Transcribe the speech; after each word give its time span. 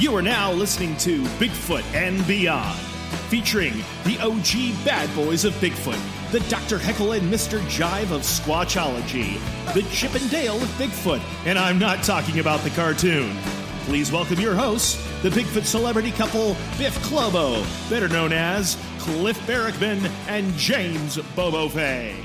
You 0.00 0.16
are 0.16 0.22
now 0.22 0.50
listening 0.50 0.96
to 0.96 1.22
Bigfoot 1.38 1.84
and 1.92 2.26
Beyond, 2.26 2.80
featuring 3.28 3.74
the 4.04 4.18
OG 4.20 4.82
bad 4.82 5.14
boys 5.14 5.44
of 5.44 5.52
Bigfoot, 5.56 6.00
the 6.32 6.40
Dr. 6.48 6.78
Heckle 6.78 7.12
and 7.12 7.30
Mr. 7.30 7.58
Jive 7.66 8.10
of 8.10 8.22
Squatchology, 8.22 9.38
the 9.74 9.82
Chip 9.94 10.14
and 10.14 10.30
Dale 10.30 10.56
of 10.56 10.68
Bigfoot, 10.78 11.20
and 11.44 11.58
I'm 11.58 11.78
not 11.78 12.02
talking 12.02 12.38
about 12.38 12.60
the 12.60 12.70
cartoon. 12.70 13.36
Please 13.84 14.10
welcome 14.10 14.40
your 14.40 14.54
hosts, 14.54 14.94
the 15.20 15.28
Bigfoot 15.28 15.66
celebrity 15.66 16.12
couple 16.12 16.56
Biff 16.78 16.98
Clobo, 17.02 17.62
better 17.90 18.08
known 18.08 18.32
as 18.32 18.78
Cliff 19.00 19.38
Barackman 19.40 20.10
and 20.28 20.50
James 20.54 21.18
Bobo 21.36 21.68
Fay. 21.68 22.16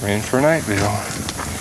We're 0.00 0.10
in 0.10 0.22
for 0.22 0.38
a 0.38 0.42
night, 0.42 0.64
Bill. 0.64 1.51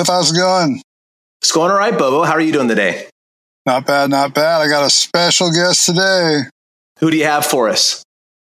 Cliff, 0.00 0.08
how's 0.08 0.32
it 0.32 0.36
going? 0.38 0.80
It's 1.42 1.52
going 1.52 1.70
all 1.70 1.76
right, 1.76 1.92
Bobo. 1.92 2.22
How 2.22 2.32
are 2.32 2.40
you 2.40 2.54
doing 2.54 2.68
today? 2.68 3.06
Not 3.66 3.86
bad, 3.86 4.08
not 4.08 4.32
bad. 4.32 4.62
I 4.62 4.66
got 4.66 4.86
a 4.86 4.88
special 4.88 5.52
guest 5.52 5.84
today. 5.84 6.44
Who 7.00 7.10
do 7.10 7.18
you 7.18 7.24
have 7.24 7.44
for 7.44 7.68
us? 7.68 8.02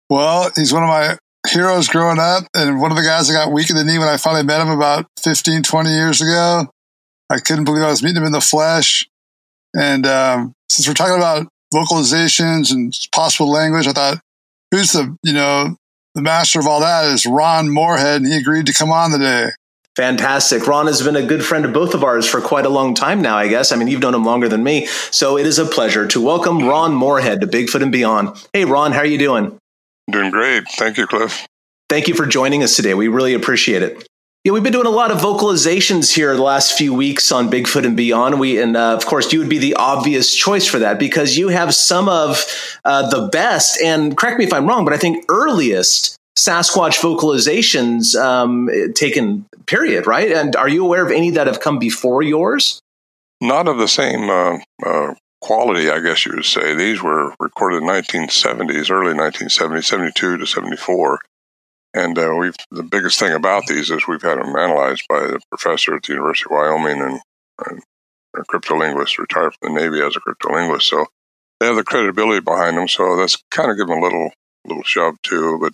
Well, 0.10 0.50
he's 0.56 0.74
one 0.74 0.82
of 0.82 0.90
my 0.90 1.20
heroes 1.48 1.88
growing 1.88 2.18
up 2.18 2.46
and 2.56 2.82
one 2.82 2.90
of 2.90 2.98
the 2.98 3.04
guys 3.04 3.28
that 3.28 3.36
got 3.36 3.54
weak 3.54 3.70
in 3.70 3.76
the 3.76 3.84
knee 3.84 4.00
when 4.00 4.08
I 4.08 4.18
finally 4.18 4.44
met 4.44 4.60
him 4.60 4.70
about 4.70 5.06
15, 5.22 5.62
20 5.62 5.90
years 5.92 6.20
ago. 6.20 6.66
I 7.30 7.38
couldn't 7.38 7.66
believe 7.66 7.84
I 7.84 7.92
was 7.92 8.02
meeting 8.02 8.24
him 8.24 8.26
in 8.26 8.32
the 8.32 8.42
flesh. 8.42 9.08
And 9.76 10.08
um, 10.08 10.54
since 10.68 10.88
we're 10.88 10.96
talking 10.96 11.18
about 11.18 11.48
vocalizations 11.72 12.72
and 12.72 12.92
possible 13.14 13.52
language, 13.52 13.86
I 13.86 13.92
thought, 13.92 14.20
who's 14.72 14.94
the, 14.94 15.16
you 15.22 15.34
know, 15.34 15.76
the 16.16 16.24
master 16.24 16.60
of 16.60 16.66
all 16.66 16.80
that 16.80 17.06
is 17.06 17.28
Ron 17.28 17.70
Morehead, 17.70 18.24
and 18.24 18.32
he 18.32 18.36
agreed 18.36 18.66
to 18.66 18.74
come 18.74 18.92
on 18.92 19.12
today. 19.12 19.50
Fantastic. 19.96 20.68
Ron 20.68 20.88
has 20.88 21.02
been 21.02 21.16
a 21.16 21.26
good 21.26 21.44
friend 21.44 21.64
of 21.64 21.72
both 21.72 21.94
of 21.94 22.04
ours 22.04 22.28
for 22.28 22.42
quite 22.42 22.66
a 22.66 22.70
long 22.70 22.96
time 22.96 23.22
now, 23.22 23.38
I 23.38 23.48
guess. 23.48 23.72
I 23.72 23.78
mean, 23.78 23.88
you've 23.88 24.02
known 24.02 24.14
him 24.14 24.26
longer 24.26 24.50
than 24.50 24.62
me. 24.62 24.88
So 24.88 25.38
it 25.38 25.46
is 25.46 25.58
a 25.58 25.66
pleasure 25.66 26.06
to 26.08 26.22
welcome 26.22 26.68
Ron 26.68 26.94
Morehead 26.94 27.40
to 27.42 27.48
Bigfoot 27.48 27.82
and 27.82 27.94
Beyond. 27.94 28.36
Hey, 28.52 28.66
Ron, 28.66 28.92
how 28.92 29.00
are 29.00 29.06
you 29.06 29.18
doing? 29.18 29.58
Doing 30.12 30.32
great. 30.32 30.66
Thank 30.78 30.98
you, 30.98 31.08
Cliff. 31.08 31.48
Thank 31.88 32.10
you 32.10 32.14
for 32.14 32.26
joining 32.26 32.62
us 32.62 32.76
today. 32.76 32.94
We 32.94 33.08
really 33.08 33.34
appreciate 33.34 33.84
it. 33.84 34.06
Yeah, 34.44 34.52
we've 34.52 34.62
been 34.62 34.74
doing 34.74 34.86
a 34.86 34.92
lot 34.92 35.10
of 35.10 35.20
vocalizations 35.20 36.14
here 36.14 36.36
the 36.36 36.44
last 36.44 36.78
few 36.78 36.94
weeks 36.94 37.32
on 37.32 37.50
Bigfoot 37.50 37.86
and 37.86 37.98
Beyond. 37.98 38.40
We 38.40 38.62
and 38.62 38.78
uh, 38.78 38.94
of 38.94 39.06
course 39.06 39.34
you 39.34 39.40
would 39.40 39.50
be 39.50 39.58
the 39.58 39.74
obvious 39.74 40.36
choice 40.36 40.68
for 40.68 40.78
that 40.80 41.00
because 41.00 41.36
you 41.36 41.48
have 41.48 41.74
some 41.74 42.08
of 42.08 42.46
uh, 42.84 43.10
the 43.10 43.28
best 43.30 43.82
and 43.82 44.16
correct 44.16 44.38
me 44.38 44.46
if 44.46 44.54
I'm 44.54 44.68
wrong, 44.68 44.86
but 44.86 44.94
I 44.94 44.98
think 44.98 45.26
earliest 45.30 46.16
Sasquatch 46.38 47.00
vocalizations 47.00 48.16
um, 48.20 48.70
taken, 48.94 49.46
period, 49.66 50.06
right? 50.06 50.32
And 50.32 50.56
are 50.56 50.68
you 50.68 50.86
aware 50.86 51.06
of 51.06 51.12
any 51.12 51.32
that 51.32 51.48
have 51.48 51.62
come 51.62 51.80
before 51.80 52.22
yours? 52.22 52.82
Not 53.42 53.68
of 53.68 53.78
the 53.78 53.88
same 53.88 54.30
uh, 54.30 54.58
uh, 54.86 55.14
quality, 55.42 55.90
I 55.90 56.00
guess 56.00 56.26
you 56.26 56.34
would 56.36 56.46
say. 56.46 56.74
These 56.74 57.02
were 57.02 57.34
recorded 57.40 57.84
in 57.84 57.90
1970s, 57.90 58.90
early 58.90 59.14
1970s, 59.14 59.86
72 59.86 60.38
to 60.38 60.46
74. 60.46 61.20
And 61.94 62.20
uh, 62.20 62.36
we've 62.38 62.56
the 62.72 62.84
biggest 62.84 63.20
thing 63.20 63.32
about 63.32 63.68
these 63.68 63.90
is 63.90 64.06
we've 64.06 64.22
had 64.22 64.38
them 64.38 64.56
analyzed 64.56 65.06
by 65.08 65.24
a 65.24 65.40
professor 65.50 65.96
at 65.96 66.04
the 66.04 66.14
University 66.14 66.48
of 66.48 66.52
Wyoming 66.52 67.02
and, 67.02 67.20
and 67.70 67.82
a 68.36 68.44
cryptolinguist, 68.44 69.18
retired 69.18 69.54
from 69.56 69.74
the 69.74 69.80
Navy 69.80 70.02
as 70.02 70.16
a 70.18 70.20
cryptolinguist. 70.20 70.82
So 70.82 71.06
they 71.60 71.68
have 71.68 71.78
the 71.78 71.86
credibility 71.86 72.42
behind 72.42 72.78
them. 72.78 72.90
So 72.90 73.16
that's 73.16 73.38
kind 73.50 73.72
of 73.72 73.78
given 73.78 73.98
a 73.98 74.02
little 74.02 74.32
little 74.66 74.84
shove 74.84 75.16
too. 75.22 75.58
But 75.62 75.74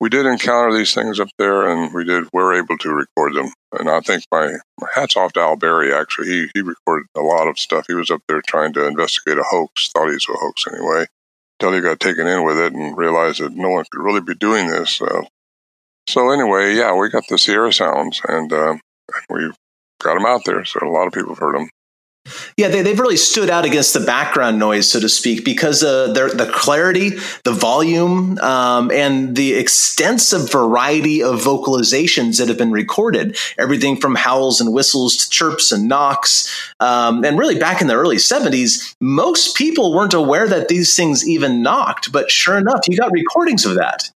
we 0.00 0.08
did 0.08 0.24
encounter 0.24 0.76
these 0.76 0.94
things 0.94 1.20
up 1.20 1.28
there, 1.38 1.68
and 1.68 1.92
we 1.92 2.04
did 2.04 2.24
were 2.32 2.54
able 2.54 2.78
to 2.78 2.90
record 2.90 3.34
them. 3.34 3.52
And 3.78 3.88
I 3.88 4.00
think 4.00 4.24
my, 4.32 4.54
my 4.80 4.88
hats 4.94 5.16
off 5.16 5.34
to 5.34 5.40
Al 5.40 5.56
Berry. 5.56 5.92
Actually, 5.92 6.28
he 6.28 6.50
he 6.54 6.62
recorded 6.62 7.06
a 7.16 7.20
lot 7.20 7.48
of 7.48 7.58
stuff. 7.58 7.84
He 7.86 7.94
was 7.94 8.10
up 8.10 8.22
there 8.26 8.42
trying 8.46 8.72
to 8.72 8.86
investigate 8.86 9.38
a 9.38 9.42
hoax. 9.42 9.90
Thought 9.90 10.08
he 10.08 10.14
was 10.14 10.26
a 10.28 10.38
hoax 10.38 10.64
anyway. 10.66 11.06
Until 11.60 11.74
he 11.74 11.82
got 11.82 12.00
taken 12.00 12.26
in 12.26 12.44
with 12.44 12.58
it 12.58 12.72
and 12.72 12.96
realized 12.96 13.40
that 13.40 13.52
no 13.52 13.68
one 13.68 13.84
could 13.90 14.02
really 14.02 14.22
be 14.22 14.34
doing 14.34 14.70
this. 14.70 15.02
Uh, 15.02 15.22
so 16.08 16.30
anyway, 16.30 16.74
yeah, 16.74 16.94
we 16.94 17.10
got 17.10 17.24
the 17.28 17.36
Sierra 17.36 17.70
sounds, 17.70 18.22
and 18.26 18.50
uh, 18.50 18.76
we 19.28 19.50
got 20.02 20.14
them 20.14 20.24
out 20.24 20.46
there. 20.46 20.64
So 20.64 20.80
a 20.82 20.88
lot 20.88 21.06
of 21.06 21.12
people 21.12 21.30
have 21.30 21.38
heard 21.38 21.56
them. 21.56 21.68
Yeah, 22.56 22.68
they, 22.68 22.82
they've 22.82 22.98
really 22.98 23.16
stood 23.16 23.48
out 23.48 23.64
against 23.64 23.94
the 23.94 24.00
background 24.00 24.58
noise, 24.58 24.90
so 24.90 25.00
to 25.00 25.08
speak, 25.08 25.44
because 25.44 25.82
uh, 25.82 26.12
the 26.12 26.50
clarity, 26.52 27.12
the 27.44 27.52
volume, 27.52 28.38
um, 28.38 28.90
and 28.90 29.34
the 29.34 29.54
extensive 29.54 30.52
variety 30.52 31.22
of 31.22 31.40
vocalizations 31.40 32.38
that 32.38 32.48
have 32.48 32.58
been 32.58 32.72
recorded. 32.72 33.38
Everything 33.58 33.96
from 33.96 34.14
howls 34.14 34.60
and 34.60 34.72
whistles 34.72 35.16
to 35.16 35.30
chirps 35.30 35.72
and 35.72 35.88
knocks. 35.88 36.72
Um, 36.78 37.24
and 37.24 37.38
really, 37.38 37.58
back 37.58 37.80
in 37.80 37.86
the 37.86 37.94
early 37.94 38.16
70s, 38.16 38.94
most 39.00 39.56
people 39.56 39.94
weren't 39.94 40.14
aware 40.14 40.46
that 40.46 40.68
these 40.68 40.94
things 40.94 41.26
even 41.26 41.62
knocked. 41.62 42.12
But 42.12 42.30
sure 42.30 42.58
enough, 42.58 42.82
you 42.86 42.96
got 42.96 43.12
recordings 43.12 43.64
of 43.64 43.76
that. 43.76 44.10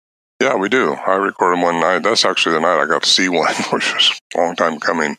Yeah, 0.41 0.55
we 0.55 0.69
do. 0.69 0.93
I 0.93 1.17
recorded 1.17 1.61
one 1.61 1.79
night. 1.79 1.99
That's 1.99 2.25
actually 2.25 2.55
the 2.55 2.61
night 2.61 2.81
I 2.81 2.87
got 2.87 3.03
to 3.03 3.09
see 3.09 3.29
one, 3.29 3.53
which 3.71 3.93
was 3.93 4.19
a 4.35 4.39
long 4.39 4.55
time 4.55 4.79
coming. 4.79 5.17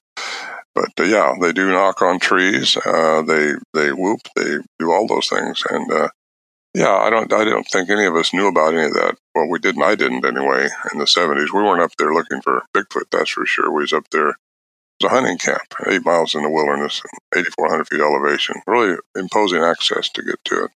But 0.75 0.91
uh, 0.99 1.05
yeah, 1.05 1.35
they 1.41 1.53
do 1.53 1.71
knock 1.71 2.01
on 2.03 2.19
trees. 2.19 2.77
Uh, 2.77 3.23
they 3.23 3.53
they 3.75 3.93
whoop. 3.93 4.21
They 4.37 4.59
do 4.79 4.91
all 4.93 5.07
those 5.07 5.29
things, 5.29 5.63
and 5.71 5.91
uh, 5.93 6.09
Yeah, 6.75 6.97
I 6.97 7.11
don't. 7.11 7.31
I 7.33 7.45
don't 7.45 7.69
think 7.69 7.91
any 7.91 8.07
of 8.07 8.15
us 8.17 8.33
knew 8.33 8.49
about 8.49 8.73
any 8.73 8.85
of 8.87 8.95
that. 8.95 9.17
Well, 9.35 9.49
we 9.49 9.59
didn't. 9.59 9.83
I 9.83 9.95
didn't 9.95 10.25
anyway. 10.25 10.69
In 10.93 10.99
the 10.99 11.07
seventies, 11.07 11.53
we 11.53 11.63
weren't 11.63 11.83
up 11.83 11.93
there 11.99 12.15
looking 12.15 12.41
for 12.41 12.63
Bigfoot. 12.75 13.11
That's 13.11 13.31
for 13.31 13.45
sure. 13.45 13.71
We 13.71 13.83
was 13.83 13.93
up 13.93 14.09
there. 14.11 14.31
It 14.31 14.37
was 15.03 15.13
a 15.13 15.15
hunting 15.15 15.37
camp, 15.37 15.75
eight 15.89 16.05
miles 16.05 16.35
in 16.35 16.43
the 16.43 16.51
wilderness, 16.51 17.03
eighty 17.37 17.51
four 17.51 17.69
hundred 17.69 17.89
feet 17.89 18.01
elevation. 18.01 18.57
Really 18.67 18.97
imposing 19.15 19.63
access 19.63 20.09
to 20.11 20.23
get 20.23 20.43
to 20.47 20.65
it. 20.65 20.71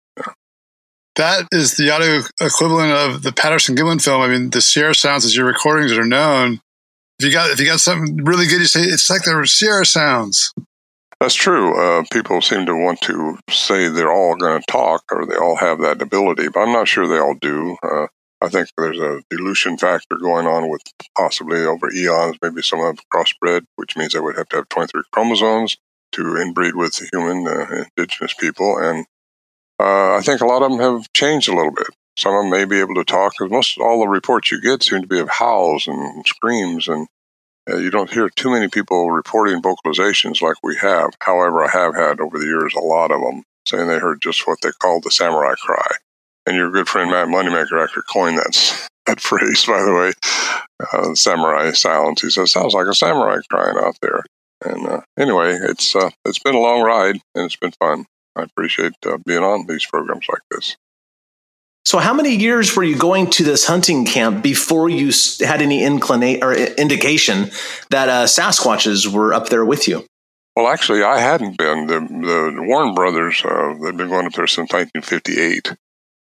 That 1.17 1.47
is 1.53 1.77
the 1.77 1.91
audio 1.91 2.23
equivalent 2.41 2.93
of 2.93 3.23
the 3.23 3.33
Patterson 3.33 3.77
Gimlin 3.77 4.03
film. 4.03 4.21
I 4.21 4.27
mean, 4.27 4.51
the 4.51 4.61
Sierra 4.61 4.97
sounds 4.97 5.25
as 5.25 5.37
your 5.37 5.47
recordings 5.47 5.93
are 5.93 6.05
known. 6.05 6.61
If 7.19 7.27
you 7.27 7.33
got 7.33 7.51
if 7.51 7.61
you 7.61 7.67
got 7.67 7.81
something 7.81 8.25
really 8.25 8.47
good, 8.47 8.61
you 8.61 8.67
say 8.67 8.83
it's 8.83 9.09
like 9.09 9.23
the 9.23 9.47
Sierra 9.47 9.87
sounds. 9.87 10.53
That's 11.21 11.35
true. 11.35 11.81
Uh, 11.81 12.05
people 12.13 12.43
seem 12.43 12.67
to 12.67 12.75
want 12.75 13.01
to 13.03 13.39
say 13.49 13.89
they're 13.89 14.13
all 14.13 14.37
going 14.37 14.61
to 14.61 14.67
talk 14.71 15.05
or 15.13 15.25
they 15.25 15.37
all 15.37 15.57
have 15.57 15.81
that 15.81 16.03
ability, 16.03 16.49
but 16.49 16.61
I'm 16.61 16.73
not 16.73 16.89
sure 16.89 17.07
they 17.07 17.19
all 17.19 17.37
do. 17.41 17.77
Uh, 17.83 18.09
I 18.43 18.49
think 18.49 18.69
there's 18.77 18.99
a 18.99 19.23
dilution 19.31 19.79
factor 19.79 20.17
going 20.17 20.47
on 20.47 20.69
with 20.69 20.83
possibly 21.17 21.65
over 21.65 21.91
eons. 21.93 22.37
Maybe 22.43 22.63
some 22.63 22.81
of 22.81 22.99
crossbred, 23.13 23.65
which 23.77 23.97
means 23.97 24.13
they 24.13 24.21
would 24.21 24.37
have 24.37 24.49
to 24.51 24.57
have 24.57 24.69
23 24.69 25.03
chromosomes 25.13 25.79
to 26.13 26.23
inbreed 26.23 26.75
with 26.75 26.97
the 26.97 27.09
human 27.11 27.47
uh, 27.47 27.85
indigenous 27.97 28.35
people. 28.35 28.77
And 28.79 29.07
uh, 29.81 30.17
I 30.17 30.21
think 30.23 30.41
a 30.41 30.47
lot 30.47 30.63
of 30.63 30.73
them 30.73 30.81
have 30.81 31.13
changed 31.13 31.49
a 31.49 31.57
little 31.57 31.73
bit. 31.73 31.87
Some 32.17 32.35
of 32.35 32.43
them 32.43 32.51
may 32.51 32.65
be 32.65 32.81
able 32.81 32.95
to 32.95 33.05
talk 33.05 33.33
because 33.33 33.51
most 33.51 33.79
all 33.79 34.01
the 34.01 34.09
reports 34.09 34.51
you 34.51 34.61
get 34.61 34.83
seem 34.83 35.03
to 35.03 35.09
be 35.09 35.21
of 35.21 35.29
howls 35.29 35.87
and 35.87 36.27
screams 36.27 36.89
and 36.89 37.09
uh, 37.69 37.77
you 37.77 37.91
don't 37.91 38.11
hear 38.11 38.29
too 38.29 38.51
many 38.51 38.69
people 38.69 39.11
reporting 39.11 39.63
vocalizations 39.63 40.43
like 40.43 40.57
we 40.63 40.77
have. 40.77 41.11
However, 41.21 41.65
I 41.65 41.71
have 41.71 41.95
had 41.95 42.21
over 42.21 42.39
the 42.39 42.45
years 42.45 42.75
a 42.75 42.81
lot 42.81 43.11
of 43.11 43.21
them 43.21 43.43
saying 43.67 43.89
they 43.89 43.99
heard 43.99 44.21
just 44.21 44.47
what 44.47 44.59
they 44.63 44.71
called 44.73 45.05
the 45.05 45.11
samurai 45.11 45.55
cry. 45.55 45.97
And 46.47 46.57
your 46.57 46.71
good 46.71 46.89
friend 46.89 47.11
Matt 47.11 47.29
Moneymaker 47.29 47.83
actually 47.83 48.03
coined 48.13 48.37
that, 48.37 48.89
that 49.07 49.21
phrase, 49.21 49.65
by 49.65 49.83
the 49.83 49.95
way, 49.95 50.13
uh, 50.93 51.15
samurai 51.15 51.71
sounds. 51.73 52.21
He 52.21 52.29
says, 52.29 52.53
sounds 52.53 52.75
like 52.75 52.87
a 52.87 52.95
samurai 52.95 53.39
crying 53.51 53.79
out 53.79 53.97
there. 54.03 54.25
And 54.63 54.87
uh, 54.87 55.01
anyway, 55.19 55.59
it's 55.61 55.97
uh, 55.97 56.11
it's 56.25 56.39
been 56.39 56.55
a 56.55 56.61
long 56.61 56.83
ride 56.83 57.17
and 57.35 57.45
it's 57.45 57.57
been 57.57 57.73
fun. 57.73 58.07
I 58.37 58.43
appreciate 58.43 58.95
uh, 59.07 59.19
being 59.25 59.43
on 59.43 59.67
these 59.67 59.87
programs 59.87 60.27
like 60.29 60.43
this. 60.51 60.77
So, 61.87 61.99
how 61.99 62.15
many 62.15 62.35
years 62.35 62.75
were 62.75 62.83
you 62.83 62.97
going 62.97 63.29
to 63.31 63.45
this 63.45 63.67
hunting 63.67 64.07
camp 64.07 64.43
before 64.43 64.89
you 64.89 65.13
had 65.41 65.61
any 65.61 65.85
inclination 65.85 66.43
or 66.43 66.55
indication 66.55 67.51
that 67.91 68.09
uh, 68.09 68.25
Sasquatches 68.25 69.07
were 69.07 69.35
up 69.35 69.51
there 69.51 69.65
with 69.65 69.87
you? 69.87 70.07
Well, 70.57 70.69
actually, 70.69 71.03
I 71.03 71.19
hadn't 71.19 71.59
been. 71.59 71.87
The, 71.87 72.01
the 72.01 72.63
Warren 72.63 72.95
brothers, 72.95 73.43
uh, 73.45 73.75
they've 73.83 73.97
been 73.97 74.09
going 74.09 74.27
up 74.27 74.33
there 74.33 74.47
since 74.47 74.73
1958, 74.73 75.75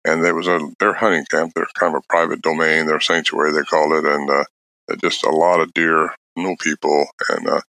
and 0.05 0.23
there 0.23 0.35
was 0.35 0.47
a 0.47 0.59
their 0.79 0.95
hunting 0.95 1.25
camp. 1.25 1.53
They're 1.55 1.67
kind 1.75 1.95
of 1.95 2.03
a 2.03 2.07
private 2.09 2.41
domain, 2.41 2.87
their 2.87 2.99
sanctuary, 2.99 3.53
they 3.53 3.61
call 3.61 3.97
it, 3.97 4.05
and 4.05 4.29
uh, 4.29 4.43
just 5.01 5.23
a 5.23 5.29
lot 5.29 5.61
of 5.61 5.73
deer, 5.73 6.13
no 6.35 6.55
people, 6.59 7.05
and 7.29 7.47
uh, 7.47 7.61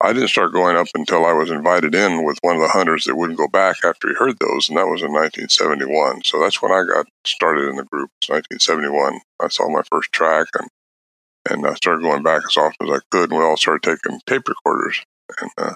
I 0.00 0.12
didn't 0.12 0.28
start 0.28 0.52
going 0.52 0.76
up 0.76 0.86
until 0.94 1.26
I 1.26 1.32
was 1.32 1.50
invited 1.50 1.94
in 1.94 2.24
with 2.24 2.38
one 2.42 2.54
of 2.54 2.62
the 2.62 2.68
hunters 2.68 3.04
that 3.04 3.16
wouldn't 3.16 3.38
go 3.38 3.48
back 3.48 3.78
after 3.84 4.08
he 4.08 4.14
heard 4.14 4.38
those, 4.38 4.68
and 4.68 4.78
that 4.78 4.86
was 4.86 5.02
in 5.02 5.12
1971. 5.12 6.22
So 6.24 6.40
that's 6.40 6.62
when 6.62 6.70
I 6.70 6.84
got 6.84 7.06
started 7.26 7.68
in 7.68 7.76
the 7.76 7.84
group. 7.84 8.10
It's 8.20 8.28
1971. 8.28 9.20
I 9.40 9.48
saw 9.48 9.68
my 9.68 9.82
first 9.90 10.12
track, 10.12 10.46
and 10.54 10.68
and 11.50 11.66
I 11.66 11.74
started 11.74 12.02
going 12.02 12.22
back 12.22 12.42
as 12.46 12.56
often 12.56 12.88
as 12.88 12.98
I 12.98 13.00
could. 13.10 13.30
And 13.30 13.38
we 13.38 13.44
all 13.44 13.56
started 13.56 13.82
taking 13.82 14.20
tape 14.26 14.48
recorders 14.48 15.02
and 15.40 15.50
uh, 15.56 15.74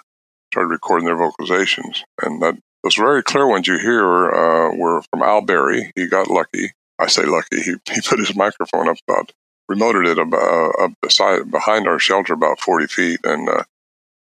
started 0.53 0.69
recording 0.69 1.07
their 1.07 1.17
vocalizations. 1.17 2.03
And 2.21 2.43
that, 2.43 2.59
those 2.85 2.97
very 2.97 3.23
clear 3.23 3.49
ones 3.49 3.67
you 3.67 3.79
hear 3.79 4.31
uh, 4.31 4.77
were 4.77 5.03
from 5.11 5.23
Al 5.23 5.41
Berry. 5.41 5.91
He 5.97 6.07
got 6.07 6.29
lucky. 6.29 6.73
I 6.99 7.07
say 7.09 7.25
lucky. 7.25 7.61
He 7.63 7.75
he 7.93 8.01
put 8.03 8.21
his 8.21 8.37
microphone 8.37 8.89
up 8.89 8.99
about 9.09 9.33
remoted 9.71 10.07
it 10.07 10.19
about, 10.19 10.43
uh, 10.43 10.85
up 10.85 10.93
beside 11.01 11.51
behind 11.51 11.89
our 11.89 11.99
shelter 11.99 12.35
about 12.35 12.61
40 12.61 12.87
feet 12.87 13.21
and 13.25 13.49
uh, 13.49 13.65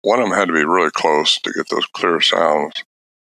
one 0.06 0.20
of 0.20 0.28
them 0.28 0.38
had 0.38 0.46
to 0.46 0.54
be 0.54 0.64
really 0.64 0.92
close 0.92 1.40
to 1.40 1.52
get 1.52 1.68
those 1.68 1.84
clear 1.86 2.20
sounds. 2.20 2.84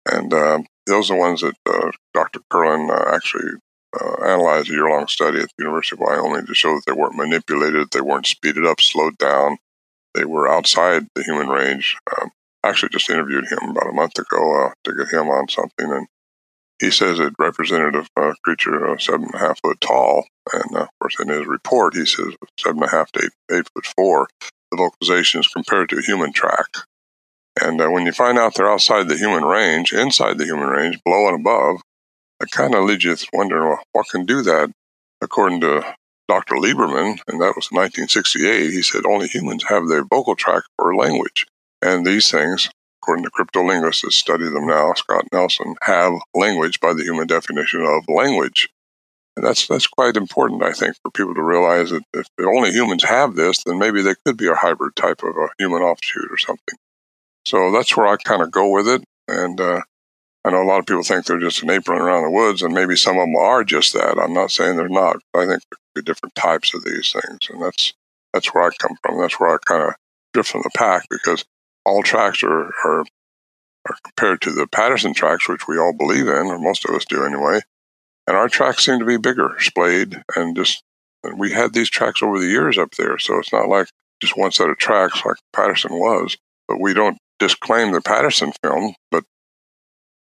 And 0.09 0.33
uh, 0.33 0.61
those 0.87 1.11
are 1.11 1.15
the 1.15 1.21
ones 1.21 1.41
that 1.41 1.57
uh, 1.69 1.91
Dr. 2.15 2.39
Kirlin 2.49 2.89
uh, 2.89 3.13
actually 3.13 3.59
uh, 4.01 4.25
analyzed 4.25 4.69
a 4.71 4.75
year 4.75 4.89
long 4.89 5.09
study 5.09 5.41
at 5.41 5.49
the 5.49 5.65
University 5.65 5.97
of 5.97 6.01
Wyoming 6.01 6.47
to 6.47 6.55
show 6.55 6.73
that 6.77 6.83
they 6.87 6.93
weren't 6.93 7.17
manipulated, 7.17 7.89
they 7.91 8.01
weren't 8.01 8.27
speeded 8.27 8.65
up, 8.65 8.81
slowed 8.81 9.19
down, 9.19 9.59
they 10.15 10.25
were 10.25 10.49
outside 10.49 11.09
the 11.17 11.25
human 11.25 11.49
range. 11.49 11.97
Um, 12.17 12.31
I 12.63 12.69
actually 12.69 12.91
just 12.91 13.11
interviewed 13.11 13.49
him 13.51 13.71
about 13.71 13.91
a 13.91 13.93
month 13.93 14.17
ago 14.17 14.67
uh, 14.67 14.71
to 14.85 14.95
get 14.95 15.13
him 15.13 15.27
on 15.27 15.49
something, 15.49 15.91
and 15.91 16.07
he 16.79 16.93
says 16.93 17.19
it 17.19 17.35
represented 17.37 17.97
a 17.97 18.35
creature 18.45 18.97
seven 19.01 19.25
and 19.25 19.35
a 19.35 19.39
half 19.39 19.59
foot 19.61 19.81
tall. 19.81 20.25
And 20.53 20.77
uh, 20.77 20.83
of 20.83 20.89
course, 21.01 21.19
in 21.19 21.31
his 21.31 21.49
report, 21.49 21.97
he 21.97 22.07
says 22.07 22.37
seven 22.61 22.85
and 22.85 22.93
a 22.93 22.97
half 22.97 23.11
to 23.13 23.25
eight, 23.25 23.57
eight 23.57 23.69
foot 23.75 23.87
four 23.97 24.29
the 24.71 24.77
vocalizations 24.77 25.53
compared 25.53 25.89
to 25.91 25.99
a 25.99 26.03
human 26.03 26.33
track. 26.33 26.67
And 27.61 27.81
uh, 27.81 27.89
when 27.89 28.07
you 28.07 28.13
find 28.13 28.39
out 28.39 28.55
they're 28.55 28.71
outside 28.71 29.09
the 29.09 29.19
human 29.19 29.45
range, 29.45 29.93
inside 29.93 30.39
the 30.39 30.45
human 30.45 30.69
range, 30.69 30.99
below 31.05 31.29
and 31.29 31.41
above, 31.41 31.83
it 32.41 32.51
kind 32.51 32.75
of 32.75 32.85
leads 32.85 33.05
you 33.05 33.15
to 33.15 33.27
wondering 33.33 33.69
well, 33.69 33.81
what 33.93 34.09
can 34.09 34.25
do 34.25 34.43
that. 34.43 34.71
According 35.21 35.61
to 35.61 35.85
Dr. 36.29 36.55
Lieberman, 36.55 37.19
and 37.27 37.41
that 37.41 37.57
was 37.57 37.69
1968, 37.71 38.71
he 38.71 38.83
said 38.83 39.05
only 39.05 39.27
humans 39.27 39.65
have 39.65 39.89
their 39.89 40.05
vocal 40.05 40.37
tract 40.37 40.69
for 40.77 40.95
language. 40.95 41.47
And 41.83 42.07
these 42.07 42.31
things, 42.31 42.71
according 43.03 43.25
to 43.25 43.31
cryptolinguists 43.31 44.03
that 44.03 44.13
study 44.13 44.45
them 44.45 44.67
now, 44.67 44.93
Scott 44.95 45.27
Nelson, 45.33 45.75
have 45.83 46.15
language 46.35 46.81
by 46.81 46.95
the 46.95 47.03
human 47.03 47.27
definition 47.27 47.83
of 47.83 48.09
language. 48.09 48.69
And 49.37 49.47
that's 49.47 49.69
that's 49.69 49.87
quite 49.87 50.17
important, 50.17 50.63
I 50.63 50.73
think, 50.73 50.97
for 51.03 51.11
people 51.11 51.35
to 51.35 51.43
realize 51.43 51.91
that 51.91 52.03
if 52.13 52.27
only 52.41 52.73
humans 52.73 53.05
have 53.05 53.37
this, 53.37 53.63
then 53.65 53.79
maybe 53.79 54.03
they 54.03 54.15
could 54.25 54.37
be 54.37 54.49
a 54.49 54.55
hybrid 54.55 54.97
type 54.97 55.23
of 55.23 55.37
a 55.37 55.49
human 55.59 55.83
offshoot 55.83 56.31
or 56.31 56.37
something. 56.37 56.75
So 57.47 57.71
that's 57.71 57.97
where 57.97 58.07
I 58.07 58.17
kind 58.17 58.43
of 58.43 58.51
go 58.51 58.69
with 58.69 58.89
it. 58.89 59.05
And 59.29 59.61
uh, 59.61 59.81
I 60.45 60.51
know 60.51 60.63
a 60.63 60.65
lot 60.65 60.81
of 60.81 60.87
people 60.87 61.03
think 61.03 61.25
they're 61.25 61.39
just 61.39 61.63
an 61.63 61.71
ape 61.71 61.89
around 61.89 62.25
the 62.25 62.31
woods, 62.31 62.63
and 62.63 62.75
maybe 62.75 62.97
some 62.97 63.17
of 63.17 63.27
them 63.27 63.37
are 63.37 63.63
just 63.63 63.93
that. 63.93 64.19
I'm 64.19 64.35
not 64.35 64.51
saying 64.51 64.77
they're 64.77 64.89
not. 64.89 65.17
I 65.35 65.47
think 65.47 65.49
there 65.49 65.59
could 65.71 65.95
be 65.95 66.03
different 66.03 66.35
types 66.35 66.75
of 66.75 66.85
these 66.85 67.13
things, 67.13 67.49
and 67.51 67.63
that's 67.63 67.93
that's 68.33 68.55
where 68.55 68.65
I 68.65 68.71
come 68.79 68.97
from. 69.03 69.21
That's 69.21 69.39
where 69.39 69.55
I 69.55 69.59
kind 69.65 69.83
of 69.83 69.95
drift 70.33 70.51
from 70.51 70.63
the 70.63 70.71
pack 70.77 71.07
because 71.11 71.45
all 71.85 72.03
tracks 72.03 72.43
are, 72.43 72.73
are 72.85 73.05
are 73.89 73.97
compared 74.05 74.41
to 74.43 74.53
the 74.53 74.67
Patterson 74.67 75.15
tracks, 75.15 75.49
which 75.49 75.67
we 75.67 75.79
all 75.79 75.93
believe 75.93 76.29
in, 76.29 76.47
or 76.47 76.59
most 76.59 76.85
of 76.85 76.95
us 76.95 77.05
do 77.05 77.25
anyway. 77.25 77.61
And 78.27 78.37
our 78.37 78.49
tracks 78.49 78.85
seem 78.85 78.99
to 78.99 79.05
be 79.05 79.17
bigger, 79.17 79.57
splayed, 79.59 80.23
and 80.37 80.55
just 80.55 80.83
and 81.23 81.39
we 81.39 81.53
had 81.53 81.73
these 81.73 81.91
tracks 81.91 82.23
over 82.23 82.39
the 82.39 82.47
years 82.47 82.79
up 82.79 82.93
there. 82.97 83.19
So 83.19 83.39
it's 83.39 83.53
not 83.53 83.69
like 83.69 83.89
just 84.21 84.37
one 84.37 84.53
set 84.53 84.71
of 84.71 84.79
tracks 84.79 85.25
like 85.25 85.37
Patterson 85.53 85.93
was. 85.93 86.37
But 86.69 86.81
we 86.81 86.95
don't 86.95 87.19
disclaim 87.39 87.93
the 87.93 88.01
Patterson 88.01 88.53
film, 88.63 88.95
but 89.11 89.25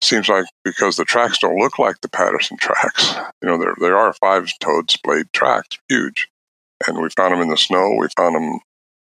seems 0.02 0.28
like 0.28 0.46
because 0.64 0.96
the 0.96 1.04
tracks 1.04 1.38
don't 1.38 1.58
look 1.58 1.78
like 1.78 2.00
the 2.00 2.08
Patterson 2.08 2.56
tracks, 2.60 3.14
you 3.42 3.48
know, 3.48 3.58
they 3.80 3.88
are 3.88 4.12
five-toed 4.14 4.90
splayed 4.90 5.32
tracks, 5.32 5.78
huge. 5.88 6.28
And 6.86 7.00
we 7.00 7.08
found 7.16 7.32
them 7.32 7.40
in 7.40 7.48
the 7.48 7.56
snow. 7.56 7.96
We 7.98 8.08
found 8.16 8.36
them 8.36 8.60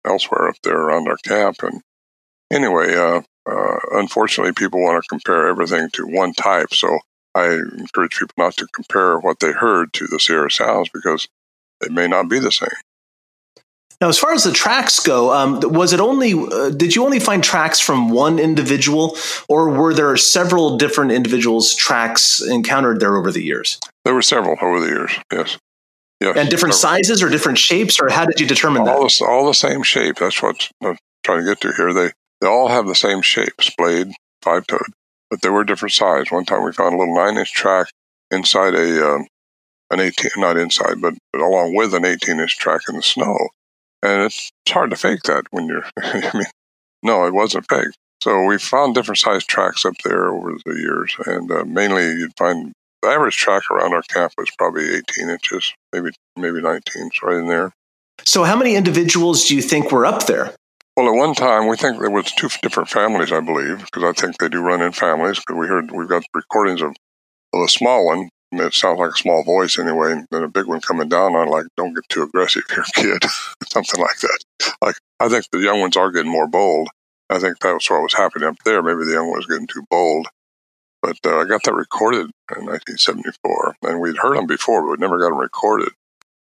elsewhere 0.05 0.49
up 0.49 0.57
there 0.63 0.79
around 0.79 1.09
our 1.09 1.17
camp. 1.19 1.63
And 1.63 1.83
anyway, 2.53 2.95
uh, 2.95 3.23
uh, 3.49 3.79
unfortunately, 3.93 4.53
people 4.53 4.83
want 4.83 5.03
to 5.03 5.09
compare 5.09 5.47
everything 5.47 5.89
to 5.93 6.07
one 6.07 6.33
type. 6.33 6.75
So 6.75 6.99
I 7.35 7.53
encourage 7.53 8.19
people 8.19 8.35
not 8.37 8.57
to 8.57 8.67
compare 8.73 9.19
what 9.19 9.41
they 9.41 9.53
heard 9.53 9.93
to 9.95 10.07
the 10.07 10.19
Sierra 10.19 10.51
sounds 10.51 10.89
because 10.93 11.29
they 11.81 11.89
may 11.89 12.09
not 12.09 12.29
be 12.29 12.39
the 12.39 12.53
same. 12.53 12.69
Now, 14.01 14.09
as 14.09 14.19
far 14.19 14.33
as 14.33 14.45
the 14.45 14.53
tracks 14.53 14.99
go, 14.99 15.31
um, 15.31 15.61
was 15.61 15.93
it 15.93 16.01
only? 16.01 16.33
Uh, 16.33 16.71
did 16.71 16.97
you 16.97 17.05
only 17.05 17.21
find 17.21 17.45
tracks 17.45 17.81
from 17.81 18.09
one 18.09 18.39
individual, 18.39 19.17
or 19.47 19.69
were 19.69 19.93
there 19.93 20.17
several 20.17 20.79
different 20.79 21.13
individuals' 21.13 21.75
tracks 21.75 22.41
encountered 22.41 22.99
there 23.01 23.17
over 23.17 23.31
the 23.31 23.43
years? 23.43 23.79
There 24.07 24.15
were 24.15 24.23
several 24.23 24.57
over 24.63 24.81
the 24.81 24.87
years. 24.87 25.13
Yes. 25.31 25.59
Yes. 26.21 26.37
And 26.37 26.49
different 26.49 26.75
several. 26.75 26.97
sizes 26.97 27.23
or 27.23 27.29
different 27.29 27.59
shapes, 27.59 28.01
or 28.01 28.09
how 28.09 28.25
did 28.25 28.41
you 28.41 28.47
determine 28.47 28.89
all 28.89 29.03
that? 29.03 29.17
The, 29.19 29.27
all 29.27 29.47
the 29.47 29.53
same 29.53 29.83
shape. 29.83 30.17
That's 30.17 30.43
what 30.43 30.71
I'm 30.83 30.97
trying 31.23 31.41
to 31.41 31.47
get 31.47 31.61
to 31.61 31.73
here. 31.73 31.93
They 31.93 32.11
they 32.41 32.47
all 32.47 32.69
have 32.69 32.87
the 32.87 32.95
same 32.95 33.21
shape: 33.21 33.61
splayed, 33.61 34.13
five 34.41 34.67
toed 34.67 34.81
but 35.31 35.43
they 35.43 35.49
were 35.49 35.65
different 35.65 35.93
size. 35.93 36.31
One 36.31 36.45
time 36.45 36.65
we 36.65 36.73
found 36.73 36.95
a 36.95 36.99
little 36.99 37.15
nine 37.15 37.39
inch 37.39 37.53
track 37.53 37.89
inside 38.31 38.75
a 38.75 39.15
um, 39.15 39.27
an 39.91 40.01
18, 40.01 40.31
not 40.37 40.57
inside, 40.57 41.01
but, 41.01 41.15
but 41.33 41.43
along 41.43 41.75
with 41.75 41.95
an 41.95 42.05
18 42.05 42.39
inch 42.39 42.59
track 42.59 42.83
in 42.89 42.97
the 42.97 43.03
snow. 43.03 43.49
And 44.03 44.23
it's, 44.23 44.51
it's 44.65 44.73
hard 44.73 44.91
to 44.91 44.97
fake 44.97 45.23
that 45.25 45.45
when 45.51 45.67
you're, 45.67 45.85
I 45.99 46.31
mean, 46.35 46.47
no, 47.03 47.27
it 47.27 47.35
wasn't 47.35 47.69
fake. 47.69 47.95
So 48.23 48.45
we 48.45 48.59
found 48.59 48.95
different 48.95 49.19
size 49.19 49.45
tracks 49.45 49.85
up 49.85 49.95
there 50.05 50.29
over 50.29 50.53
the 50.65 50.75
years. 50.75 51.15
And 51.27 51.51
uh, 51.51 51.65
mainly 51.65 52.05
you'd 52.05 52.37
find 52.37 52.73
the 53.03 53.09
average 53.09 53.37
track 53.37 53.71
around 53.71 53.95
our 53.95 54.03
camp 54.03 54.33
was 54.37 54.51
probably 54.59 54.95
18 54.95 55.31
inches, 55.31 55.73
maybe, 55.93 56.11
maybe 56.37 56.61
19, 56.61 57.11
so 57.15 57.27
right 57.27 57.39
in 57.39 57.49
there. 57.49 57.73
So 58.25 58.45
how 58.45 58.57
many 58.57 58.77
individuals 58.77 59.47
do 59.47 59.57
you 59.57 59.63
think 59.63 59.91
were 59.91 60.05
up 60.05 60.27
there? 60.27 60.55
Well, 61.01 61.15
at 61.15 61.17
one 61.17 61.35
time, 61.35 61.67
we 61.67 61.79
think 61.79 61.99
there 61.99 62.11
was 62.11 62.31
two 62.31 62.51
different 62.61 62.91
families, 62.91 63.33
I 63.33 63.41
believe, 63.41 63.79
because 63.79 64.05
I 64.05 64.13
think 64.13 64.37
they 64.37 64.51
do 64.51 64.61
run 64.61 64.83
in 64.83 64.93
families. 64.93 65.39
Because 65.39 65.57
we 65.57 65.67
heard 65.67 65.91
we've 65.91 66.07
got 66.07 66.25
recordings 66.35 66.83
of, 66.83 66.91
of 67.55 67.63
a 67.63 67.69
small 67.69 68.05
one 68.05 68.29
it 68.53 68.75
sounds 68.75 68.99
like 68.99 69.13
a 69.13 69.17
small 69.17 69.43
voice 69.43 69.79
anyway, 69.79 70.13
and 70.13 70.27
then 70.31 70.43
a 70.43 70.49
big 70.49 70.67
one 70.67 70.83
coming 70.83 71.09
down 71.09 71.35
on 71.35 71.49
like, 71.49 71.65
"Don't 71.75 71.95
get 71.95 72.07
too 72.11 72.25
aggressive 72.25 72.65
here, 72.69 72.85
kid," 72.95 73.25
something 73.69 73.99
like 73.99 74.19
that. 74.21 74.39
Like 74.83 74.97
I 75.21 75.31
think 75.31 75.47
the 75.51 75.61
young 75.61 75.81
ones 75.81 75.97
are 75.97 76.11
getting 76.11 76.31
more 76.31 76.47
bold. 76.47 76.91
I 77.31 77.39
think 77.39 77.61
that 77.61 77.73
was 77.73 77.89
what 77.89 78.03
was 78.03 78.13
happening 78.13 78.49
up 78.49 78.57
there. 78.67 78.83
Maybe 78.83 79.07
the 79.07 79.13
young 79.13 79.31
ones 79.31 79.47
getting 79.47 79.69
too 79.69 79.85
bold. 79.89 80.27
But 81.01 81.17
uh, 81.25 81.39
I 81.39 81.45
got 81.45 81.63
that 81.63 81.73
recorded 81.73 82.29
in 82.57 82.67
1974, 82.67 83.77
and 83.85 84.01
we'd 84.01 84.19
heard 84.19 84.37
them 84.37 84.47
before, 84.47 84.83
but 84.83 84.91
we 84.91 84.97
never 84.99 85.19
got 85.19 85.31
them 85.31 85.39
recorded. 85.39 85.93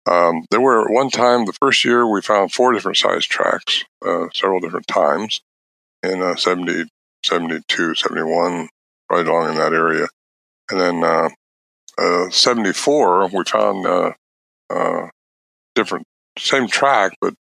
Um, 0.09 0.47
there 0.49 0.59
were 0.59 0.91
one 0.91 1.11
time 1.11 1.45
the 1.45 1.53
first 1.53 1.85
year 1.85 2.07
we 2.07 2.23
found 2.23 2.51
four 2.51 2.73
different 2.73 2.97
size 2.97 3.25
tracks, 3.25 3.83
uh, 4.03 4.25
several 4.33 4.59
different 4.59 4.87
times 4.87 5.41
in 6.01 6.23
uh, 6.23 6.35
70, 6.35 6.85
72, 7.23 7.93
71, 7.93 8.69
right 9.11 9.27
along 9.27 9.51
in 9.51 9.57
that 9.57 9.73
area. 9.73 10.07
And 10.71 10.79
then 10.79 11.03
uh, 11.03 11.29
uh 11.99 12.29
74, 12.31 13.27
we 13.27 13.43
found 13.43 13.85
uh, 13.85 14.11
uh, 14.71 15.09
different, 15.75 16.07
same 16.39 16.67
track, 16.67 17.15
but 17.21 17.35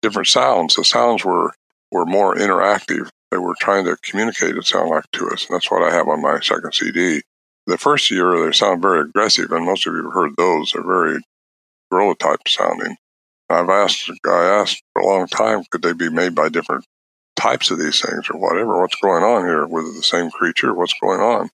different 0.00 0.28
sounds. 0.28 0.76
The 0.76 0.84
sounds 0.84 1.24
were, 1.24 1.52
were 1.90 2.06
more 2.06 2.36
interactive. 2.36 3.08
They 3.32 3.38
were 3.38 3.56
trying 3.58 3.86
to 3.86 3.96
communicate, 4.02 4.56
it 4.56 4.66
sounded 4.66 4.94
like, 4.94 5.10
to 5.14 5.30
us. 5.30 5.46
And 5.46 5.56
that's 5.56 5.70
what 5.70 5.82
I 5.82 5.92
have 5.92 6.06
on 6.06 6.22
my 6.22 6.38
second 6.40 6.74
CD. 6.74 7.22
The 7.66 7.76
first 7.76 8.08
year, 8.12 8.44
they 8.44 8.52
sound 8.52 8.82
very 8.82 9.00
aggressive, 9.00 9.50
and 9.50 9.66
most 9.66 9.84
of 9.86 9.94
you 9.94 10.04
have 10.04 10.12
heard 10.12 10.36
those. 10.36 10.72
They're 10.72 10.84
very 10.84 11.18
gorilla 11.90 12.14
type 12.16 12.46
sounding. 12.46 12.96
I've 13.50 13.68
asked, 13.68 14.10
I 14.26 14.44
asked 14.60 14.82
for 14.92 15.02
a 15.02 15.06
long 15.06 15.26
time, 15.26 15.64
could 15.70 15.82
they 15.82 15.92
be 15.92 16.10
made 16.10 16.34
by 16.34 16.48
different 16.48 16.84
types 17.36 17.70
of 17.70 17.78
these 17.78 18.00
things 18.00 18.28
or 18.30 18.38
whatever? 18.38 18.80
What's 18.80 19.00
going 19.00 19.22
on 19.22 19.44
here? 19.46 19.66
with 19.66 19.96
the 19.96 20.02
same 20.02 20.30
creature? 20.30 20.74
What's 20.74 20.94
going 21.00 21.20
on? 21.20 21.48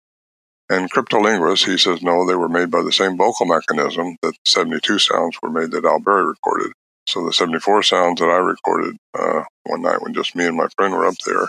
And 0.71 0.91
cryptolinguist, 0.91 1.67
he 1.67 1.77
says, 1.77 2.03
no, 2.03 2.27
they 2.27 2.35
were 2.35 2.49
made 2.49 2.71
by 2.71 2.83
the 2.83 2.93
same 2.93 3.17
vocal 3.19 3.47
mechanism 3.47 4.17
that 4.23 4.33
the 4.33 4.51
72 4.51 4.99
sounds 4.99 5.37
were 5.43 5.51
made 5.51 5.71
that 5.73 5.85
Al 5.85 6.01
Berry 6.01 6.27
recorded. 6.27 6.73
So 7.07 7.25
the 7.25 7.33
74 7.33 7.83
sounds 7.83 8.21
that 8.21 8.31
I 8.31 8.39
recorded 8.39 8.97
uh, 9.17 9.43
one 9.65 9.83
night 9.83 10.01
when 10.01 10.15
just 10.15 10.35
me 10.35 10.47
and 10.47 10.57
my 10.57 10.69
friend 10.77 10.95
were 10.95 11.07
up 11.07 11.17
there, 11.27 11.49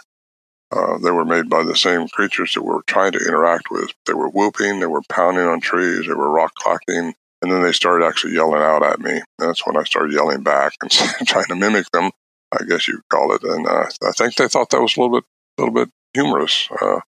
uh, 0.71 0.97
they 0.97 1.11
were 1.11 1.23
made 1.23 1.49
by 1.49 1.63
the 1.63 1.77
same 1.77 2.09
creatures 2.09 2.53
that 2.53 2.61
we 2.61 2.69
were 2.69 2.83
trying 2.87 3.13
to 3.13 3.25
interact 3.25 3.71
with. 3.71 3.91
They 4.05 4.13
were 4.13 4.29
whooping, 4.29 4.81
they 4.81 4.85
were 4.85 5.01
pounding 5.07 5.45
on 5.45 5.61
trees, 5.61 6.07
they 6.07 6.13
were 6.13 6.29
rock 6.29 6.53
clacking, 6.55 7.13
and 7.45 7.53
then 7.53 7.61
they 7.61 7.71
started 7.71 8.03
actually 8.03 8.33
yelling 8.33 8.63
out 8.63 8.83
at 8.83 8.99
me. 8.99 9.21
That's 9.37 9.67
when 9.67 9.77
I 9.77 9.83
started 9.83 10.13
yelling 10.13 10.41
back 10.41 10.73
and 10.81 10.89
trying 11.27 11.45
to 11.45 11.55
mimic 11.55 11.85
them, 11.91 12.09
I 12.51 12.63
guess 12.67 12.87
you 12.87 13.01
call 13.11 13.35
it. 13.35 13.43
And 13.43 13.67
uh, 13.67 13.85
I 14.03 14.11
think 14.13 14.33
they 14.33 14.47
thought 14.47 14.71
that 14.71 14.81
was 14.81 14.97
a 14.97 14.99
little 14.99 15.19
bit, 15.19 15.25
little 15.59 15.73
bit 15.73 15.89
humorous. 16.15 16.67
Uh, 16.81 16.95
at 16.97 17.01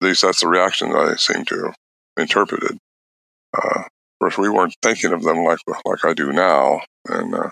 least 0.00 0.22
that's 0.22 0.40
the 0.40 0.48
reaction 0.48 0.88
that 0.88 1.00
I 1.00 1.16
seem 1.16 1.44
to 1.44 1.64
have 1.66 1.74
interpreted. 2.16 2.78
Uh, 3.54 3.80
of 3.80 4.18
course, 4.20 4.38
we 4.38 4.48
weren't 4.48 4.74
thinking 4.82 5.12
of 5.12 5.22
them 5.22 5.44
like 5.44 5.58
like 5.84 6.02
I 6.02 6.14
do 6.14 6.32
now, 6.32 6.80
and 7.06 7.34
uh, 7.34 7.50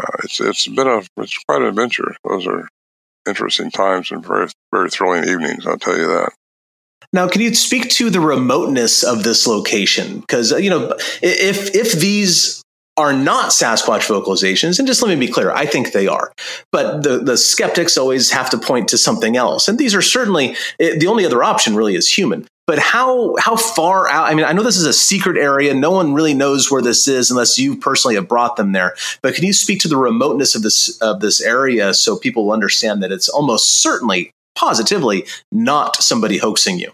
uh, 0.00 0.16
it's 0.24 0.40
it's 0.40 0.66
been 0.66 0.88
a 0.88 1.02
it's 1.18 1.38
quite 1.48 1.62
an 1.62 1.68
adventure. 1.68 2.16
Those 2.28 2.48
are 2.48 2.68
interesting 3.28 3.70
times 3.70 4.10
and 4.10 4.26
very 4.26 4.48
very 4.72 4.90
thrilling 4.90 5.22
evenings. 5.22 5.68
I'll 5.68 5.78
tell 5.78 5.96
you 5.96 6.08
that. 6.08 6.32
Now, 7.12 7.28
can 7.28 7.40
you 7.40 7.54
speak 7.54 7.88
to 7.90 8.10
the 8.10 8.20
remoteness 8.20 9.02
of 9.02 9.22
this 9.22 9.46
location? 9.46 10.20
Because 10.20 10.52
you 10.52 10.70
know, 10.70 10.96
if 11.22 11.74
if 11.74 11.92
these 11.92 12.62
are 12.96 13.12
not 13.12 13.50
Sasquatch 13.50 14.08
vocalizations, 14.08 14.78
and 14.78 14.88
just 14.88 15.02
let 15.02 15.10
me 15.10 15.26
be 15.26 15.30
clear, 15.30 15.52
I 15.52 15.66
think 15.66 15.92
they 15.92 16.06
are. 16.06 16.32
But 16.72 17.02
the, 17.02 17.18
the 17.18 17.36
skeptics 17.36 17.98
always 17.98 18.30
have 18.30 18.48
to 18.50 18.58
point 18.58 18.88
to 18.88 18.98
something 18.98 19.36
else. 19.36 19.68
And 19.68 19.78
these 19.78 19.94
are 19.94 20.02
certainly 20.02 20.56
eh, 20.80 20.96
the 20.98 21.06
only 21.06 21.26
other 21.26 21.44
option 21.44 21.76
really 21.76 21.94
is 21.94 22.08
human. 22.08 22.46
But 22.66 22.80
how 22.80 23.36
how 23.38 23.56
far 23.56 24.08
out? 24.08 24.28
I 24.28 24.34
mean, 24.34 24.44
I 24.44 24.52
know 24.52 24.62
this 24.62 24.76
is 24.76 24.86
a 24.86 24.92
secret 24.92 25.36
area. 25.36 25.72
No 25.72 25.92
one 25.92 26.14
really 26.14 26.34
knows 26.34 26.68
where 26.68 26.82
this 26.82 27.06
is 27.06 27.30
unless 27.30 27.58
you 27.58 27.76
personally 27.76 28.16
have 28.16 28.26
brought 28.26 28.56
them 28.56 28.72
there. 28.72 28.96
But 29.22 29.34
can 29.34 29.44
you 29.44 29.52
speak 29.52 29.80
to 29.80 29.88
the 29.88 29.96
remoteness 29.96 30.56
of 30.56 30.62
this 30.62 31.00
of 31.00 31.20
this 31.20 31.40
area 31.40 31.94
so 31.94 32.18
people 32.18 32.50
understand 32.50 33.04
that 33.04 33.12
it's 33.12 33.28
almost 33.28 33.82
certainly, 33.82 34.32
positively, 34.56 35.26
not 35.52 36.02
somebody 36.02 36.38
hoaxing 36.38 36.78
you? 36.78 36.92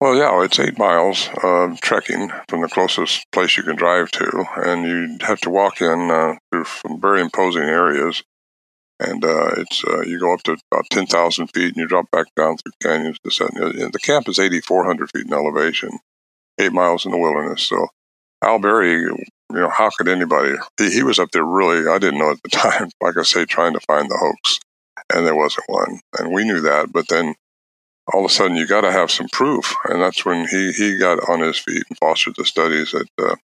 Well, 0.00 0.14
yeah, 0.14 0.44
it's 0.44 0.60
eight 0.60 0.78
miles 0.78 1.28
of 1.42 1.80
trekking 1.80 2.30
from 2.48 2.60
the 2.60 2.68
closest 2.68 3.26
place 3.32 3.56
you 3.56 3.64
can 3.64 3.74
drive 3.74 4.12
to, 4.12 4.44
and 4.56 4.84
you 4.86 5.18
have 5.26 5.40
to 5.40 5.50
walk 5.50 5.80
in 5.80 6.10
uh, 6.10 6.36
through 6.52 6.64
some 6.66 7.00
very 7.00 7.20
imposing 7.20 7.64
areas. 7.64 8.22
And 9.00 9.24
uh, 9.24 9.50
it's 9.56 9.84
uh, 9.84 10.02
you 10.02 10.20
go 10.20 10.34
up 10.34 10.42
to 10.44 10.56
about 10.70 10.86
ten 10.90 11.06
thousand 11.06 11.48
feet, 11.48 11.68
and 11.68 11.76
you 11.76 11.88
drop 11.88 12.10
back 12.12 12.26
down 12.36 12.58
through 12.58 12.72
canyons. 12.80 13.18
This 13.24 13.40
and 13.40 13.50
the 13.92 13.98
camp 14.00 14.28
is 14.28 14.38
eighty 14.38 14.60
four 14.60 14.84
hundred 14.84 15.10
feet 15.10 15.26
in 15.26 15.32
elevation, 15.32 15.90
eight 16.60 16.72
miles 16.72 17.04
in 17.04 17.10
the 17.10 17.18
wilderness. 17.18 17.62
So, 17.62 17.88
Al 18.42 18.60
Berry, 18.60 19.02
you 19.02 19.16
know, 19.50 19.70
how 19.70 19.90
could 19.96 20.08
anybody? 20.08 20.54
He, 20.78 20.90
he 20.90 21.02
was 21.02 21.18
up 21.18 21.30
there 21.32 21.44
really. 21.44 21.88
I 21.88 21.98
didn't 21.98 22.20
know 22.20 22.30
at 22.30 22.42
the 22.42 22.48
time. 22.52 22.90
Like 23.00 23.16
I 23.16 23.22
say, 23.22 23.44
trying 23.44 23.72
to 23.74 23.80
find 23.80 24.08
the 24.08 24.16
hoax, 24.16 24.60
and 25.14 25.26
there 25.26 25.36
wasn't 25.36 25.68
one, 25.68 26.00
and 26.18 26.32
we 26.32 26.44
knew 26.44 26.60
that. 26.60 26.92
But 26.92 27.08
then 27.08 27.34
all 28.12 28.24
of 28.24 28.30
a 28.30 28.34
sudden 28.34 28.56
you 28.56 28.66
got 28.66 28.82
to 28.82 28.92
have 28.92 29.10
some 29.10 29.28
proof, 29.28 29.74
and 29.84 30.00
that's 30.00 30.24
when 30.24 30.46
he 30.48 30.72
he 30.72 30.98
got 30.98 31.28
on 31.28 31.40
his 31.40 31.58
feet 31.58 31.84
and 31.88 31.98
fostered 31.98 32.34
the 32.36 32.44
studies 32.44 32.94
at 32.94 33.06
uh, 33.18 33.36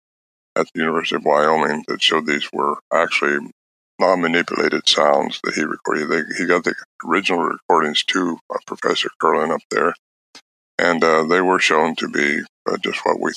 at 0.56 0.66
the 0.72 0.80
University 0.80 1.16
of 1.16 1.24
Wyoming 1.24 1.84
that 1.88 2.02
showed 2.02 2.26
these 2.26 2.48
were 2.52 2.78
actually 2.92 3.50
non-manipulated 3.98 4.88
sounds 4.88 5.40
that 5.44 5.54
he 5.54 5.62
recorded. 5.62 6.08
They, 6.08 6.22
he 6.36 6.46
got 6.46 6.64
the 6.64 6.74
original 7.06 7.42
recordings 7.42 8.02
to 8.04 8.38
uh, 8.50 8.58
Professor 8.66 9.08
Kirlin 9.20 9.52
up 9.52 9.62
there, 9.70 9.94
and 10.78 11.02
uh, 11.02 11.24
they 11.24 11.40
were 11.40 11.58
shown 11.58 11.94
to 11.96 12.08
be 12.08 12.40
uh, 12.66 12.76
just 12.78 13.04
what 13.04 13.20
we 13.20 13.32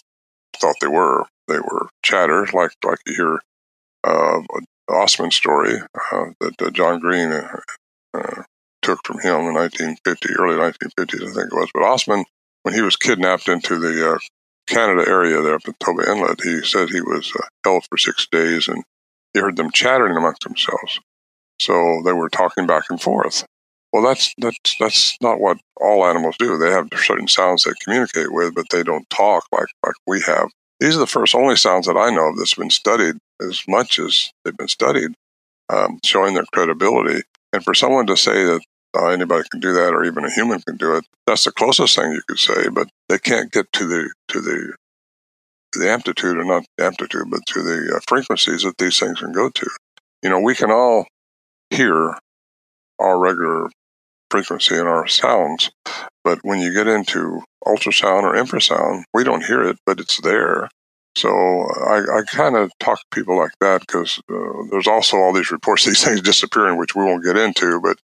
thought 0.60 0.76
they 0.82 0.88
were. 0.88 1.26
They 1.48 1.60
were 1.60 1.90
chatter, 2.04 2.48
like 2.54 2.72
like 2.84 3.00
you 3.06 3.16
hear 3.16 3.40
uh, 4.04 4.42
Ostman 4.90 5.34
story 5.34 5.80
uh, 6.12 6.26
that 6.40 6.62
uh, 6.62 6.70
John 6.72 7.00
Green 7.00 7.32
uh, 8.18 8.44
took 8.82 9.00
from 9.06 9.20
him 9.20 9.36
in 9.48 9.54
1950, 9.54 10.34
early 10.34 10.56
1950s, 10.56 11.30
I 11.30 11.34
think 11.34 11.52
it 11.52 11.56
was. 11.56 11.70
But 11.74 11.84
Ostman, 11.84 12.24
when 12.64 12.74
he 12.74 12.82
was 12.82 12.96
kidnapped 12.96 13.48
into 13.48 13.80
the 13.80 14.14
uh, 14.14 14.18
Canada 14.68 15.08
area 15.08 15.42
there 15.42 15.56
up 15.56 15.68
in 15.68 15.74
Toba 15.84 16.10
Inlet, 16.10 16.42
he 16.44 16.62
said 16.64 16.90
he 16.90 17.02
was 17.02 17.32
uh, 17.38 17.46
held 17.64 17.86
for 17.90 17.98
six 17.98 18.28
days 18.28 18.68
and 18.68 18.84
he 19.34 19.40
heard 19.40 19.58
them 19.58 19.72
chattering 19.72 20.18
amongst 20.18 20.44
themselves. 20.44 21.00
So 21.60 22.02
they 22.06 22.14
were 22.14 22.30
talking 22.30 22.68
back 22.68 22.86
and 22.90 23.02
forth. 23.02 23.46
Well, 23.94 24.04
that's 24.04 24.34
that's 24.38 24.76
that's 24.80 25.18
not 25.22 25.40
what 25.40 25.58
all 25.80 26.06
animals 26.06 26.36
do. 26.38 26.58
They 26.58 26.72
have 26.72 26.90
certain 26.98 27.28
sounds 27.28 27.64
they 27.64 27.72
communicate 27.84 28.32
with, 28.32 28.54
but 28.54 28.66
they 28.70 28.84
don't 28.84 29.10
talk 29.10 29.46
like 29.52 29.68
like 29.86 29.96
we 30.06 30.22
have. 30.22 30.50
These 30.80 30.96
are 30.96 31.00
the 31.00 31.08
first 31.08 31.34
only 31.34 31.56
sounds 31.56 31.88
that 31.88 31.98
I 31.98 32.10
know 32.10 32.30
of 32.30 32.38
that's 32.38 32.54
been 32.54 32.70
studied 32.70 33.16
as 33.42 33.64
much 33.68 33.98
as 33.98 34.32
they've 34.44 34.56
been 34.56 34.68
studied, 34.68 35.12
um, 35.70 36.00
showing 36.04 36.34
their 36.36 36.46
credibility. 36.54 37.24
And 37.54 37.64
for 37.64 37.74
someone 37.74 38.08
to 38.08 38.18
say 38.18 38.44
that 38.44 38.62
uh, 38.96 39.08
anybody 39.08 39.44
can 39.52 39.60
do 39.60 39.74
that, 39.74 39.94
or 39.94 40.04
even 40.06 40.26
a 40.26 40.32
human 40.32 40.62
can 40.62 40.78
do 40.78 40.96
it. 40.96 41.06
That's 41.26 41.44
the 41.44 41.52
closest 41.52 41.96
thing 41.96 42.12
you 42.12 42.22
could 42.28 42.40
say, 42.40 42.70
but 42.70 42.88
they 43.10 43.20
can't 43.20 43.52
get 43.52 43.72
to 43.74 43.86
the 43.86 44.14
to 44.30 44.42
the 44.42 44.76
the 45.74 45.90
amplitude, 45.90 46.38
or 46.38 46.46
not 46.46 46.66
amplitude, 46.80 47.30
but 47.30 47.42
to 47.48 47.62
the 47.62 47.96
uh, 47.96 48.00
frequencies 48.08 48.64
that 48.64 48.78
these 48.78 49.00
things 49.00 49.20
can 49.20 49.32
go 49.32 49.50
to. 49.50 49.68
You 50.24 50.30
know, 50.30 50.40
we 50.40 50.56
can 50.56 50.72
all 50.72 51.06
hear 51.70 52.18
our 53.00 53.20
regular 53.20 53.70
frequency 54.32 54.76
in 54.76 54.88
our 54.88 55.08
sounds, 55.08 55.70
but 56.24 56.40
when 56.42 56.60
you 56.60 56.74
get 56.74 56.88
into 56.88 57.42
ultrasound 57.66 58.24
or 58.24 58.34
infrasound, 58.34 59.04
we 59.14 59.24
don't 59.24 59.46
hear 59.46 59.64
it, 59.64 59.78
but 59.86 60.00
it's 60.00 60.20
there. 60.22 60.70
So 61.18 61.32
I, 61.32 62.20
I 62.20 62.22
kind 62.28 62.56
of 62.56 62.72
talk 62.80 63.00
to 63.00 63.06
people 63.12 63.40
like 63.40 63.54
that 63.60 63.82
because 63.82 64.20
uh, 64.32 64.70
there's 64.70 64.86
also 64.86 65.18
all 65.18 65.34
these 65.34 65.50
reports, 65.50 65.84
these 65.86 66.04
things 66.04 66.22
disappearing, 66.22 66.78
which 66.78 66.96
we 66.96 67.04
won't 67.04 67.24
get 67.26 67.36
into. 67.36 67.82
But 67.82 67.98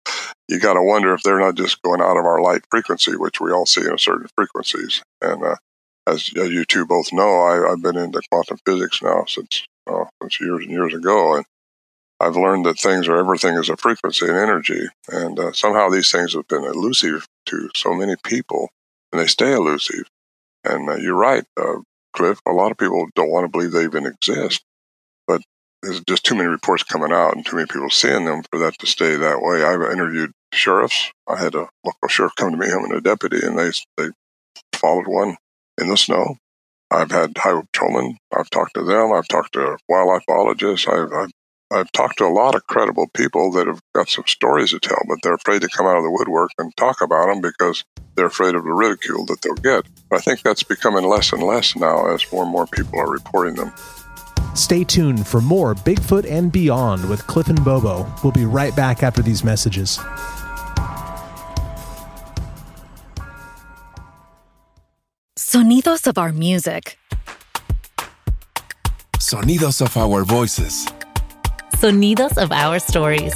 you 0.47 0.59
got 0.59 0.73
to 0.73 0.81
wonder 0.81 1.13
if 1.13 1.21
they're 1.21 1.39
not 1.39 1.53
just 1.53 1.81
going 1.83 2.01
out 2.01 2.17
of 2.17 2.25
our 2.25 2.41
light 2.41 2.63
frequency, 2.71 3.15
which 3.15 3.39
we 3.39 3.51
all 3.51 3.67
see 3.67 3.85
in 3.85 3.99
certain 3.99 4.27
frequencies. 4.35 5.03
And 5.21 5.43
uh, 5.43 5.57
as, 6.07 6.31
as, 6.35 6.49
you 6.49 6.65
two 6.65 6.87
both 6.87 7.13
know, 7.13 7.43
I, 7.43 7.69
have 7.69 7.83
been 7.83 7.97
into 7.97 8.19
quantum 8.31 8.57
physics 8.65 9.03
now 9.03 9.25
since 9.27 9.63
uh, 9.85 10.05
since 10.19 10.41
years 10.41 10.63
and 10.63 10.71
years 10.71 10.95
ago, 10.95 11.35
and 11.35 11.45
I've 12.19 12.35
learned 12.35 12.65
that 12.65 12.79
things 12.79 13.07
are 13.07 13.17
everything 13.17 13.55
is 13.57 13.69
a 13.69 13.77
frequency 13.77 14.25
and 14.25 14.37
energy, 14.37 14.87
and 15.09 15.37
uh, 15.37 15.51
somehow 15.51 15.89
these 15.89 16.11
things 16.11 16.33
have 16.33 16.47
been 16.47 16.63
elusive 16.63 17.27
to 17.47 17.69
so 17.75 17.93
many 17.93 18.15
people, 18.23 18.69
and 19.11 19.21
they 19.21 19.27
stay 19.27 19.53
elusive. 19.53 20.05
And 20.63 20.89
uh, 20.89 20.95
you're 20.95 21.15
right. 21.15 21.43
Uh, 21.59 21.81
Cliff. 22.13 22.39
A 22.47 22.51
lot 22.51 22.71
of 22.71 22.77
people 22.77 23.07
don't 23.15 23.31
want 23.31 23.45
to 23.45 23.49
believe 23.49 23.71
they 23.71 23.83
even 23.83 24.05
exist, 24.05 24.63
but 25.27 25.41
there's 25.81 26.01
just 26.07 26.23
too 26.23 26.35
many 26.35 26.47
reports 26.47 26.83
coming 26.83 27.11
out 27.11 27.35
and 27.35 27.45
too 27.45 27.57
many 27.57 27.67
people 27.67 27.89
seeing 27.89 28.25
them 28.25 28.43
for 28.49 28.59
that 28.59 28.77
to 28.79 28.87
stay 28.87 29.15
that 29.15 29.41
way. 29.41 29.63
I've 29.63 29.91
interviewed 29.91 30.31
sheriffs. 30.53 31.11
I 31.27 31.37
had 31.37 31.55
a 31.55 31.67
local 31.83 32.07
sheriff 32.07 32.33
come 32.37 32.51
to 32.51 32.57
me, 32.57 32.67
him 32.67 32.85
and 32.85 32.93
a 32.93 33.01
deputy, 33.01 33.45
and 33.45 33.57
they 33.57 33.71
they 33.97 34.09
followed 34.73 35.07
one 35.07 35.35
in 35.79 35.89
the 35.89 35.97
snow. 35.97 36.37
I've 36.89 37.11
had 37.11 37.37
highway 37.37 37.63
patrolmen. 37.73 38.17
I've 38.35 38.49
talked 38.49 38.75
to 38.75 38.83
them. 38.83 39.11
I've 39.11 39.27
talked 39.27 39.53
to 39.53 39.77
wildlife 39.89 40.23
biologists. 40.27 40.87
I've, 40.87 41.11
I've 41.11 41.31
I've 41.73 41.91
talked 41.91 42.19
to 42.19 42.25
a 42.25 42.27
lot 42.27 42.53
of 42.53 42.67
credible 42.67 43.07
people 43.15 43.51
that 43.53 43.65
have 43.65 43.79
got 43.95 44.07
some 44.07 44.25
stories 44.27 44.71
to 44.71 44.79
tell, 44.79 45.01
but 45.07 45.17
they're 45.23 45.33
afraid 45.33 45.63
to 45.63 45.69
come 45.69 45.87
out 45.87 45.97
of 45.97 46.03
the 46.03 46.11
woodwork 46.11 46.51
and 46.59 46.75
talk 46.77 47.01
about 47.01 47.27
them 47.27 47.41
because 47.41 47.83
they're 48.15 48.25
afraid 48.25 48.55
of 48.55 48.63
the 48.63 48.71
ridicule 48.71 49.25
that 49.25 49.41
they'll 49.41 49.53
get. 49.55 49.85
I 50.11 50.19
think 50.19 50.41
that's 50.41 50.63
becoming 50.63 51.05
less 51.05 51.33
and 51.33 51.43
less 51.43 51.75
now 51.75 52.13
as 52.13 52.31
more 52.31 52.43
and 52.43 52.51
more 52.51 52.67
people 52.67 52.99
are 52.99 53.09
reporting 53.09 53.55
them. 53.55 53.73
Stay 54.55 54.83
tuned 54.83 55.25
for 55.25 55.41
more 55.41 55.73
Bigfoot 55.73 56.29
and 56.29 56.51
Beyond 56.51 57.09
with 57.09 57.25
Cliff 57.25 57.47
and 57.47 57.63
Bobo. 57.65 58.11
We'll 58.23 58.33
be 58.33 58.45
right 58.45 58.75
back 58.75 59.01
after 59.01 59.21
these 59.21 59.43
messages. 59.43 59.97
Sonidos 65.35 66.07
of 66.07 66.17
our 66.17 66.31
music. 66.31 66.97
Sonidos 69.17 69.81
of 69.81 69.97
our 69.97 70.23
voices. 70.23 70.87
Sonidos 71.75 72.41
of 72.41 72.51
our 72.51 72.77
stories. 72.79 73.33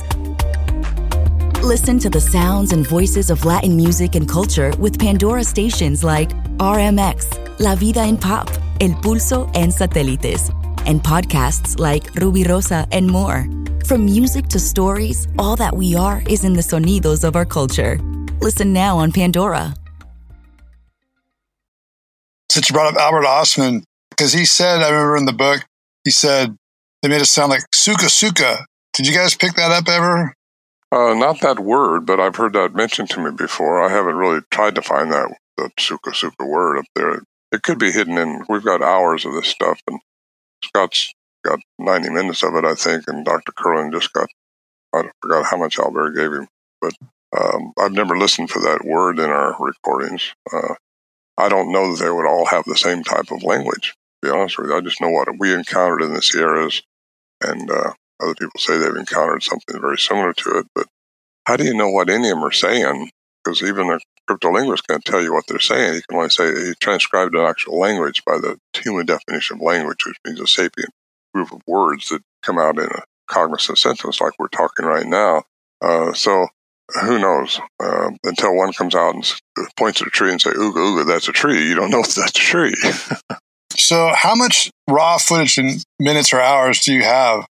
Listen 1.63 1.97
to 1.99 2.09
the 2.09 2.21
sounds 2.21 2.71
and 2.71 2.87
voices 2.87 3.31
of 3.31 3.43
Latin 3.43 3.75
music 3.75 4.13
and 4.13 4.29
culture 4.29 4.71
with 4.77 4.99
Pandora 4.99 5.43
stations 5.43 6.03
like 6.03 6.29
RMX, 6.57 7.59
La 7.59 7.75
Vida 7.75 8.01
en 8.01 8.15
Pop, 8.15 8.47
El 8.79 8.91
Pulso, 9.01 9.49
and 9.55 9.71
Satélites, 9.71 10.53
and 10.85 11.03
podcasts 11.03 11.79
like 11.79 12.03
Rubirosa 12.13 12.87
and 12.91 13.07
more. 13.07 13.47
From 13.85 14.05
music 14.05 14.47
to 14.49 14.59
stories, 14.59 15.27
all 15.39 15.55
that 15.55 15.75
we 15.75 15.95
are 15.95 16.21
is 16.29 16.45
in 16.45 16.53
the 16.53 16.61
sonidos 16.61 17.23
of 17.23 17.35
our 17.35 17.45
culture. 17.45 17.99
Listen 18.39 18.71
now 18.71 18.99
on 18.99 19.11
Pandora. 19.11 19.73
Since 22.51 22.69
you 22.69 22.73
brought 22.73 22.93
up 22.93 23.01
Albert 23.01 23.25
Ostman, 23.25 23.83
because 24.11 24.31
he 24.31 24.45
said, 24.45 24.83
I 24.83 24.89
remember 24.89 25.17
in 25.17 25.25
the 25.25 25.33
book, 25.33 25.65
he 26.03 26.11
said 26.11 26.55
they 27.01 27.09
made 27.09 27.21
it 27.21 27.25
sound 27.25 27.49
like 27.49 27.63
suka 27.73 28.09
suka. 28.09 28.63
Did 28.93 29.07
you 29.07 29.13
guys 29.13 29.35
pick 29.35 29.55
that 29.55 29.71
up 29.71 29.89
ever? 29.89 30.36
Uh, 30.91 31.13
not 31.13 31.41
that 31.41 31.59
word, 31.59 32.05
but 32.05 32.19
I've 32.19 32.37
heard 32.37 32.53
that 32.53 32.73
mentioned 32.73 33.09
to 33.11 33.23
me 33.23 33.31
before. 33.31 33.83
I 33.83 33.89
haven't 33.89 34.15
really 34.15 34.41
tried 34.51 34.75
to 34.75 34.81
find 34.81 35.11
that 35.11 35.29
that 35.57 35.71
suka 35.79 36.13
suka 36.13 36.45
word 36.45 36.77
up 36.77 36.85
there. 36.95 37.21
It 37.51 37.63
could 37.63 37.79
be 37.79 37.91
hidden 37.91 38.17
in. 38.17 38.45
We've 38.47 38.63
got 38.63 38.81
hours 38.81 39.25
of 39.25 39.33
this 39.33 39.47
stuff, 39.47 39.81
and 39.87 39.99
Scott's 40.63 41.13
got 41.43 41.59
90 41.79 42.09
minutes 42.09 42.43
of 42.43 42.55
it, 42.55 42.65
I 42.65 42.75
think, 42.75 43.05
and 43.07 43.25
Dr. 43.25 43.51
Kirlin 43.51 43.91
just 43.91 44.13
got. 44.13 44.29
I 44.93 45.09
forgot 45.21 45.45
how 45.45 45.57
much 45.57 45.77
Albert 45.77 46.11
gave 46.11 46.31
him, 46.31 46.47
but 46.79 46.93
um, 47.37 47.73
I've 47.77 47.91
never 47.91 48.17
listened 48.17 48.49
for 48.49 48.61
that 48.61 48.85
word 48.85 49.19
in 49.19 49.29
our 49.29 49.55
recordings. 49.59 50.33
Uh, 50.51 50.75
I 51.37 51.49
don't 51.49 51.71
know 51.71 51.91
that 51.91 52.03
they 52.03 52.09
would 52.09 52.25
all 52.25 52.45
have 52.45 52.63
the 52.65 52.77
same 52.77 53.03
type 53.03 53.31
of 53.31 53.43
language. 53.43 53.93
To 54.23 54.29
be 54.29 54.37
honest 54.37 54.57
with 54.57 54.69
you, 54.69 54.77
I 54.77 54.81
just 54.81 55.01
know 55.01 55.09
what 55.09 55.27
we 55.37 55.53
encountered 55.53 56.01
in 56.01 56.13
the 56.13 56.21
Sierras, 56.21 56.81
and 57.41 57.69
uh, 57.69 57.93
other 58.21 58.35
people 58.35 58.59
say 58.59 58.77
they've 58.77 58.95
encountered 58.95 59.43
something 59.43 59.79
very 59.79 59.97
similar 59.97 60.33
to 60.33 60.59
it. 60.59 60.67
But 60.73 60.87
how 61.45 61.55
do 61.55 61.63
you 61.63 61.73
know 61.73 61.89
what 61.89 62.09
any 62.09 62.29
of 62.29 62.35
them 62.35 62.43
are 62.43 62.51
saying? 62.51 63.09
Because 63.43 63.63
even 63.63 63.89
a 63.89 63.99
cryptolinguist 64.29 64.87
can't 64.87 65.05
tell 65.05 65.21
you 65.21 65.33
what 65.33 65.45
they're 65.47 65.59
saying. 65.59 65.95
He 65.95 66.01
can 66.01 66.17
only 66.17 66.29
say 66.29 66.53
he 66.53 66.73
transcribed 66.79 67.35
an 67.35 67.45
actual 67.45 67.79
language 67.79 68.23
by 68.25 68.37
the 68.37 68.57
human 68.73 69.05
definition 69.05 69.57
of 69.57 69.61
language, 69.61 70.05
which 70.05 70.17
means 70.25 70.39
a 70.39 70.47
sapient 70.47 70.91
group 71.33 71.51
of 71.51 71.61
words 71.67 72.09
that 72.09 72.21
come 72.43 72.57
out 72.57 72.79
in 72.79 72.85
a 72.85 73.03
cognizant 73.27 73.77
sentence 73.77 74.19
like 74.19 74.33
we're 74.39 74.47
talking 74.47 74.85
right 74.85 75.05
now. 75.05 75.43
Uh, 75.81 76.13
so 76.13 76.47
who 77.01 77.19
knows? 77.19 77.59
Uh, 77.81 78.11
until 78.23 78.55
one 78.55 78.73
comes 78.73 78.95
out 78.95 79.13
and 79.13 79.33
points 79.75 80.01
at 80.01 80.07
a 80.07 80.11
tree 80.11 80.31
and 80.31 80.41
say, 80.41 80.51
"Ooga 80.51 80.75
ooga, 80.75 81.05
that's 81.05 81.27
a 81.27 81.33
tree." 81.33 81.67
You 81.67 81.75
don't 81.75 81.91
know 81.91 81.99
if 81.99 82.15
that's 82.15 82.31
a 82.31 82.33
tree. 82.33 82.75
so, 83.71 84.11
how 84.15 84.35
much 84.35 84.71
raw 84.89 85.17
footage 85.17 85.57
in 85.57 85.79
minutes 85.99 86.33
or 86.33 86.39
hours 86.39 86.79
do 86.79 86.93
you 86.93 87.03
have? 87.03 87.45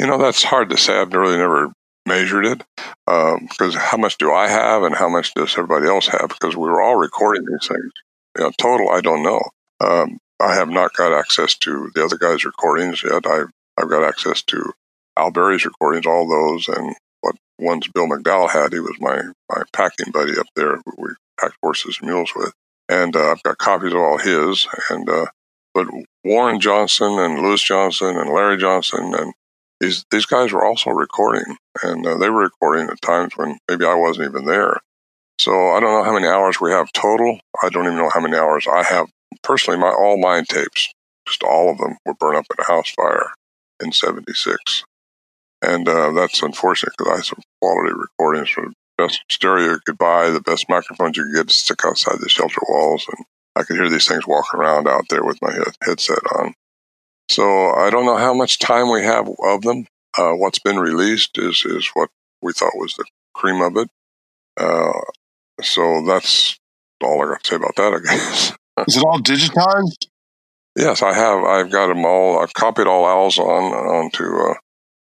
You 0.00 0.06
know, 0.06 0.18
that's 0.18 0.42
hard 0.42 0.70
to 0.70 0.76
say. 0.76 0.98
I've 0.98 1.12
really 1.12 1.38
never 1.38 1.72
measured 2.06 2.46
it 2.46 2.62
because 3.06 3.74
um, 3.74 3.80
how 3.80 3.96
much 3.96 4.18
do 4.18 4.32
I 4.32 4.48
have 4.48 4.82
and 4.82 4.94
how 4.94 5.08
much 5.08 5.34
does 5.34 5.52
everybody 5.56 5.86
else 5.86 6.06
have? 6.08 6.28
Because 6.28 6.54
we 6.56 6.68
were 6.68 6.82
all 6.82 6.96
recording 6.96 7.44
these 7.44 7.68
things. 7.68 7.92
You 8.38 8.44
know, 8.44 8.52
total, 8.58 8.90
I 8.90 9.00
don't 9.00 9.22
know. 9.22 9.42
Um, 9.80 10.18
I 10.40 10.54
have 10.54 10.68
not 10.68 10.94
got 10.94 11.12
access 11.12 11.56
to 11.58 11.90
the 11.94 12.04
other 12.04 12.18
guys' 12.18 12.44
recordings 12.44 13.02
yet. 13.02 13.26
I've 13.26 13.50
I've 13.78 13.90
got 13.90 14.04
access 14.04 14.42
to 14.44 14.72
Al 15.16 15.30
Berry's 15.30 15.64
recordings, 15.64 16.06
all 16.06 16.28
those, 16.28 16.68
and 16.68 16.94
what 17.22 17.36
ones 17.58 17.88
Bill 17.88 18.06
McDowell 18.06 18.50
had. 18.50 18.72
He 18.72 18.80
was 18.80 18.96
my 19.00 19.22
my 19.50 19.62
packing 19.72 20.12
buddy 20.12 20.38
up 20.38 20.46
there. 20.54 20.76
Who 20.76 20.92
we 20.98 21.08
packed 21.40 21.56
horses 21.62 21.98
and 22.00 22.10
mules 22.10 22.32
with, 22.36 22.52
and 22.88 23.16
uh, 23.16 23.32
I've 23.32 23.42
got 23.42 23.58
copies 23.58 23.92
of 23.92 23.98
all 23.98 24.18
his. 24.18 24.66
And 24.90 25.08
uh, 25.08 25.26
but 25.72 25.88
Warren 26.24 26.60
Johnson 26.60 27.18
and 27.18 27.40
Lewis 27.40 27.62
Johnson 27.62 28.16
and 28.18 28.30
Larry 28.30 28.58
Johnson 28.58 29.14
and 29.14 29.32
these 29.80 30.04
these 30.10 30.26
guys 30.26 30.52
were 30.52 30.64
also 30.64 30.90
recording, 30.90 31.56
and 31.82 32.06
uh, 32.06 32.16
they 32.16 32.30
were 32.30 32.42
recording 32.42 32.88
at 32.88 33.00
times 33.02 33.36
when 33.36 33.58
maybe 33.68 33.84
I 33.84 33.94
wasn't 33.94 34.30
even 34.30 34.46
there. 34.46 34.78
So 35.38 35.52
I 35.52 35.80
don't 35.80 35.92
know 35.92 36.04
how 36.04 36.14
many 36.14 36.26
hours 36.26 36.60
we 36.60 36.70
have 36.70 36.90
total. 36.92 37.38
I 37.62 37.68
don't 37.68 37.84
even 37.84 37.98
know 37.98 38.10
how 38.12 38.20
many 38.20 38.36
hours 38.36 38.66
I 38.66 38.82
have 38.84 39.08
personally. 39.42 39.78
My 39.78 39.90
all 39.90 40.18
mine 40.18 40.44
tapes, 40.44 40.92
just 41.28 41.42
all 41.42 41.70
of 41.70 41.78
them, 41.78 41.96
were 42.06 42.14
burned 42.14 42.38
up 42.38 42.46
in 42.50 42.64
a 42.64 42.66
house 42.66 42.90
fire 42.90 43.32
in 43.82 43.92
'76, 43.92 44.84
and 45.62 45.88
uh, 45.88 46.12
that's 46.12 46.42
unfortunate 46.42 46.94
because 46.96 47.12
I 47.12 47.16
have 47.16 47.26
some 47.26 47.42
quality 47.60 47.94
recordings 47.94 48.50
for 48.50 48.64
the 48.68 48.74
best 48.96 49.20
stereo 49.30 49.72
you 49.72 49.80
could 49.84 49.98
buy, 49.98 50.30
the 50.30 50.40
best 50.40 50.66
microphones 50.70 51.16
you 51.16 51.24
could 51.24 51.34
get 51.34 51.48
to 51.48 51.54
stick 51.54 51.80
outside 51.84 52.18
the 52.20 52.30
shelter 52.30 52.60
walls, 52.68 53.06
and 53.14 53.26
I 53.56 53.62
could 53.62 53.76
hear 53.76 53.90
these 53.90 54.08
things 54.08 54.26
walking 54.26 54.58
around 54.58 54.88
out 54.88 55.04
there 55.10 55.22
with 55.24 55.38
my 55.42 55.54
headset 55.82 56.18
on. 56.38 56.54
So 57.28 57.42
I 57.74 57.90
don't 57.90 58.06
know 58.06 58.16
how 58.16 58.34
much 58.34 58.58
time 58.58 58.90
we 58.90 59.02
have 59.02 59.28
of 59.44 59.62
them. 59.62 59.86
Uh, 60.16 60.32
what's 60.32 60.58
been 60.58 60.78
released 60.78 61.36
is 61.38 61.64
is 61.64 61.88
what 61.94 62.10
we 62.40 62.52
thought 62.52 62.76
was 62.76 62.94
the 62.94 63.04
cream 63.34 63.60
of 63.60 63.76
it. 63.76 63.88
Uh, 64.56 65.00
so 65.62 66.04
that's 66.06 66.58
all 67.02 67.22
I 67.22 67.32
got 67.32 67.42
to 67.42 67.48
say 67.48 67.56
about 67.56 67.76
that, 67.76 67.92
I 67.94 67.98
guess. 68.16 68.52
is 68.88 68.96
it 68.96 69.04
all 69.04 69.20
digitized? 69.20 70.06
Yes, 70.76 71.02
I 71.02 71.14
have. 71.14 71.42
I've 71.44 71.70
got 71.70 71.88
them 71.88 72.04
all. 72.04 72.38
I've 72.38 72.52
copied 72.52 72.86
all 72.86 73.06
Al's 73.06 73.38
on 73.38 73.72
onto 73.72 74.24
uh, 74.50 74.54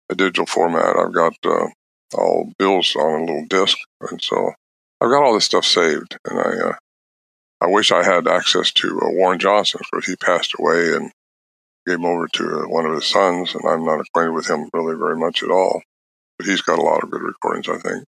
a 0.09 0.15
digital 0.15 0.45
format. 0.45 0.97
I've 0.97 1.13
got 1.13 1.33
uh, 1.45 1.67
all 2.13 2.51
Bill's 2.59 2.95
on 2.95 3.21
a 3.21 3.25
little 3.25 3.45
disc, 3.47 3.77
and 4.01 4.21
so 4.21 4.51
I've 4.99 5.09
got 5.09 5.23
all 5.23 5.33
this 5.33 5.45
stuff 5.45 5.65
saved. 5.65 6.17
And 6.25 6.39
I, 6.39 6.69
uh, 6.69 6.73
I 7.61 7.67
wish 7.67 7.91
I 7.91 8.03
had 8.03 8.27
access 8.27 8.71
to 8.73 8.99
uh, 8.99 9.09
Warren 9.11 9.39
Johnson, 9.39 9.81
but 9.91 10.03
he 10.03 10.15
passed 10.17 10.53
away, 10.59 10.93
and 10.93 11.11
gave 11.85 11.97
him 11.97 12.05
over 12.05 12.27
to 12.27 12.61
uh, 12.61 12.67
one 12.67 12.85
of 12.85 12.93
his 12.93 13.05
sons, 13.05 13.55
and 13.55 13.63
I'm 13.67 13.85
not 13.85 14.01
acquainted 14.01 14.33
with 14.33 14.47
him 14.47 14.69
really 14.73 14.95
very 14.95 15.17
much 15.17 15.43
at 15.43 15.51
all. 15.51 15.81
But 16.37 16.47
he's 16.47 16.61
got 16.61 16.79
a 16.79 16.83
lot 16.83 17.03
of 17.03 17.11
good 17.11 17.21
recordings, 17.21 17.69
I 17.69 17.77
think. 17.77 18.03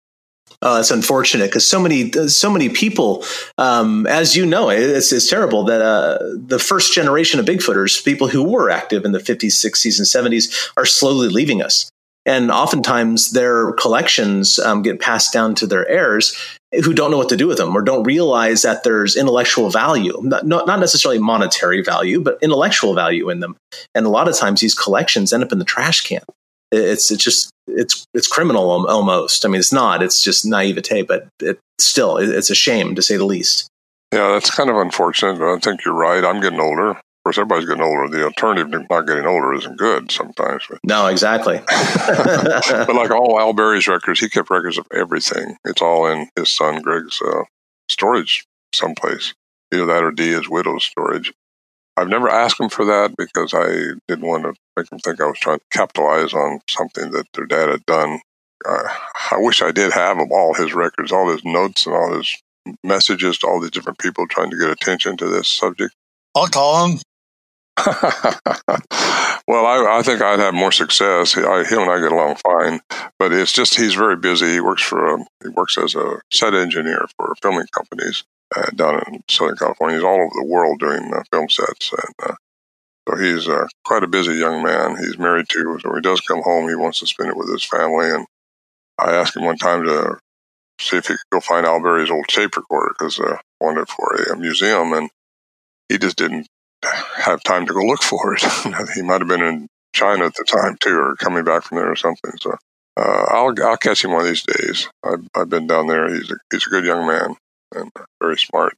Oh, 0.62 0.76
that's 0.76 0.92
unfortunate 0.92 1.46
because 1.46 1.68
so 1.70 1.80
many, 1.80 2.12
so 2.28 2.50
many 2.50 2.70
people, 2.70 3.24
um, 3.58 4.06
as 4.08 4.36
you 4.36 4.46
know, 4.46 4.70
it's, 4.70 5.12
it's 5.12 5.30
terrible 5.30 5.64
that 5.66 5.82
uh, 5.82 6.20
the 6.36 6.60
first 6.60 6.94
generation 6.94 7.40
of 7.40 7.46
Bigfooters, 7.46 8.04
people 8.04 8.28
who 8.28 8.44
were 8.44 8.70
active 8.70 9.06
in 9.06 9.12
the 9.12 9.20
50s, 9.20 9.54
60s, 9.54 9.98
and 9.98 10.34
70s, 10.34 10.72
are 10.78 10.86
slowly 10.86 11.30
leaving 11.30 11.62
us. 11.62 11.90
And 12.26 12.52
oftentimes 12.52 13.32
their 13.32 13.72
collections 13.74 14.60
um, 14.60 14.82
get 14.82 15.00
passed 15.00 15.34
down 15.34 15.56
to 15.56 15.68
their 15.68 15.88
heirs 15.88 16.36
who 16.74 16.94
don't 16.94 17.12
know 17.12 17.18
what 17.18 17.30
to 17.30 17.38
do 17.38 17.48
with 17.48 17.58
them 17.58 17.76
or 17.76 17.82
don't 17.82 18.04
realize 18.04 18.62
that 18.62 18.84
there's 18.84 19.18
intellectual 19.18 19.70
value, 19.70 20.18
not, 20.22 20.46
not 20.46 20.80
necessarily 20.80 21.20
monetary 21.20 21.84
value, 21.84 22.22
but 22.22 22.38
intellectual 22.42 22.94
value 22.94 23.30
in 23.30 23.42
them. 23.42 23.58
And 23.94 24.06
a 24.06 24.10
lot 24.10 24.30
of 24.30 24.38
times 24.38 24.62
these 24.62 24.76
collections 24.76 25.34
end 25.34 25.44
up 25.44 25.52
in 25.52 25.60
the 25.60 25.66
trash 25.66 26.02
can. 26.02 26.24
It's, 26.72 27.12
it's 27.12 27.24
just, 27.24 27.52
it's, 27.68 28.06
it's 28.14 28.28
criminal 28.28 28.88
almost. 28.88 29.44
I 29.44 29.50
mean, 29.50 29.60
it's 29.60 29.74
not, 29.74 30.02
it's 30.02 30.24
just 30.24 30.46
naivete, 30.46 31.02
but 31.02 31.28
it 31.42 31.60
still, 31.80 32.18
it's 32.18 32.50
a 32.50 32.56
shame 32.56 32.96
to 32.96 33.02
say 33.02 33.18
the 33.18 33.26
least. 33.26 33.68
Yeah, 34.14 34.30
that's 34.30 34.52
kind 34.52 34.70
of 34.70 34.78
unfortunate. 34.78 35.42
I 35.42 35.60
think 35.60 35.84
you're 35.84 35.94
right. 35.94 36.24
I'm 36.24 36.42
getting 36.42 36.62
older 36.62 36.98
course, 37.24 37.38
everybody's 37.38 37.68
getting 37.68 37.84
older. 37.84 38.08
The 38.08 38.26
alternative 38.26 38.72
to 38.72 38.86
not 38.90 39.08
getting 39.08 39.26
older 39.26 39.54
isn't 39.54 39.78
good 39.78 40.12
sometimes. 40.12 40.64
But. 40.70 40.80
No, 40.84 41.08
exactly. 41.08 41.62
but 41.68 42.96
like 42.96 43.12
all 43.12 43.40
Al 43.40 43.54
Berry's 43.54 43.88
records, 43.88 44.20
he 44.20 44.30
kept 44.30 44.50
records 44.50 44.78
of 44.78 44.88
everything. 44.92 45.58
It's 45.66 45.82
all 45.82 46.08
in 46.08 46.30
his 46.36 46.54
son 46.54 46.82
Greg's 46.82 47.22
uh, 47.22 47.44
storage 47.90 48.46
someplace. 48.74 49.34
Either 49.74 49.86
that 49.86 50.04
or 50.04 50.12
Dia's 50.12 50.50
widow's 50.50 50.84
storage. 50.84 51.34
I've 51.98 52.10
never 52.10 52.30
asked 52.30 52.60
him 52.60 52.70
for 52.70 52.86
that 52.86 53.16
because 53.18 53.54
I 53.54 53.94
didn't 54.08 54.28
want 54.28 54.44
to 54.44 54.54
make 54.76 54.92
him 54.92 55.00
think 55.00 55.22
I 55.22 55.26
was 55.26 55.40
trying 55.40 55.60
to 55.60 55.66
capitalize 55.72 56.34
on 56.34 56.60
something 56.70 57.12
that 57.12 57.28
their 57.34 57.46
dad 57.46 57.70
had 57.70 57.86
done. 57.86 58.20
Uh, 58.66 58.84
I 59.32 59.38
wish 59.38 59.62
I 59.62 59.72
did 59.72 59.92
have 59.94 60.18
them, 60.18 60.32
all 60.32 60.54
his 60.54 60.74
records, 60.74 61.12
all 61.12 61.30
his 61.30 61.44
notes, 61.44 61.86
and 61.86 61.96
all 61.96 62.14
his 62.14 62.36
messages 62.84 63.38
to 63.40 63.48
all 63.48 63.60
these 63.60 63.72
different 63.72 64.00
people 64.00 64.28
trying 64.28 64.52
to 64.52 64.58
get 64.58 64.70
attention 64.70 65.18
to 65.18 65.28
this 65.28 65.48
subject. 65.48 65.94
I'll 66.36 66.48
call 66.48 66.88
him. 66.88 67.00
well, 69.48 69.66
I, 69.66 69.98
I, 69.98 70.02
think 70.04 70.22
I'd 70.22 70.40
have 70.40 70.54
more 70.54 70.72
success. 70.72 71.38
I, 71.38 71.64
him 71.64 71.80
and 71.80 71.92
I 71.92 72.00
get 72.00 72.12
along 72.12 72.36
fine, 72.36 72.82
but 73.18 73.32
it's 73.32 73.52
just 73.52 73.76
he's 73.76 73.96
very 73.96 74.18
busy. 74.18 74.52
He 74.52 74.60
works 74.60 74.84
for 74.84 75.16
a, 75.16 75.26
he 75.42 75.50
works 75.50 75.78
as 75.78 75.96
a 75.96 76.22
set 76.32 76.54
engineer 76.54 77.08
for 77.18 77.34
filming 77.42 77.68
companies 77.72 78.24
uh, 78.56 78.70
down 78.76 79.02
in 79.08 79.24
Southern 79.30 79.56
California. 79.56 79.98
He's 79.98 80.04
all 80.04 80.16
over 80.16 80.34
the 80.34 80.46
world 80.46 80.80
doing 80.80 81.12
uh, 81.14 81.24
film 81.32 81.50
sets, 81.50 81.92
and 81.92 82.30
uh, 82.30 82.36
so 83.08 83.16
he's 83.18 83.48
uh, 83.48 83.68
quite 83.84 84.04
a 84.04 84.08
busy 84.08 84.36
young 84.36 84.64
man. 84.64 84.98
He's 84.98 85.18
married 85.18 85.50
to, 85.50 85.80
so 85.82 85.90
when 85.90 85.98
he 85.98 86.02
does 86.02 86.22
come 86.22 86.42
home, 86.42 86.70
he 86.70 86.76
wants 86.76 87.00
to 87.00 87.08
spend 87.08 87.30
it 87.30 87.38
with 87.38 87.52
his 87.52 87.64
family. 87.64 88.10
And 88.10 88.26
I 89.00 89.16
asked 89.16 89.36
him 89.36 89.44
one 89.44 89.58
time 89.58 89.84
to 89.86 90.20
see 90.80 90.98
if 90.98 91.08
he 91.08 91.14
could 91.14 91.30
go 91.32 91.40
find 91.40 91.66
Al 91.66 91.82
Berry's 91.82 92.12
old 92.12 92.28
tape 92.28 92.56
recorder 92.56 92.94
because 92.98 93.20
I 93.20 93.32
uh, 93.32 93.38
wanted 93.60 93.82
it 93.82 93.90
for 93.90 94.16
a, 94.16 94.34
a, 94.34 94.38
museum, 94.38 94.94
and 94.94 95.10
he 95.90 95.98
just 95.98 96.18
didn't 96.18 96.48
have 97.16 97.44
time 97.44 97.66
to 97.66 97.74
go 97.74 97.82
look 97.82 98.04
for 98.04 98.36
it. 98.36 98.42
he 98.96 99.02
might 99.02 99.22
have 99.22 99.28
been 99.28 99.44
in 99.44 99.68
China 99.94 100.26
at 100.26 100.36
the 100.36 100.44
time 100.44 100.78
too, 100.80 100.98
or 100.98 101.16
coming 101.16 101.44
back 101.44 101.64
from 101.64 101.78
there 101.78 101.92
or 101.92 101.96
something. 101.96 102.32
So 102.40 102.56
uh, 102.98 103.26
I'll 103.30 103.54
I'll 103.64 103.78
catch 103.78 104.04
him 104.04 104.12
one 104.12 104.22
of 104.22 104.28
these 104.28 104.44
days. 104.44 104.90
I've, 105.04 105.28
I've 105.36 105.50
been 105.50 105.68
down 105.68 105.88
there. 105.88 106.14
He's 106.14 106.32
a 106.32 106.36
he's 106.52 106.68
a 106.68 106.70
good 106.70 106.86
young 106.86 107.08
man 107.08 107.36
and 107.74 107.92
very 108.22 108.38
smart. 108.38 108.76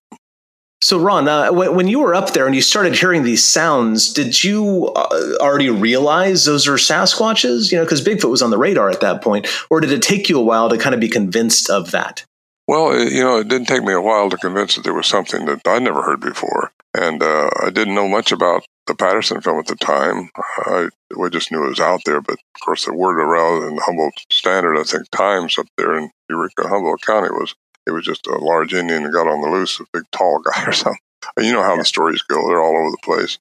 So, 0.81 0.99
Ron, 0.99 1.29
uh, 1.29 1.53
when, 1.53 1.75
when, 1.75 1.87
you 1.87 1.99
were 1.99 2.13
up 2.13 2.33
there 2.33 2.45
and 2.45 2.53
you 2.53 2.61
started 2.61 2.93
hearing 2.93 3.23
these 3.23 3.41
sounds, 3.41 4.11
did 4.11 4.43
you 4.43 4.87
uh, 4.87 5.35
already 5.39 5.69
realize 5.69 6.43
those 6.43 6.67
are 6.67 6.73
Sasquatches? 6.73 7.71
You 7.71 7.77
know, 7.77 7.85
because 7.85 8.03
Bigfoot 8.03 8.29
was 8.29 8.41
on 8.41 8.49
the 8.49 8.57
radar 8.57 8.89
at 8.89 8.99
that 8.99 9.21
point, 9.21 9.47
or 9.69 9.79
did 9.79 9.93
it 9.93 10.01
take 10.01 10.27
you 10.27 10.37
a 10.37 10.43
while 10.43 10.67
to 10.67 10.77
kind 10.77 10.93
of 10.93 10.99
be 10.99 11.07
convinced 11.07 11.69
of 11.69 11.91
that? 11.91 12.25
Well, 12.67 12.91
it, 12.91 13.11
you 13.11 13.21
know, 13.21 13.37
it 13.39 13.47
didn't 13.47 13.67
take 13.67 13.83
me 13.83 13.93
a 13.93 14.01
while 14.01 14.29
to 14.29 14.37
convince 14.37 14.75
that 14.75 14.83
there 14.83 14.93
was 14.93 15.07
something 15.07 15.45
that 15.45 15.67
I'd 15.67 15.83
never 15.83 16.01
heard 16.03 16.21
before, 16.21 16.71
and 16.93 17.21
uh, 17.21 17.49
I 17.61 17.69
didn't 17.69 17.95
know 17.95 18.07
much 18.07 18.31
about 18.31 18.65
the 18.87 18.95
Patterson 18.95 19.41
film 19.41 19.59
at 19.59 19.67
the 19.67 19.75
time. 19.75 20.29
I 20.65 20.89
we 21.15 21.29
just 21.29 21.51
knew 21.51 21.65
it 21.65 21.69
was 21.69 21.79
out 21.79 22.01
there, 22.05 22.21
but 22.21 22.33
of 22.33 22.61
course, 22.63 22.85
the 22.85 22.93
word 22.93 23.19
around 23.19 23.67
in 23.67 23.75
the 23.75 23.81
Humboldt 23.81 24.13
Standard, 24.31 24.77
I 24.77 24.83
think 24.83 25.09
Times 25.11 25.57
up 25.57 25.67
there 25.77 25.95
in 25.95 26.09
Eureka, 26.29 26.67
Humboldt 26.67 27.01
County 27.01 27.29
was 27.31 27.53
it 27.85 27.91
was 27.91 28.05
just 28.05 28.27
a 28.27 28.37
large 28.37 28.73
Indian 28.73 29.03
that 29.03 29.11
got 29.11 29.27
on 29.27 29.41
the 29.41 29.49
loose, 29.49 29.79
a 29.79 29.85
big 29.91 30.03
tall 30.11 30.39
guy 30.39 30.63
or 30.67 30.71
something. 30.71 30.99
You 31.37 31.51
know 31.51 31.63
how 31.63 31.75
the 31.75 31.85
stories 31.85 32.21
go; 32.21 32.47
they're 32.47 32.61
all 32.61 32.77
over 32.77 32.91
the 32.91 32.97
place. 33.03 33.39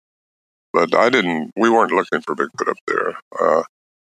But 0.72 0.94
I 0.94 1.10
didn't. 1.10 1.52
We 1.56 1.70
weren't 1.70 1.92
looking 1.92 2.22
for 2.22 2.34
Bigfoot 2.34 2.68
up 2.68 2.78
there. 2.86 3.14
Uh, 3.40 3.62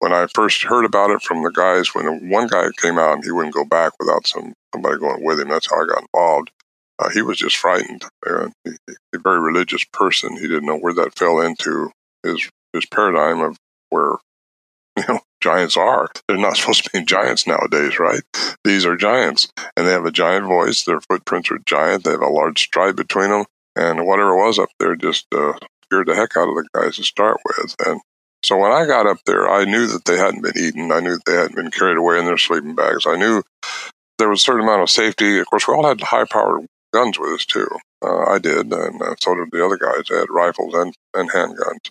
when 0.05 0.13
I 0.13 0.27
first 0.35 0.65
heard 0.65 0.85
about 0.85 1.09
it 1.13 1.23
from 1.23 1.43
the 1.43 1.51
guys, 1.51 1.95
when 1.95 2.29
one 2.29 2.47
guy 2.47 2.67
came 2.77 2.99
out 2.99 3.15
and 3.15 3.25
he 3.25 3.31
wouldn't 3.31 3.55
go 3.55 3.65
back 3.65 3.95
without 3.99 4.27
some 4.27 4.53
somebody 4.75 4.99
going 4.99 5.25
with 5.25 5.41
him, 5.41 5.49
that's 5.49 5.71
how 5.71 5.81
I 5.81 5.87
got 5.87 6.03
involved. 6.03 6.51
Uh, 6.99 7.09
he 7.09 7.23
was 7.23 7.39
just 7.39 7.57
frightened. 7.57 8.05
Uh, 8.27 8.51
he, 8.65 8.73
a 9.15 9.19
very 9.19 9.41
religious 9.41 9.83
person. 9.95 10.37
He 10.37 10.47
didn't 10.47 10.67
know 10.67 10.77
where 10.77 10.93
that 10.93 11.19
fell 11.19 11.41
into 11.41 11.91
his 12.23 12.51
his 12.75 12.85
paradigm 12.85 13.41
of 13.41 13.57
where 13.89 14.17
you 14.99 15.05
know 15.09 15.21
giants 15.41 15.79
are. 15.79 16.11
They're 16.29 16.37
not 16.37 16.57
supposed 16.59 16.85
to 16.85 16.91
be 16.91 17.03
giants 17.03 17.47
nowadays, 17.47 17.99
right? 17.99 18.21
These 18.63 18.85
are 18.85 18.99
giants, 18.99 19.51
and 19.75 19.87
they 19.87 19.93
have 19.93 20.05
a 20.05 20.13
giant 20.13 20.45
voice. 20.45 20.85
Their 20.85 21.01
footprints 21.01 21.51
are 21.51 21.61
giant. 21.65 22.05
They 22.05 22.11
have 22.11 22.21
a 22.21 22.29
large 22.29 22.63
stride 22.63 22.97
between 22.97 23.31
them, 23.31 23.47
and 23.75 24.07
whatever 24.07 24.37
was 24.37 24.59
up 24.59 24.69
there 24.79 24.97
just 24.97 25.25
uh, 25.35 25.55
scared 25.85 26.09
the 26.09 26.15
heck 26.15 26.37
out 26.37 26.51
of 26.51 26.57
the 26.57 26.69
guys 26.75 26.97
to 26.97 27.05
start 27.05 27.41
with. 27.47 27.75
And 27.87 28.03
so 28.45 28.57
when 28.59 28.73
I 28.73 28.87
got 28.87 29.07
up 29.07 29.19
there, 29.25 29.49
I 29.49 29.65
knew 29.65 29.87
that 29.87 30.05
they 30.05 30.17
hadn't 30.17 30.43
been 30.43 30.59
eaten. 30.59 30.93
I 30.93 31.01
knew 31.01 31.15
that 31.15 31.25
they 31.27 31.35
hadn't 31.35 31.57
been 31.57 31.71
carried 31.71 31.97
away 31.97 32.19
in 32.19 32.27
their 32.27 32.39
sleeping 32.39 32.75
bags. 32.75 33.07
I 33.07 33.17
knew 33.17 33.43
there 34.19 34.29
was 34.29 34.41
a 34.41 34.45
certain 34.45 34.63
amount 34.63 34.83
of 34.83 34.91
safety. 34.91 35.39
Of 35.39 35.47
course, 35.47 35.67
we 35.67 35.75
all 35.75 35.87
had 35.87 36.01
high-powered 36.01 36.67
guns 36.93 37.19
with 37.19 37.31
us 37.31 37.47
too. 37.47 37.69
Uh, 38.05 38.25
I 38.31 38.39
did, 38.39 38.73
and 38.73 39.03
uh, 39.03 39.15
so 39.19 39.35
did 39.35 39.51
the 39.51 39.65
other 39.65 39.79
guys. 39.79 40.05
They 40.09 40.19
had 40.19 40.31
rifles 40.31 40.75
and, 40.75 40.95
and 41.15 41.31
handguns. 41.31 41.91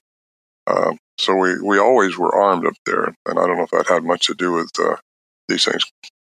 Uh, 0.67 0.93
so 1.17 1.35
we, 1.35 1.59
we 1.61 1.79
always 1.79 2.17
were 2.17 2.33
armed 2.33 2.65
up 2.65 2.75
there, 2.85 3.15
and 3.25 3.39
I 3.39 3.45
don't 3.47 3.57
know 3.57 3.63
if 3.63 3.71
that 3.71 3.87
had 3.87 4.03
much 4.03 4.27
to 4.27 4.33
do 4.33 4.53
with 4.53 4.69
uh, 4.79 4.95
these 5.49 5.65
things, 5.65 5.83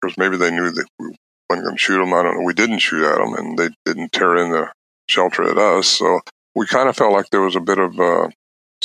because 0.02 0.18
maybe 0.18 0.38
they 0.38 0.50
knew 0.50 0.72
that 0.72 0.88
we 0.98 1.16
weren't 1.50 1.64
going 1.64 1.76
to 1.76 1.80
shoot 1.80 2.00
them. 2.00 2.14
I 2.14 2.24
don't 2.24 2.36
know. 2.36 2.46
We 2.46 2.54
didn't 2.54 2.80
shoot 2.80 3.04
at 3.04 3.18
them, 3.18 3.34
and 3.34 3.60
they 3.60 3.70
didn't 3.86 4.14
tear 4.14 4.38
in 4.38 4.52
the 4.52 4.72
shelter 5.08 5.44
at 5.44 5.58
us. 5.58 5.88
So 5.88 6.22
we 6.56 6.66
kind 6.66 6.90
of 6.90 6.96
felt 6.96 7.14
like 7.14 7.30
there 7.30 7.42
was 7.42 7.56
a 7.56 7.62
bit 7.62 7.78
of 7.78 8.00
uh, 8.00 8.30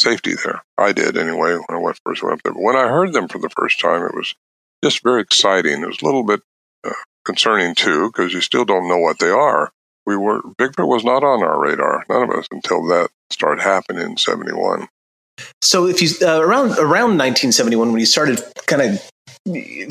safety 0.00 0.34
there. 0.44 0.62
I 0.78 0.92
did 0.92 1.16
anyway 1.16 1.54
when 1.54 1.64
I 1.68 1.76
went 1.76 1.98
first 2.04 2.22
went 2.22 2.34
up 2.34 2.42
there. 2.42 2.52
But 2.52 2.62
when 2.62 2.76
I 2.76 2.88
heard 2.88 3.12
them 3.12 3.28
for 3.28 3.38
the 3.38 3.50
first 3.50 3.80
time, 3.80 4.02
it 4.02 4.14
was 4.14 4.34
just 4.82 5.02
very 5.02 5.22
exciting. 5.22 5.82
It 5.82 5.86
was 5.86 6.02
a 6.02 6.04
little 6.04 6.24
bit 6.24 6.40
uh, 6.84 6.92
concerning 7.24 7.74
too, 7.74 8.08
because 8.08 8.32
you 8.32 8.40
still 8.40 8.64
don't 8.64 8.88
know 8.88 8.98
what 8.98 9.18
they 9.18 9.30
are. 9.30 9.72
We 10.06 10.16
were 10.16 10.42
Bigfoot 10.58 10.88
was 10.88 11.04
not 11.04 11.22
on 11.22 11.42
our 11.42 11.60
radar, 11.60 12.04
none 12.08 12.22
of 12.22 12.30
us, 12.30 12.46
until 12.50 12.86
that 12.88 13.10
started 13.30 13.62
happening 13.62 14.02
in 14.02 14.16
'71. 14.16 14.88
So 15.62 15.86
if 15.86 16.02
you 16.02 16.08
uh, 16.26 16.40
around 16.40 16.72
around 16.78 17.16
1971 17.16 17.92
when 17.92 18.00
you 18.00 18.06
started 18.06 18.42
kind 18.66 18.82
of 18.82 19.10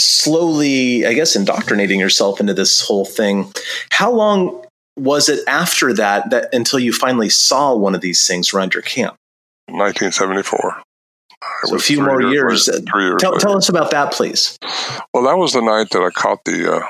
slowly, 0.02 1.06
I 1.06 1.13
guess, 1.13 1.36
indoctrinating 1.36 2.00
yourself 2.00 2.39
into 2.39 2.54
this 2.54 2.82
whole 2.82 3.06
thing, 3.06 3.52
how 3.91 4.12
long 4.12 4.65
was 4.98 5.30
it 5.30 5.39
after 5.48 5.93
that 5.93 6.30
that 6.30 6.54
until 6.54 6.80
you 6.80 6.91
finally 6.91 7.30
saw 7.30 7.76
one 7.76 7.95
of 7.95 8.02
these 8.02 8.28
things 8.28 8.54
around 8.54 8.74
your 8.74 8.84
camp? 8.84 9.15
1974. 9.72 10.82
So 11.64 11.76
a 11.76 11.80
few 11.80 12.02
more 12.02 12.22
years. 12.22 12.68
years 12.68 12.82
years 12.96 13.22
tell, 13.22 13.38
tell, 13.38 13.58
us 13.58 13.70
about 13.70 13.92
that, 13.92 14.12
please. 14.12 14.58
Well, 15.14 15.24
that 15.24 15.38
was 15.38 15.54
the 15.54 15.62
night 15.62 15.90
that 15.92 16.04
I 16.04 16.10
caught 16.10 16.44
the 16.46 16.76
uh, 16.76 16.86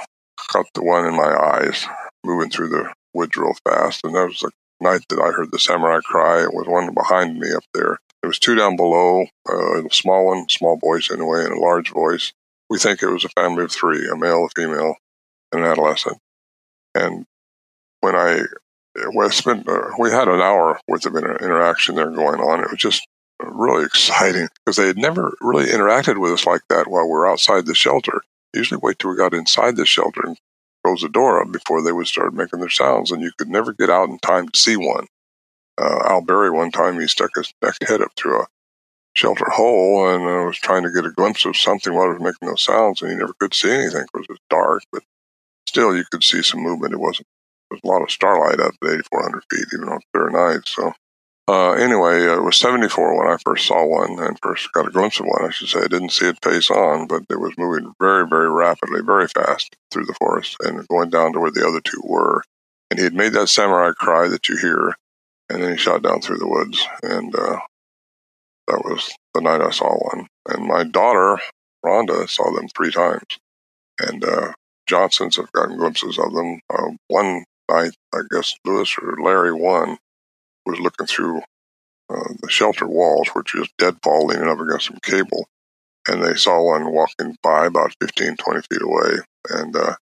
caught 0.49 0.65
the 0.73 0.83
one 0.83 1.05
in 1.05 1.15
my 1.15 1.35
eyes 1.35 1.85
moving 2.23 2.49
through 2.49 2.69
the 2.69 2.91
woods 3.13 3.37
real 3.37 3.55
fast, 3.67 4.01
and 4.03 4.15
that 4.15 4.27
was 4.27 4.39
the 4.39 4.51
night 4.81 5.01
that 5.09 5.19
I 5.19 5.31
heard 5.31 5.51
the 5.51 5.59
samurai 5.59 5.99
cry. 6.03 6.43
It 6.43 6.53
was 6.53 6.67
one 6.67 6.93
behind 6.93 7.39
me 7.39 7.51
up 7.51 7.63
there, 7.73 7.99
there 8.21 8.27
was 8.27 8.39
two 8.39 8.55
down 8.55 8.75
below, 8.75 9.25
uh, 9.49 9.85
a 9.85 9.89
small 9.91 10.25
one, 10.25 10.49
small 10.49 10.77
voice 10.77 11.09
anyway, 11.09 11.45
and 11.45 11.53
a 11.53 11.59
large 11.59 11.89
voice. 11.89 12.33
We 12.69 12.77
think 12.77 13.01
it 13.01 13.07
was 13.07 13.23
a 13.23 13.29
family 13.29 13.63
of 13.63 13.71
three, 13.71 14.09
a 14.09 14.15
male, 14.15 14.45
a 14.45 14.49
female, 14.49 14.95
and 15.51 15.63
an 15.63 15.71
adolescent. 15.71 16.17
And 16.93 17.25
when 18.01 18.15
I, 18.15 18.41
I 19.21 19.29
spent, 19.29 19.67
uh, 19.67 19.89
we 19.97 20.11
had 20.11 20.27
an 20.27 20.41
hour 20.41 20.79
worth 20.87 21.05
of 21.05 21.15
inter- 21.15 21.37
interaction 21.37 21.95
there 21.95 22.09
going 22.09 22.39
on. 22.39 22.63
It 22.63 22.71
was 22.71 22.79
just 22.79 23.07
really 23.41 23.85
exciting 23.85 24.47
because 24.65 24.77
they 24.77 24.87
had 24.87 24.97
never 24.97 25.33
really 25.41 25.67
interacted 25.67 26.19
with 26.19 26.31
us 26.33 26.45
like 26.45 26.61
that 26.69 26.87
while 26.87 27.05
we 27.05 27.11
were 27.11 27.29
outside 27.29 27.65
the 27.65 27.75
shelter. 27.75 28.21
Usually 28.53 28.79
wait 28.81 28.99
till 28.99 29.11
we 29.11 29.17
got 29.17 29.33
inside 29.33 29.75
the 29.75 29.85
shelter 29.85 30.21
and 30.23 30.37
close 30.83 31.01
the 31.01 31.09
door 31.09 31.41
up 31.41 31.51
before 31.51 31.81
they 31.81 31.91
would 31.91 32.07
start 32.07 32.33
making 32.33 32.59
their 32.59 32.69
sounds, 32.69 33.11
and 33.11 33.21
you 33.21 33.31
could 33.37 33.49
never 33.49 33.73
get 33.73 33.89
out 33.89 34.09
in 34.09 34.19
time 34.19 34.49
to 34.49 34.59
see 34.59 34.75
one 34.75 35.07
uh, 35.79 35.99
Al 36.05 36.21
Berry 36.21 36.49
one 36.51 36.71
time 36.71 36.99
he 36.99 37.07
stuck 37.07 37.31
his 37.35 37.53
head 37.87 38.01
up 38.01 38.11
through 38.15 38.41
a 38.41 38.47
shelter 39.15 39.49
hole 39.49 40.07
and 40.09 40.23
I 40.23 40.45
was 40.45 40.57
trying 40.57 40.83
to 40.83 40.91
get 40.91 41.05
a 41.05 41.11
glimpse 41.11 41.45
of 41.45 41.57
something 41.57 41.93
while 41.93 42.11
it 42.11 42.19
was 42.19 42.21
making 42.21 42.47
those 42.47 42.61
sounds 42.61 43.01
and 43.01 43.11
he 43.11 43.17
never 43.17 43.33
could 43.39 43.53
see 43.53 43.71
anything 43.71 44.05
because 44.11 44.25
it 44.25 44.31
was 44.31 44.39
dark, 44.49 44.83
but 44.91 45.03
still 45.67 45.95
you 45.95 46.03
could 46.11 46.23
see 46.23 46.41
some 46.43 46.61
movement. 46.61 46.93
It 46.93 46.99
wasn't, 46.99 47.27
there 47.69 47.79
was 47.81 47.81
a 47.83 47.87
lot 47.87 48.03
of 48.03 48.11
starlight 48.11 48.59
up 48.59 48.73
at 48.83 48.89
8,400 48.89 49.43
feet, 49.49 49.65
even 49.73 49.89
on 49.89 49.99
clear 50.13 50.29
nights. 50.29 50.75
So 50.75 50.93
uh, 51.47 51.71
anyway, 51.71 52.27
uh, 52.27 52.37
it 52.37 52.43
was 52.43 52.57
74 52.57 53.17
when 53.17 53.33
I 53.33 53.37
first 53.43 53.67
saw 53.67 53.85
one 53.85 54.19
and 54.19 54.37
first 54.41 54.71
got 54.71 54.87
a 54.87 54.91
glimpse 54.91 55.19
of 55.19 55.25
one. 55.25 55.45
I 55.45 55.49
should 55.49 55.69
say 55.69 55.79
I 55.79 55.87
didn't 55.87 56.11
see 56.11 56.27
it 56.27 56.43
face 56.43 56.69
on, 56.69 57.07
but 57.07 57.23
it 57.29 57.39
was 57.39 57.57
moving 57.57 57.91
very, 57.99 58.27
very 58.27 58.51
rapidly, 58.51 59.01
very 59.03 59.27
fast 59.27 59.75
through 59.91 60.05
the 60.05 60.13
forest 60.19 60.57
and 60.63 60.87
going 60.87 61.09
down 61.09 61.33
to 61.33 61.39
where 61.39 61.51
the 61.51 61.67
other 61.67 61.81
two 61.81 62.01
were. 62.03 62.43
And 62.91 62.99
he 62.99 63.03
had 63.03 63.15
made 63.15 63.33
that 63.33 63.49
samurai 63.49 63.91
cry 63.97 64.27
that 64.27 64.47
you 64.47 64.57
hear 64.57 64.95
and 65.49 65.63
then 65.63 65.71
he 65.71 65.77
shot 65.77 66.03
down 66.03 66.21
through 66.21 66.37
the 66.37 66.47
woods. 66.47 66.85
And 67.01 67.35
uh, 67.35 67.59
that 68.67 68.85
was 68.85 69.11
the 69.33 69.41
night 69.41 69.61
I 69.61 69.71
saw 69.71 69.91
one. 70.13 70.27
And 70.47 70.67
my 70.67 70.83
daughter, 70.83 71.41
Rhonda, 71.83 72.29
saw 72.29 72.53
them 72.53 72.67
three 72.75 72.91
times. 72.91 73.39
And 73.99 74.23
uh, 74.23 74.53
Johnson's 74.87 75.37
have 75.37 75.51
gotten 75.51 75.77
glimpses 75.77 76.19
of 76.19 76.33
them. 76.33 76.59
Uh, 76.71 76.91
one 77.07 77.43
night, 77.69 77.95
I 78.13 78.19
guess 78.31 78.53
Lewis 78.65 78.95
or 79.01 79.17
Larry 79.23 79.53
one 79.53 79.97
was 80.65 80.79
looking 80.79 81.07
through 81.07 81.41
uh, 82.09 82.33
the 82.41 82.49
shelter 82.49 82.87
walls, 82.87 83.29
which 83.29 83.55
is 83.55 83.67
deadfall 83.77 84.25
leaning 84.25 84.47
up 84.47 84.59
against 84.59 84.87
some 84.87 84.99
cable. 85.01 85.47
And 86.07 86.23
they 86.23 86.33
saw 86.35 86.63
one 86.63 86.91
walking 86.91 87.37
by 87.43 87.65
about 87.65 87.93
15, 88.01 88.37
20 88.37 88.61
feet 88.69 88.81
away. 88.81 89.17
And 89.49 89.75
uh, 89.75 89.95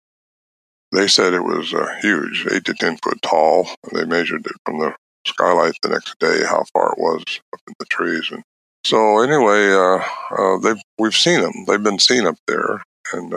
they 0.93 1.09
said 1.09 1.33
it 1.33 1.45
was 1.45 1.73
uh, 1.73 1.95
huge, 2.01 2.47
eight 2.53 2.65
to 2.67 2.75
10 2.75 2.99
foot 2.99 3.21
tall. 3.23 3.69
They 3.93 4.05
measured 4.05 4.47
it 4.47 4.57
from 4.67 4.79
the 4.81 4.95
skylight 5.27 5.75
the 5.83 5.89
next 5.89 6.19
day 6.19 6.45
how 6.45 6.65
far 6.73 6.93
it 6.93 6.99
was 6.99 7.23
up 7.53 7.61
in 7.67 7.75
the 7.79 7.87
trees. 7.87 8.31
And 8.31 8.43
so 8.85 9.21
anyway, 9.21 9.73
uh, 9.73 10.05
uh, 10.37 10.59
they've 10.59 10.83
we've 10.99 11.15
seen 11.15 11.41
them. 11.41 11.65
They've 11.67 11.83
been 11.83 11.99
seen 11.99 12.27
up 12.27 12.37
there, 12.47 12.83
and 13.15 13.33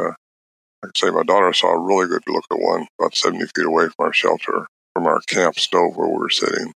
I 0.84 0.90
say, 0.96 1.10
my 1.10 1.24
daughter 1.24 1.54
saw 1.54 1.74
a 1.74 1.80
really 1.80 2.08
good 2.08 2.24
look 2.28 2.46
at 2.52 2.60
one 2.60 2.88
about 3.00 3.16
seventy 3.16 3.46
feet 3.46 3.66
away 3.66 3.86
from 3.86 4.06
our 4.06 4.14
shelter, 4.14 4.68
from 4.94 5.08
our 5.08 5.22
camp 5.22 5.60
stove 5.60 5.96
where 5.96 6.08
we 6.08 6.18
were 6.18 6.30
sitting. 6.30 6.74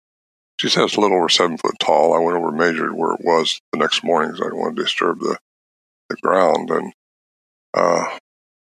She 0.60 0.70
says 0.70 0.86
it's 0.86 0.96
a 0.96 1.02
little 1.02 1.18
over 1.18 1.30
seven 1.30 1.58
foot 1.58 1.76
tall. 1.80 2.14
I 2.14 2.20
went 2.20 2.38
over 2.38 2.50
and 2.50 2.58
measured 2.58 2.94
where 2.94 3.14
it 3.14 3.24
was 3.24 3.60
the 3.72 3.80
next 3.80 4.04
morning 4.04 4.32
because 4.32 4.42
I 4.42 4.46
didn't 4.46 4.60
want 4.60 4.76
to 4.76 4.84
disturb 4.84 5.20
the 5.20 5.38
the 6.10 6.16
ground, 6.16 6.70
and 6.72 6.94
uh, 7.74 8.18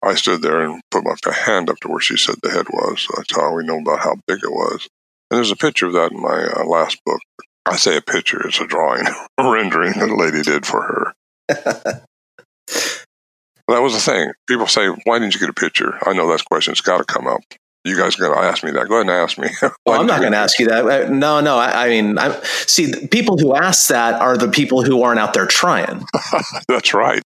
I 0.03 0.15
stood 0.15 0.43
there 0.43 0.61
and 0.61 0.81
put 0.91 1.05
my 1.05 1.15
hand 1.33 1.71
up 1.71 1.79
to 1.81 1.89
where 1.89 2.01
she 2.01 2.17
said 2.17 2.37
the 2.43 2.51
head 2.51 2.67
was. 2.71 3.07
That's 3.17 3.35
how 3.35 3.55
we 3.55 3.65
know 3.65 3.79
about 3.79 4.01
how 4.01 4.17
big 4.27 4.39
it 4.43 4.51
was. 4.51 4.89
And 5.31 5.37
there's 5.37 5.51
a 5.51 5.57
picture 5.57 5.87
of 5.87 5.93
that 5.95 6.13
in 6.13 6.21
my 6.21 6.45
uh, 6.45 6.65
last 6.65 6.99
book. 7.05 7.21
I 7.67 7.77
say 7.77 7.97
a 7.97 8.03
picture, 8.03 8.47
it's 8.47 8.61
a 8.61 8.67
drawing, 8.67 9.07
a 9.07 9.51
rendering 9.53 9.93
that 9.95 10.09
a 10.09 10.15
lady 10.15 10.43
did 10.43 10.67
for 10.67 11.15
her. 11.49 12.05
that 13.69 13.83
was 13.83 13.95
the 13.95 14.01
thing. 14.01 14.33
People 14.47 14.67
say, 14.67 14.89
why 15.05 15.19
didn't 15.19 15.35
you 15.35 15.41
get 15.41 15.51
a 15.51 15.55
picture? 15.55 15.99
I 16.07 16.15
know 16.15 16.29
that's 16.29 16.43
question. 16.43 16.73
It's 16.73 16.81
got 16.81 16.99
to 16.99 17.05
come 17.05 17.27
up. 17.27 17.41
You 17.85 17.97
guys 17.97 18.19
are 18.19 18.23
going 18.23 18.35
to 18.35 18.41
ask 18.41 18.65
me 18.65 18.71
that. 18.73 18.89
Go 18.89 18.97
ahead 18.97 19.03
and 19.03 19.11
ask 19.11 19.39
me. 19.39 19.49
well, 19.87 20.01
I'm 20.01 20.07
not 20.07 20.21
going 20.21 20.33
to 20.33 20.39
ask 20.39 20.59
you 20.59 20.69
that. 20.69 21.11
No, 21.11 21.41
no. 21.41 21.57
I, 21.57 21.87
I 21.87 21.89
mean, 21.89 22.19
I, 22.19 22.39
see, 22.43 22.93
people 23.07 23.39
who 23.39 23.55
ask 23.55 23.89
that 23.89 24.21
are 24.21 24.37
the 24.37 24.49
people 24.49 24.83
who 24.83 25.03
aren't 25.03 25.21
out 25.21 25.33
there 25.33 25.47
trying. 25.47 26.05
that's 26.69 26.93
right. 26.93 27.23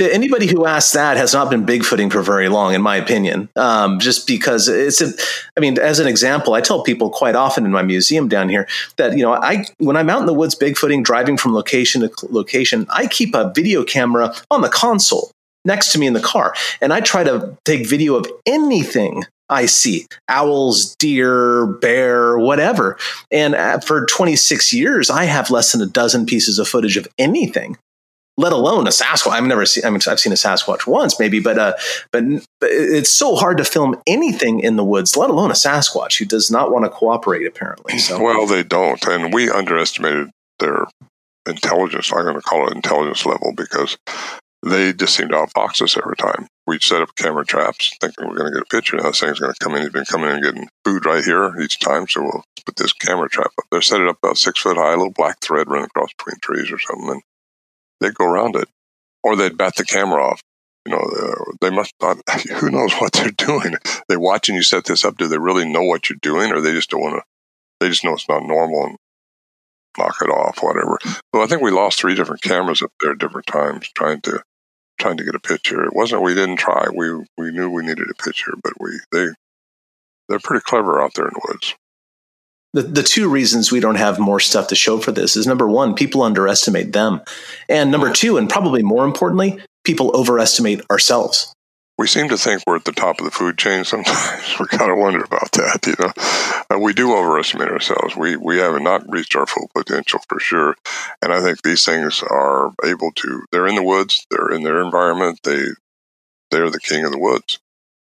anybody 0.00 0.48
who 0.48 0.66
asks 0.66 0.92
that 0.92 1.16
has 1.16 1.32
not 1.32 1.48
been 1.50 1.64
bigfooting 1.64 2.10
for 2.10 2.22
very 2.22 2.48
long 2.48 2.74
in 2.74 2.82
my 2.82 2.96
opinion 2.96 3.48
um, 3.54 4.00
just 4.00 4.26
because 4.26 4.66
it's 4.66 5.00
a 5.00 5.12
i 5.56 5.60
mean 5.60 5.78
as 5.78 6.00
an 6.00 6.08
example 6.08 6.54
i 6.54 6.60
tell 6.60 6.82
people 6.82 7.08
quite 7.08 7.36
often 7.36 7.64
in 7.64 7.70
my 7.70 7.82
museum 7.82 8.26
down 8.26 8.48
here 8.48 8.66
that 8.96 9.16
you 9.16 9.22
know 9.22 9.34
i 9.34 9.64
when 9.78 9.96
i'm 9.96 10.10
out 10.10 10.18
in 10.18 10.26
the 10.26 10.34
woods 10.34 10.56
bigfooting 10.56 11.04
driving 11.04 11.36
from 11.36 11.54
location 11.54 12.00
to 12.00 12.10
location 12.30 12.84
i 12.90 13.06
keep 13.06 13.32
a 13.32 13.52
video 13.54 13.84
camera 13.84 14.34
on 14.50 14.62
the 14.62 14.68
console 14.68 15.30
next 15.64 15.92
to 15.92 15.98
me 15.98 16.06
in 16.06 16.12
the 16.12 16.20
car 16.20 16.54
and 16.80 16.92
i 16.92 17.00
try 17.00 17.22
to 17.24 17.56
take 17.64 17.86
video 17.86 18.14
of 18.14 18.26
anything 18.46 19.24
I 19.50 19.66
see 19.66 20.06
owls, 20.30 20.96
deer, 20.96 21.66
bear, 21.66 22.38
whatever. 22.38 22.96
And 23.30 23.54
uh, 23.54 23.80
for 23.80 24.06
26 24.06 24.72
years, 24.72 25.10
I 25.10 25.24
have 25.24 25.50
less 25.50 25.72
than 25.72 25.82
a 25.82 25.86
dozen 25.86 26.24
pieces 26.24 26.58
of 26.58 26.68
footage 26.68 26.96
of 26.96 27.06
anything 27.18 27.76
let 28.36 28.52
alone 28.52 28.86
a 28.86 28.90
Sasquatch. 28.90 29.32
I've 29.32 29.44
never 29.44 29.66
seen. 29.66 29.84
I 29.84 29.90
mean, 29.90 30.00
I've 30.06 30.20
seen 30.20 30.32
a 30.32 30.36
Sasquatch 30.36 30.86
once, 30.86 31.18
maybe, 31.18 31.40
but 31.40 31.58
uh, 31.58 31.74
but, 32.10 32.24
but 32.60 32.70
it's 32.70 33.10
so 33.10 33.36
hard 33.36 33.58
to 33.58 33.64
film 33.64 34.00
anything 34.06 34.60
in 34.60 34.76
the 34.76 34.84
woods, 34.84 35.16
let 35.16 35.30
alone 35.30 35.50
a 35.50 35.54
Sasquatch 35.54 36.18
who 36.18 36.24
does 36.24 36.50
not 36.50 36.70
want 36.70 36.84
to 36.84 36.90
cooperate. 36.90 37.46
Apparently, 37.46 37.98
so 37.98 38.22
well, 38.22 38.46
they 38.46 38.62
don't, 38.62 39.04
and 39.06 39.32
we 39.34 39.50
underestimated 39.50 40.30
their 40.58 40.86
intelligence. 41.46 42.12
I'm 42.12 42.24
going 42.24 42.36
to 42.36 42.40
call 42.40 42.68
it 42.68 42.74
intelligence 42.74 43.26
level 43.26 43.52
because 43.54 43.96
they 44.62 44.92
just 44.92 45.16
seem 45.16 45.28
to 45.28 45.34
outfox 45.34 45.82
us 45.82 45.96
every 45.96 46.16
time. 46.16 46.46
We 46.66 46.78
set 46.78 47.02
up 47.02 47.16
camera 47.16 47.44
traps, 47.44 47.96
thinking 48.00 48.28
we're 48.28 48.36
going 48.36 48.52
to 48.52 48.58
get 48.58 48.62
a 48.62 48.76
picture. 48.76 48.96
Now 48.96 49.04
this 49.04 49.20
thing's 49.20 49.40
going 49.40 49.52
to 49.52 49.58
come 49.58 49.74
in. 49.74 49.82
He's 49.82 49.90
been 49.90 50.04
coming 50.04 50.30
in 50.30 50.36
and 50.36 50.44
getting 50.44 50.68
food 50.84 51.04
right 51.04 51.24
here 51.24 51.60
each 51.60 51.80
time, 51.80 52.06
so 52.06 52.22
we'll 52.22 52.44
put 52.64 52.76
this 52.76 52.92
camera 52.92 53.28
trap 53.28 53.50
up 53.58 53.64
there. 53.70 53.82
Set 53.82 54.00
it 54.00 54.08
up 54.08 54.18
about 54.22 54.38
six 54.38 54.60
foot 54.60 54.76
high, 54.76 54.92
a 54.92 54.96
little 54.96 55.12
black 55.12 55.40
thread 55.40 55.68
running 55.68 55.86
across 55.86 56.12
between 56.16 56.38
trees 56.40 56.70
or 56.70 56.78
something, 56.78 57.10
and 57.10 57.22
they'd 58.00 58.14
go 58.14 58.26
around 58.26 58.54
it, 58.54 58.68
or 59.24 59.34
they'd 59.34 59.58
bat 59.58 59.74
the 59.76 59.84
camera 59.84 60.22
off. 60.24 60.40
You 60.86 60.92
know, 60.92 60.98
uh, 60.98 61.52
they 61.60 61.70
must 61.70 61.94
not. 62.00 62.18
Who 62.60 62.70
knows 62.70 62.92
what 62.94 63.12
they're 63.12 63.30
doing? 63.30 63.74
They're 64.08 64.20
watching 64.20 64.54
you 64.54 64.62
set 64.62 64.84
this 64.84 65.04
up. 65.04 65.16
Do 65.16 65.26
they 65.26 65.38
really 65.38 65.68
know 65.68 65.82
what 65.82 66.08
you're 66.08 66.18
doing, 66.22 66.52
or 66.52 66.60
they 66.60 66.72
just 66.72 66.90
don't 66.90 67.02
want 67.02 67.16
to? 67.16 67.22
They 67.80 67.88
just 67.88 68.04
know 68.04 68.14
it's 68.14 68.28
not 68.28 68.44
normal 68.44 68.86
and 68.86 68.96
knock 69.98 70.16
it 70.22 70.30
off, 70.30 70.62
whatever. 70.62 70.98
So 71.04 71.42
I 71.42 71.46
think 71.46 71.62
we 71.62 71.72
lost 71.72 71.98
three 71.98 72.14
different 72.14 72.42
cameras 72.42 72.82
up 72.82 72.92
there 73.00 73.12
at 73.12 73.18
different 73.18 73.46
times 73.46 73.88
trying 73.94 74.20
to 74.22 74.42
trying 74.98 75.16
to 75.16 75.24
get 75.24 75.34
a 75.34 75.40
picture. 75.40 75.84
It 75.84 75.94
wasn't 75.94 76.22
we 76.22 76.34
didn't 76.34 76.56
try. 76.56 76.86
We 76.94 77.12
we 77.36 77.50
knew 77.52 77.70
we 77.70 77.82
needed 77.82 78.08
a 78.10 78.22
picture, 78.22 78.54
but 78.62 78.72
we 78.80 78.90
they 79.10 79.28
they're 80.28 80.38
pretty 80.38 80.62
clever 80.64 81.02
out 81.02 81.14
there 81.14 81.26
in 81.26 81.32
the 81.34 81.46
woods 81.48 81.74
the, 82.72 82.82
the 82.82 83.02
two 83.02 83.28
reasons 83.28 83.70
we 83.70 83.80
don't 83.80 83.96
have 83.96 84.18
more 84.18 84.40
stuff 84.40 84.68
to 84.68 84.74
show 84.74 84.98
for 84.98 85.12
this 85.12 85.36
is 85.36 85.46
number 85.46 85.68
one, 85.68 85.94
people 85.94 86.22
underestimate 86.22 86.92
them. 86.92 87.20
And 87.68 87.90
number 87.90 88.12
two, 88.12 88.38
and 88.38 88.48
probably 88.48 88.82
more 88.82 89.04
importantly, 89.04 89.60
people 89.84 90.10
overestimate 90.14 90.80
ourselves. 90.90 91.52
We 91.98 92.06
seem 92.06 92.28
to 92.30 92.38
think 92.38 92.62
we're 92.66 92.76
at 92.76 92.84
the 92.84 92.92
top 92.92 93.20
of 93.20 93.26
the 93.26 93.30
food 93.30 93.58
chain 93.58 93.84
sometimes. 93.84 94.56
we 94.60 94.66
kind 94.66 94.90
of 94.90 94.98
wonder 94.98 95.22
about 95.22 95.52
that, 95.52 95.86
you 95.86 95.94
know. 95.98 96.12
Uh, 96.74 96.80
we 96.80 96.92
do 96.92 97.14
overestimate 97.14 97.68
ourselves. 97.68 98.16
We 98.16 98.36
we 98.36 98.58
have 98.58 98.80
not 98.80 99.04
reached 99.08 99.36
our 99.36 99.46
full 99.46 99.70
potential 99.74 100.20
for 100.28 100.40
sure. 100.40 100.74
And 101.20 101.32
I 101.32 101.42
think 101.42 101.62
these 101.62 101.84
things 101.84 102.22
are 102.22 102.72
able 102.84 103.12
to 103.16 103.44
they're 103.52 103.66
in 103.66 103.74
the 103.74 103.82
woods, 103.82 104.26
they're 104.30 104.50
in 104.50 104.62
their 104.62 104.82
environment, 104.82 105.40
they 105.44 105.66
they're 106.50 106.70
the 106.70 106.80
king 106.80 107.04
of 107.04 107.12
the 107.12 107.18
woods. 107.18 107.58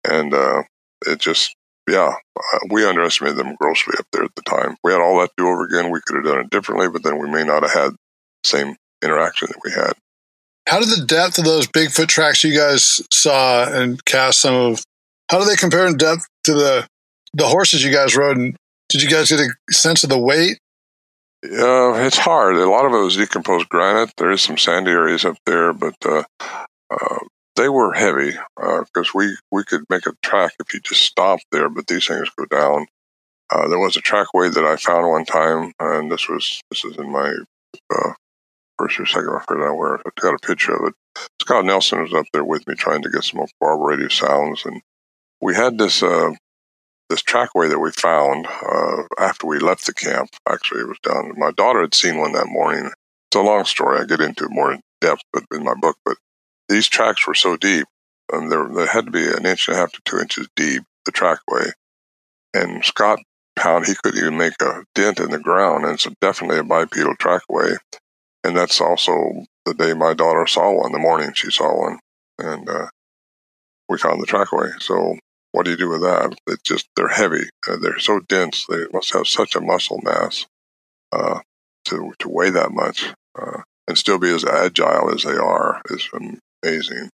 And 0.07 0.33
uh, 0.33 0.63
it 1.05 1.19
just 1.19 1.55
yeah, 1.89 2.13
uh, 2.37 2.59
we 2.69 2.85
underestimated 2.85 3.37
them 3.37 3.55
grossly 3.59 3.95
up 3.99 4.05
there 4.11 4.23
at 4.23 4.35
the 4.35 4.43
time. 4.43 4.77
We 4.83 4.91
had 4.91 5.01
all 5.01 5.19
that 5.19 5.29
to 5.29 5.43
do 5.43 5.47
over 5.47 5.65
again. 5.65 5.91
We 5.91 6.01
could 6.05 6.17
have 6.17 6.25
done 6.25 6.39
it 6.39 6.49
differently, 6.49 6.87
but 6.89 7.03
then 7.03 7.19
we 7.19 7.29
may 7.29 7.43
not 7.43 7.63
have 7.63 7.71
had 7.71 7.91
the 7.91 7.97
same 8.47 8.75
interaction 9.03 9.49
that 9.49 9.61
we 9.63 9.71
had. 9.71 9.93
How 10.67 10.79
did 10.79 10.89
the 10.89 11.05
depth 11.05 11.37
of 11.37 11.45
those 11.45 11.67
Bigfoot 11.67 12.07
tracks 12.07 12.43
you 12.43 12.57
guys 12.57 13.01
saw 13.11 13.67
and 13.71 14.03
cast 14.05 14.41
some 14.41 14.53
of? 14.53 14.83
How 15.29 15.39
do 15.39 15.45
they 15.45 15.55
compare 15.55 15.87
in 15.87 15.97
depth 15.97 16.27
to 16.45 16.53
the 16.53 16.87
the 17.33 17.47
horses 17.47 17.83
you 17.83 17.91
guys 17.91 18.15
rode? 18.15 18.37
And 18.37 18.55
did 18.89 19.01
you 19.01 19.09
guys 19.09 19.29
get 19.29 19.39
a 19.39 19.73
sense 19.73 20.03
of 20.03 20.09
the 20.09 20.19
weight? 20.19 20.57
Yeah, 21.43 22.05
it's 22.05 22.17
hard. 22.17 22.55
A 22.55 22.69
lot 22.69 22.85
of 22.85 22.93
it 22.93 23.03
was 23.03 23.15
decomposed 23.15 23.69
granite. 23.69 24.13
There 24.17 24.31
is 24.31 24.41
some 24.41 24.57
sandy 24.57 24.91
areas 24.91 25.25
up 25.25 25.37
there, 25.45 25.73
but 25.73 25.95
uh, 26.05 26.23
uh, 26.91 27.17
they 27.55 27.67
were 27.67 27.93
heavy 27.93 28.37
because 28.55 29.09
uh, 29.09 29.11
we 29.15 29.35
we 29.51 29.63
could 29.63 29.83
make 29.89 30.05
a 30.05 30.13
track 30.21 30.53
if 30.59 30.73
you 30.73 30.79
just 30.81 31.01
stopped 31.01 31.45
there, 31.51 31.69
but 31.69 31.87
these 31.87 32.07
things 32.07 32.29
go 32.37 32.45
down. 32.45 32.85
Uh, 33.49 33.67
there 33.67 33.79
was 33.79 33.97
a 33.97 34.01
trackway 34.01 34.49
that 34.49 34.63
I 34.63 34.75
found 34.77 35.07
one 35.07 35.25
time, 35.25 35.73
and 35.79 36.11
this 36.11 36.29
was 36.29 36.61
this 36.69 36.85
is 36.85 36.97
in 36.97 37.11
my 37.11 37.33
uh, 37.93 38.13
first 38.81 38.99
or 38.99 39.05
second. 39.05 39.29
I 39.29 39.43
forget 39.45 39.75
where 39.75 39.95
I 39.95 40.01
got 40.19 40.33
a 40.33 40.47
picture 40.47 40.73
of 40.73 40.89
it. 40.89 41.21
Scott 41.41 41.65
Nelson 41.65 42.01
was 42.01 42.13
up 42.13 42.25
there 42.33 42.43
with 42.43 42.67
me 42.67 42.75
trying 42.75 43.01
to 43.03 43.09
get 43.09 43.23
some 43.23 43.45
corroborative 43.61 44.13
sounds, 44.13 44.65
and 44.65 44.81
we 45.41 45.55
had 45.55 45.77
this 45.77 46.01
uh, 46.01 46.31
this 47.09 47.21
trackway 47.21 47.67
that 47.67 47.79
we 47.79 47.91
found 47.91 48.47
uh, 48.47 49.03
after 49.19 49.47
we 49.47 49.59
left 49.59 49.85
the 49.85 49.93
camp. 49.93 50.29
Actually, 50.49 50.81
it 50.81 50.87
was 50.87 50.99
down. 51.03 51.33
My 51.37 51.51
daughter 51.51 51.81
had 51.81 51.93
seen 51.93 52.17
one 52.17 52.31
that 52.33 52.47
morning. 52.47 52.85
It's 52.85 53.35
a 53.35 53.41
long 53.41 53.65
story. 53.65 53.99
I 53.99 54.05
get 54.05 54.21
into 54.21 54.45
it 54.45 54.51
more 54.51 54.73
in 54.73 54.81
depth, 55.01 55.23
but 55.33 55.43
in 55.51 55.63
my 55.63 55.73
book, 55.75 55.97
but 56.05 56.17
these 56.69 56.87
tracks 56.87 57.27
were 57.27 57.35
so 57.35 57.57
deep, 57.57 57.85
and 58.31 58.51
there, 58.51 58.67
they 58.67 58.87
had 58.87 59.05
to 59.05 59.11
be 59.11 59.27
an 59.27 59.45
inch 59.45 59.67
and 59.67 59.75
a 59.75 59.79
half 59.79 59.91
to 59.91 60.01
two 60.05 60.19
inches 60.19 60.47
deep, 60.55 60.83
the 61.05 61.11
trackway. 61.11 61.71
And 62.53 62.83
Scott 62.83 63.19
found 63.59 63.85
he 63.85 63.95
couldn't 64.01 64.19
even 64.19 64.37
make 64.37 64.53
a 64.61 64.83
dent 64.95 65.19
in 65.19 65.31
the 65.31 65.39
ground, 65.39 65.85
and 65.85 65.93
it's 65.93 66.07
definitely 66.21 66.57
a 66.57 66.63
bipedal 66.63 67.15
trackway. 67.15 67.75
And 68.43 68.57
that's 68.57 68.81
also 68.81 69.45
the 69.65 69.73
day 69.73 69.93
my 69.93 70.13
daughter 70.13 70.47
saw 70.47 70.73
one, 70.73 70.91
the 70.91 70.99
morning 70.99 71.33
she 71.33 71.51
saw 71.51 71.79
one. 71.79 71.99
And 72.39 72.67
uh, 72.67 72.87
we 73.87 73.97
found 73.97 74.21
the 74.21 74.25
trackway. 74.25 74.71
So 74.79 75.17
what 75.51 75.65
do 75.65 75.71
you 75.71 75.77
do 75.77 75.89
with 75.89 76.01
that? 76.01 76.35
It's 76.47 76.63
just, 76.63 76.87
they're 76.95 77.07
heavy. 77.07 77.49
Uh, 77.67 77.77
they're 77.77 77.99
so 77.99 78.19
dense. 78.19 78.65
They 78.67 78.85
must 78.91 79.13
have 79.13 79.27
such 79.27 79.55
a 79.55 79.61
muscle 79.61 79.99
mass 80.03 80.45
uh, 81.11 81.41
to, 81.85 82.13
to 82.19 82.29
weigh 82.29 82.49
that 82.51 82.71
much 82.71 83.13
uh, 83.39 83.61
and 83.87 83.97
still 83.97 84.17
be 84.17 84.33
as 84.33 84.45
agile 84.45 85.13
as 85.13 85.23
they 85.23 85.35
are 85.35 85.81
is 85.89 86.09
amazing. 86.63 87.09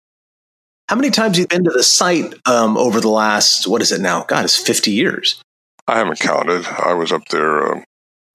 How 0.89 0.95
many 0.97 1.11
times 1.11 1.37
have 1.37 1.41
you 1.43 1.47
been 1.47 1.63
to 1.63 1.71
the 1.71 1.83
site 1.83 2.33
um, 2.45 2.77
over 2.77 2.99
the 2.99 3.09
last, 3.09 3.67
what 3.67 3.81
is 3.81 3.91
it 3.91 4.01
now? 4.01 4.23
God, 4.23 4.43
it's 4.43 4.57
50 4.57 4.91
years. 4.91 5.41
I 5.87 5.97
haven't 5.97 6.19
counted. 6.19 6.65
I 6.65 6.93
was 6.93 7.11
up 7.11 7.25
there, 7.29 7.73
um, 7.73 7.83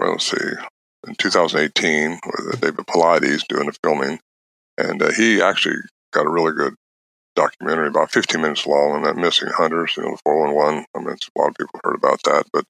well, 0.01 0.13
let's 0.13 0.31
see, 0.31 0.55
in 1.07 1.15
2018 1.15 2.21
with 2.25 2.61
David 2.61 2.87
Paulides 2.87 3.47
doing 3.49 3.67
the 3.67 3.77
filming. 3.83 4.19
And 4.77 5.03
uh, 5.03 5.13
he 5.13 5.41
actually 5.43 5.77
got 6.13 6.27
a 6.27 6.31
really 6.31 6.53
good 6.53 6.75
documentary, 7.35 7.89
about 7.89 8.11
15 8.11 8.41
minutes 8.41 8.67
long, 8.67 8.93
on 8.93 9.03
that 9.03 9.17
missing 9.17 9.49
hunters, 9.49 9.97
you 9.97 10.03
know, 10.03 10.11
the 10.11 10.19
411. 10.25 10.85
I 10.95 10.99
mean, 10.99 11.09
a 11.09 11.41
lot 11.41 11.51
of 11.51 11.57
people 11.57 11.81
heard 11.85 11.95
about 11.95 12.21
that. 12.25 12.45
But 12.53 12.65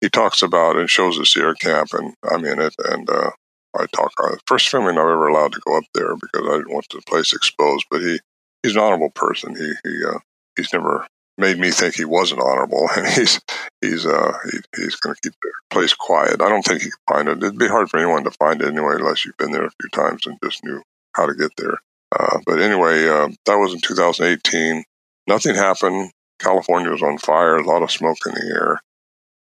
he 0.00 0.08
talks 0.08 0.42
about 0.42 0.76
and 0.76 0.88
shows 0.88 1.14
us 1.14 1.20
the 1.20 1.26
Sierra 1.26 1.54
camp, 1.54 1.88
and 1.94 2.14
I'm 2.30 2.44
in 2.44 2.60
it. 2.60 2.74
And 2.84 3.08
uh, 3.08 3.30
I 3.76 3.86
talk. 3.86 4.12
Uh, 4.22 4.36
first 4.46 4.68
filming 4.68 4.98
I've 4.98 5.08
ever 5.08 5.28
allowed 5.28 5.52
to 5.52 5.60
go 5.66 5.76
up 5.76 5.84
there 5.94 6.14
because 6.14 6.46
I 6.48 6.58
didn't 6.58 6.72
want 6.72 6.86
the 6.90 7.02
place 7.06 7.32
exposed. 7.32 7.86
But 7.90 8.02
he 8.02 8.20
he's 8.62 8.76
an 8.76 8.82
honorable 8.82 9.10
person. 9.10 9.56
He 9.56 9.72
he 9.84 10.04
uh, 10.04 10.18
he's 10.56 10.72
never 10.72 11.06
made 11.36 11.58
me 11.58 11.70
think 11.70 11.94
he 11.94 12.04
wasn't 12.04 12.40
honorable, 12.40 12.88
and 12.96 13.06
he's 13.06 13.40
he's 13.80 14.06
uh 14.06 14.32
he, 14.50 14.58
he's 14.76 14.96
going 14.96 15.14
to 15.14 15.20
keep 15.22 15.34
the 15.42 15.52
place 15.70 15.94
quiet. 15.94 16.40
I 16.40 16.48
don't 16.48 16.62
think 16.62 16.82
he 16.82 16.90
can 16.90 17.14
find 17.14 17.28
it. 17.28 17.42
It'd 17.42 17.58
be 17.58 17.68
hard 17.68 17.90
for 17.90 17.98
anyone 17.98 18.24
to 18.24 18.30
find 18.32 18.60
it 18.62 18.68
anyway, 18.68 18.94
unless 18.98 19.24
you've 19.24 19.36
been 19.36 19.52
there 19.52 19.66
a 19.66 19.70
few 19.80 19.90
times 19.90 20.26
and 20.26 20.38
just 20.42 20.64
knew 20.64 20.82
how 21.14 21.26
to 21.26 21.34
get 21.34 21.50
there. 21.56 21.78
Uh, 22.18 22.38
but 22.46 22.60
anyway, 22.60 23.08
uh, 23.08 23.28
that 23.46 23.56
was 23.56 23.74
in 23.74 23.80
2018. 23.80 24.84
Nothing 25.26 25.54
happened. 25.54 26.10
California 26.38 26.90
was 26.90 27.02
on 27.02 27.18
fire. 27.18 27.56
A 27.56 27.66
lot 27.66 27.82
of 27.82 27.90
smoke 27.90 28.18
in 28.26 28.34
the 28.34 28.54
air. 28.54 28.80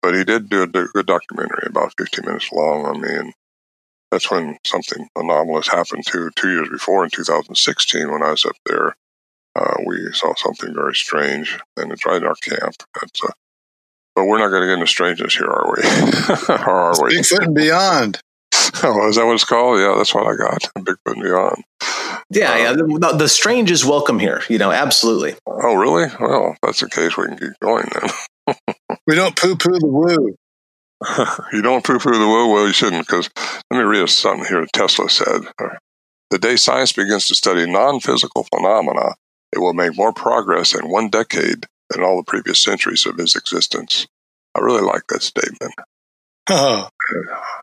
But 0.01 0.15
he 0.15 0.25
did 0.25 0.49
do 0.49 0.63
a 0.63 0.67
good 0.67 1.07
documentary, 1.07 1.65
about 1.67 1.95
15 1.97 2.25
minutes 2.25 2.51
long 2.53 2.85
on 2.87 3.01
me, 3.01 3.09
and 3.09 3.33
that's 4.11 4.31
when 4.31 4.59
something 4.65 5.09
anomalous 5.17 5.69
happened 5.69 6.05
too. 6.07 6.31
Two 6.35 6.51
years 6.51 6.69
before, 6.69 7.05
in 7.05 7.11
2016, 7.11 8.11
when 8.11 8.23
I 8.23 8.31
was 8.31 8.45
up 8.45 8.57
there, 8.67 8.97
uh, 9.55 9.77
we 9.87 10.13
saw 10.13 10.35
something 10.35 10.75
very 10.75 10.95
strange, 10.95 11.59
and 11.77 11.93
it's 11.93 12.07
right 12.07 12.23
in 12.23 12.27
our 12.27 12.35
camp. 12.35 12.75
That's, 13.01 13.23
uh, 13.23 13.33
but 14.15 14.25
we're 14.25 14.39
not 14.39 14.49
going 14.49 14.63
to 14.63 14.69
get 14.69 14.75
into 14.75 14.87
strangeness 14.87 15.37
here, 15.37 15.47
are 15.47 15.75
we? 15.77 15.83
or 16.49 16.71
are 16.71 17.05
we? 17.05 17.19
Bigfoot 17.19 17.47
and 17.47 17.55
beyond. 17.55 18.21
oh, 18.83 19.09
is 19.09 19.17
that 19.17 19.27
what 19.27 19.35
it's 19.35 19.45
called? 19.45 19.79
Yeah, 19.79 19.95
that's 19.97 20.15
what 20.15 20.27
I 20.27 20.37
got. 20.37 20.63
Bigfoot 20.79 21.15
and 21.15 21.23
beyond. 21.23 21.65
Yeah, 22.31 22.57
yeah. 22.57 22.71
Um, 22.71 23.01
the, 23.01 23.15
the, 23.19 23.29
strange 23.29 23.71
is 23.71 23.85
welcome 23.85 24.19
here. 24.19 24.43
You 24.49 24.59
know, 24.59 24.71
absolutely. 24.71 25.35
Oh, 25.47 25.75
really? 25.75 26.09
Well, 26.19 26.53
if 26.53 26.59
that's 26.63 26.81
the 26.81 26.89
case, 26.89 27.17
we 27.17 27.27
can 27.27 27.39
keep 27.39 27.59
going 27.61 27.87
then. 27.93 28.57
we 29.07 29.15
don't 29.15 29.37
poo-poo 29.37 29.79
the 29.79 29.87
woo. 29.87 30.35
you 31.53 31.63
don't 31.63 31.85
poo 31.85 31.99
poo 31.99 32.13
the 32.13 32.27
woo 32.27 32.53
Well, 32.53 32.67
you 32.67 32.73
shouldn't, 32.73 33.07
because 33.07 33.29
let 33.71 33.79
me 33.79 33.85
read 33.85 34.09
something 34.09 34.47
here 34.47 34.65
Tesla 34.73 35.11
said. 35.11 35.43
The 36.31 36.39
day 36.39 36.57
science 36.57 36.93
begins 36.93 37.27
to 37.29 37.35
study 37.35 37.71
non 37.71 38.01
physical 38.01 38.45
phenomena, 38.45 39.15
it 39.53 39.59
will 39.59 39.75
make 39.75 39.97
more 39.97 40.13
progress 40.13 40.75
in 40.75 40.89
one 40.89 41.09
decade 41.09 41.67
than 41.91 42.03
all 42.03 42.17
the 42.17 42.25
previous 42.25 42.61
centuries 42.61 43.07
of 43.07 43.17
his 43.17 43.37
existence. 43.37 44.07
I 44.55 44.61
really 44.61 44.83
like 44.83 45.07
that 45.09 45.23
statement. 45.23 45.75
Uh-huh. 46.49 46.89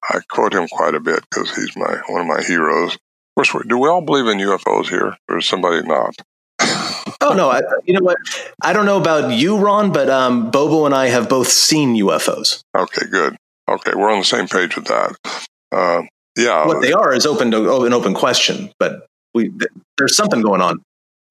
I 0.10 0.20
quote 0.30 0.54
him 0.54 0.68
quite 0.72 0.96
a 0.96 1.00
bit 1.00 1.24
because 1.30 1.54
he's 1.56 1.76
my 1.76 2.02
one 2.08 2.22
of 2.22 2.28
my 2.28 2.42
heroes. 2.42 2.98
course, 3.36 3.54
do 3.68 3.78
we 3.78 3.90
all 3.90 4.02
believe 4.02 4.28
in 4.28 4.38
UFOs 4.38 4.88
here, 4.88 5.18
or 5.28 5.38
is 5.38 5.46
somebody 5.46 5.86
not? 5.86 6.16
oh 7.22 7.34
no, 7.36 7.50
I, 7.50 7.62
you 7.86 7.94
know 7.94 8.04
what? 8.04 8.18
I 8.64 8.74
don't 8.74 8.86
know 8.86 9.00
about 9.00 9.34
you, 9.34 9.58
Ron, 9.58 9.92
but 9.92 10.10
um, 10.10 10.50
Bobo 10.50 10.86
and 10.86 10.96
I 10.96 11.08
have 11.08 11.28
both 11.28 11.50
seen 11.50 11.96
UFOs. 11.96 12.64
Okay, 12.76 13.08
good. 13.12 13.36
Okay, 13.70 13.92
we're 13.96 14.12
on 14.12 14.20
the 14.20 14.26
same 14.26 14.48
page 14.48 14.76
with 14.76 14.86
that. 14.86 15.16
Uh, 15.72 16.04
yeah, 16.38 16.66
what 16.66 16.82
they 16.82 16.94
are 16.94 17.14
is 17.14 17.26
open 17.26 17.52
to 17.52 17.70
oh, 17.70 17.84
an 17.84 17.94
open 17.94 18.14
question, 18.14 18.72
but 18.80 19.06
we 19.34 19.52
there's 19.98 20.16
something 20.16 20.42
going 20.42 20.62
on. 20.62 20.82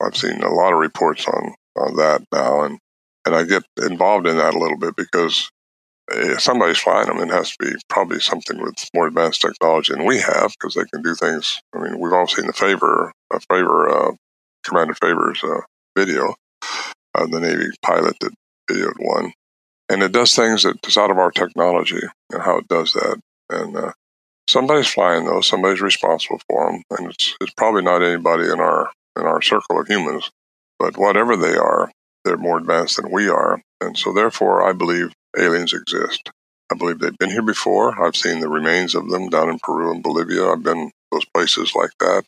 I've 0.03 0.17
seen 0.17 0.43
a 0.43 0.53
lot 0.53 0.73
of 0.73 0.79
reports 0.79 1.27
on 1.27 1.55
on 1.77 1.97
that 1.97 2.23
now, 2.33 2.63
and 2.63 2.79
and 3.27 3.35
I 3.35 3.45
get 3.45 3.65
involved 3.83 4.27
in 4.27 4.37
that 4.39 4.55
a 4.55 4.59
little 4.59 4.79
bit 4.79 4.97
because 4.97 5.51
if 6.11 6.41
somebody's 6.41 6.79
flying 6.79 7.09
them, 7.09 7.19
it 7.19 7.31
has 7.31 7.55
to 7.57 7.67
be 7.67 7.77
probably 7.89 8.21
something 8.21 8.61
with 8.63 8.89
more 8.95 9.07
advanced 9.07 9.43
technology 9.43 9.93
than 9.93 10.07
we 10.07 10.19
have 10.19 10.53
because 10.59 10.75
they 10.75 10.85
can 10.93 11.03
do 11.03 11.15
things. 11.15 11.61
I 11.75 11.81
mean, 11.81 11.99
we've 11.99 12.13
all 12.13 12.27
seen 12.27 12.47
the 12.47 12.53
favor, 12.53 13.13
a 13.33 13.41
favor, 13.41 13.89
uh, 13.91 14.13
Commander 14.65 14.95
Favor's 14.95 15.43
uh, 15.45 15.61
video, 15.97 16.35
uh, 17.15 17.27
the 17.27 17.41
Navy 17.41 17.67
pilot 17.83 18.17
that 18.21 18.33
videoed 18.71 18.99
one, 18.99 19.33
and 19.89 20.03
it 20.03 20.13
does 20.13 20.35
things 20.35 20.63
that 20.63 20.77
is 20.87 20.97
out 20.97 21.11
of 21.11 21.19
our 21.19 21.31
technology 21.31 22.01
and 22.33 22.43
how 22.43 22.59
it 22.59 22.69
does 22.69 22.93
that. 22.95 23.21
And 23.51 23.77
uh, 23.77 23.93
somebody's 24.49 24.89
flying 24.89 25.27
those, 25.27 25.47
somebody's 25.47 25.81
responsible 25.81 26.41
for 26.49 26.71
them, 26.71 26.83
and 26.91 27.11
it's, 27.11 27.37
it's 27.41 27.53
probably 27.57 27.83
not 27.83 28.03
anybody 28.03 28.45
in 28.45 28.61
our 28.61 28.91
in 29.19 29.27
our 29.27 29.43
circle 29.43 29.81
of 29.81 29.89
humans, 29.89 30.31
but 30.79 30.97
whatever 30.97 31.37
they 31.37 31.57
are, 31.57 31.91
they're 32.25 32.37
more 32.37 32.59
advanced 32.59 32.97
than 32.97 33.11
we 33.11 33.29
are, 33.29 33.63
and 33.81 33.97
so 33.97 34.13
therefore, 34.13 34.69
I 34.69 34.73
believe 34.73 35.13
aliens 35.37 35.73
exist. 35.73 36.31
I 36.71 36.77
believe 36.77 36.99
they've 36.99 37.17
been 37.19 37.31
here 37.31 37.43
before. 37.43 38.05
I've 38.05 38.17
seen 38.17 38.41
the 38.41 38.49
remains 38.49 38.95
of 38.95 39.09
them 39.09 39.29
down 39.31 39.49
in 39.49 39.59
Peru 39.59 39.91
and 39.91 40.03
Bolivia. 40.03 40.51
I've 40.51 40.63
been 40.63 40.91
those 41.11 41.25
places 41.35 41.75
like 41.75 41.93
that, 42.01 42.25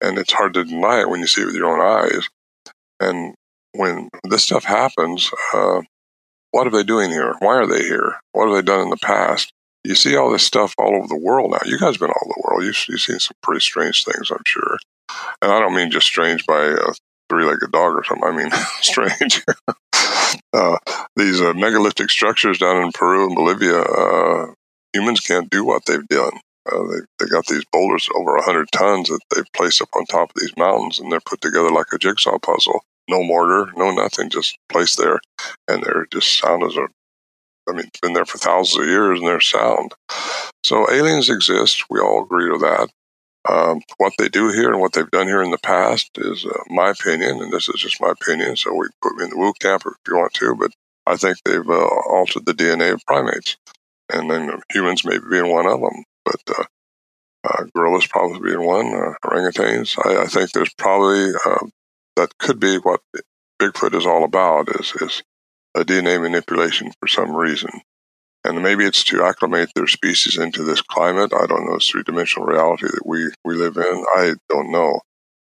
and 0.00 0.18
it's 0.18 0.32
hard 0.32 0.54
to 0.54 0.64
deny 0.64 1.00
it 1.00 1.08
when 1.08 1.20
you 1.20 1.26
see 1.26 1.42
it 1.42 1.46
with 1.46 1.56
your 1.56 1.72
own 1.72 2.04
eyes. 2.06 2.28
And 3.00 3.34
when 3.72 4.08
this 4.24 4.44
stuff 4.44 4.64
happens, 4.64 5.30
uh, 5.52 5.82
what 6.52 6.66
are 6.66 6.70
they 6.70 6.84
doing 6.84 7.10
here? 7.10 7.34
Why 7.40 7.54
are 7.56 7.66
they 7.66 7.82
here? 7.82 8.20
What 8.32 8.46
have 8.46 8.54
they 8.54 8.62
done 8.62 8.80
in 8.80 8.90
the 8.90 8.96
past? 8.98 9.52
You 9.84 9.94
see 9.96 10.14
all 10.14 10.30
this 10.30 10.44
stuff 10.44 10.74
all 10.78 10.94
over 10.94 11.08
the 11.08 11.18
world 11.18 11.50
now. 11.50 11.58
You 11.64 11.78
guys 11.78 11.94
have 11.94 12.00
been 12.00 12.10
all 12.10 12.22
over 12.24 12.34
the 12.36 12.42
world. 12.46 12.64
You've, 12.64 12.84
you've 12.88 13.00
seen 13.00 13.18
some 13.18 13.36
pretty 13.42 13.60
strange 13.60 14.04
things, 14.04 14.30
I'm 14.30 14.42
sure. 14.46 14.78
And 15.40 15.52
I 15.52 15.60
don't 15.60 15.74
mean 15.74 15.90
just 15.90 16.06
strange 16.06 16.46
by 16.46 16.64
a 16.64 16.92
three-legged 17.28 17.72
dog 17.72 17.94
or 17.94 18.04
something. 18.04 18.28
I 18.28 18.36
mean 18.36 18.50
strange. 18.80 19.42
uh, 20.52 20.76
these 21.16 21.40
uh, 21.40 21.52
megalithic 21.54 22.10
structures 22.10 22.58
down 22.58 22.84
in 22.84 22.92
Peru 22.92 23.26
and 23.26 23.34
Bolivia, 23.34 23.80
uh, 23.80 24.46
humans 24.92 25.20
can't 25.20 25.50
do 25.50 25.64
what 25.64 25.84
they've 25.86 26.06
done. 26.08 26.38
Uh, 26.70 26.84
they 26.84 26.98
they 27.18 27.26
got 27.26 27.46
these 27.46 27.64
boulders 27.72 28.08
over 28.14 28.34
100 28.36 28.70
tons 28.70 29.08
that 29.08 29.20
they've 29.34 29.52
placed 29.52 29.82
up 29.82 29.88
on 29.96 30.04
top 30.06 30.30
of 30.30 30.40
these 30.40 30.56
mountains, 30.56 31.00
and 31.00 31.10
they're 31.10 31.20
put 31.20 31.40
together 31.40 31.70
like 31.70 31.86
a 31.92 31.98
jigsaw 31.98 32.38
puzzle. 32.38 32.82
No 33.08 33.22
mortar, 33.24 33.72
no 33.76 33.90
nothing, 33.90 34.30
just 34.30 34.56
placed 34.70 34.96
there, 34.98 35.20
and 35.66 35.82
they're 35.82 36.06
just 36.12 36.38
sound 36.38 36.62
as 36.62 36.76
a. 36.76 36.86
I 37.68 37.72
mean, 37.72 37.88
been 38.00 38.12
there 38.12 38.24
for 38.24 38.38
thousands 38.38 38.82
of 38.82 38.88
years, 38.88 39.18
and 39.18 39.26
they're 39.26 39.40
sound. 39.40 39.92
So 40.64 40.90
aliens 40.90 41.28
exist. 41.28 41.84
We 41.90 42.00
all 42.00 42.22
agree 42.24 42.50
to 42.50 42.58
that. 42.58 42.90
Um, 43.48 43.80
what 43.96 44.12
they 44.18 44.28
do 44.28 44.50
here 44.50 44.70
and 44.70 44.80
what 44.80 44.92
they've 44.92 45.10
done 45.10 45.26
here 45.26 45.42
in 45.42 45.50
the 45.50 45.58
past 45.58 46.10
is 46.16 46.44
uh, 46.46 46.62
my 46.68 46.90
opinion, 46.90 47.42
and 47.42 47.52
this 47.52 47.68
is 47.68 47.80
just 47.80 48.00
my 48.00 48.10
opinion. 48.10 48.56
So 48.56 48.72
we 48.72 48.86
put 49.00 49.16
me 49.16 49.24
in 49.24 49.30
the 49.30 49.38
woo 49.38 49.52
camp 49.58 49.82
if 49.84 49.94
you 50.06 50.16
want 50.16 50.32
to, 50.34 50.54
but 50.54 50.70
I 51.06 51.16
think 51.16 51.38
they've 51.44 51.68
uh, 51.68 51.88
altered 52.08 52.46
the 52.46 52.54
DNA 52.54 52.92
of 52.92 53.04
primates, 53.04 53.56
and 54.12 54.30
then 54.30 54.60
humans 54.70 55.04
maybe 55.04 55.24
being 55.28 55.50
one 55.50 55.66
of 55.66 55.80
them, 55.80 56.04
but 56.24 56.40
uh, 56.56 56.64
uh 57.44 57.64
gorillas 57.74 58.06
probably 58.06 58.38
being 58.50 58.64
one, 58.64 58.94
uh, 58.94 59.14
orangutans. 59.24 59.98
I, 60.06 60.22
I, 60.22 60.26
think 60.26 60.52
there's 60.52 60.74
probably 60.74 61.32
uh, 61.44 61.66
that 62.14 62.38
could 62.38 62.60
be 62.60 62.76
what 62.76 63.00
Bigfoot 63.60 63.94
is 63.94 64.06
all 64.06 64.22
about 64.22 64.68
is 64.68 64.92
is 65.00 65.22
a 65.74 65.84
DNA 65.84 66.22
manipulation 66.22 66.92
for 67.00 67.08
some 67.08 67.34
reason. 67.34 67.70
And 68.44 68.62
maybe 68.62 68.84
it's 68.84 69.04
to 69.04 69.22
acclimate 69.24 69.70
their 69.74 69.86
species 69.86 70.36
into 70.36 70.64
this 70.64 70.82
climate. 70.82 71.32
I 71.32 71.46
don't 71.46 71.66
know, 71.66 71.74
this 71.74 71.88
three 71.88 72.02
dimensional 72.02 72.46
reality 72.46 72.86
that 72.86 73.06
we, 73.06 73.30
we 73.44 73.54
live 73.54 73.76
in. 73.76 74.04
I 74.14 74.34
don't 74.48 74.72
know. 74.72 75.00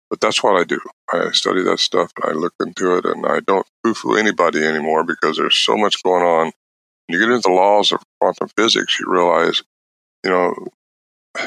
But 0.10 0.20
that's 0.20 0.44
what 0.44 0.60
I 0.60 0.64
do. 0.64 0.80
I 1.14 1.32
study 1.32 1.64
that 1.64 1.80
stuff 1.80 2.12
and 2.22 2.32
I 2.32 2.34
look 2.34 2.54
into 2.60 2.98
it 2.98 3.06
and 3.06 3.26
I 3.26 3.42
don't 3.42 3.68
poo 3.84 3.94
poo 3.94 4.16
anybody 4.16 4.66
anymore 4.66 5.04
because 5.04 5.38
there's 5.38 5.56
so 5.56 5.78
much 5.78 6.04
going 6.04 6.24
on. 6.24 6.46
When 7.08 7.20
you 7.20 7.20
get 7.20 7.34
into 7.34 7.48
the 7.48 7.56
laws 7.56 7.92
of 7.92 8.04
quantum 8.20 8.50
physics, 8.58 9.00
you 9.00 9.06
realize, 9.08 9.62
you 10.24 10.32
know, 10.32 10.54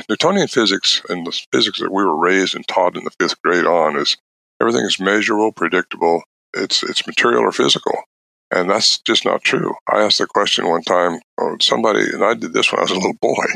Newtonian 0.09 0.49
physics 0.49 1.03
and 1.09 1.27
the 1.27 1.39
physics 1.53 1.81
that 1.81 1.93
we 1.93 2.05
were 2.05 2.17
raised 2.17 2.55
and 2.55 2.67
taught 2.67 2.97
in 2.97 3.05
the 3.05 3.11
fifth 3.19 3.41
grade 3.43 3.67
on 3.67 3.97
is 3.97 4.17
everything 4.61 4.85
is 4.85 5.01
measurable, 5.01 5.53
predictable. 5.53 6.23
It's 6.55 6.83
it's 6.83 7.07
material 7.07 7.43
or 7.43 7.53
physical. 7.53 8.05
And 8.53 8.69
that's 8.69 8.99
just 9.01 9.25
not 9.25 9.43
true. 9.43 9.75
I 9.91 10.03
asked 10.03 10.19
the 10.19 10.27
question 10.27 10.69
one 10.69 10.83
time 10.83 11.21
of 11.39 11.63
somebody, 11.63 12.03
and 12.13 12.23
I 12.23 12.35
did 12.35 12.53
this 12.53 12.71
when 12.71 12.81
I 12.81 12.83
was 12.83 12.91
a 12.91 12.95
little 12.95 13.15
boy 13.15 13.47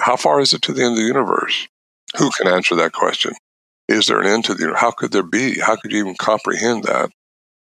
How 0.00 0.16
far 0.16 0.40
is 0.40 0.52
it 0.52 0.62
to 0.62 0.72
the 0.72 0.82
end 0.82 0.92
of 0.92 0.98
the 0.98 1.04
universe? 1.04 1.68
Who 2.18 2.30
can 2.30 2.48
answer 2.48 2.74
that 2.76 2.92
question? 2.92 3.32
Is 3.88 4.06
there 4.06 4.20
an 4.20 4.26
end 4.26 4.44
to 4.46 4.54
the 4.54 4.60
universe? 4.60 4.80
How 4.80 4.90
could 4.90 5.12
there 5.12 5.22
be? 5.22 5.60
How 5.60 5.76
could 5.76 5.92
you 5.92 6.00
even 6.00 6.16
comprehend 6.16 6.84
that? 6.84 7.10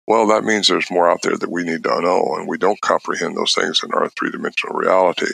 Well, 0.08 0.28
that 0.28 0.44
means 0.44 0.68
there's 0.68 0.91
more 0.91 1.10
out 1.10 1.24
there 1.24 1.38
that 1.38 1.52
we 1.52 1.63
need 1.63 1.84
to 1.84 2.02
know, 2.02 2.36
and 2.36 2.48
we 2.48 2.58
don't 2.58 2.80
comprehend 2.82 3.36
those 3.36 3.54
things 3.54 3.82
in 3.84 3.91
our 3.94 4.08
three 4.10 4.32
dimensional 4.32 4.78
reality. 4.78 5.32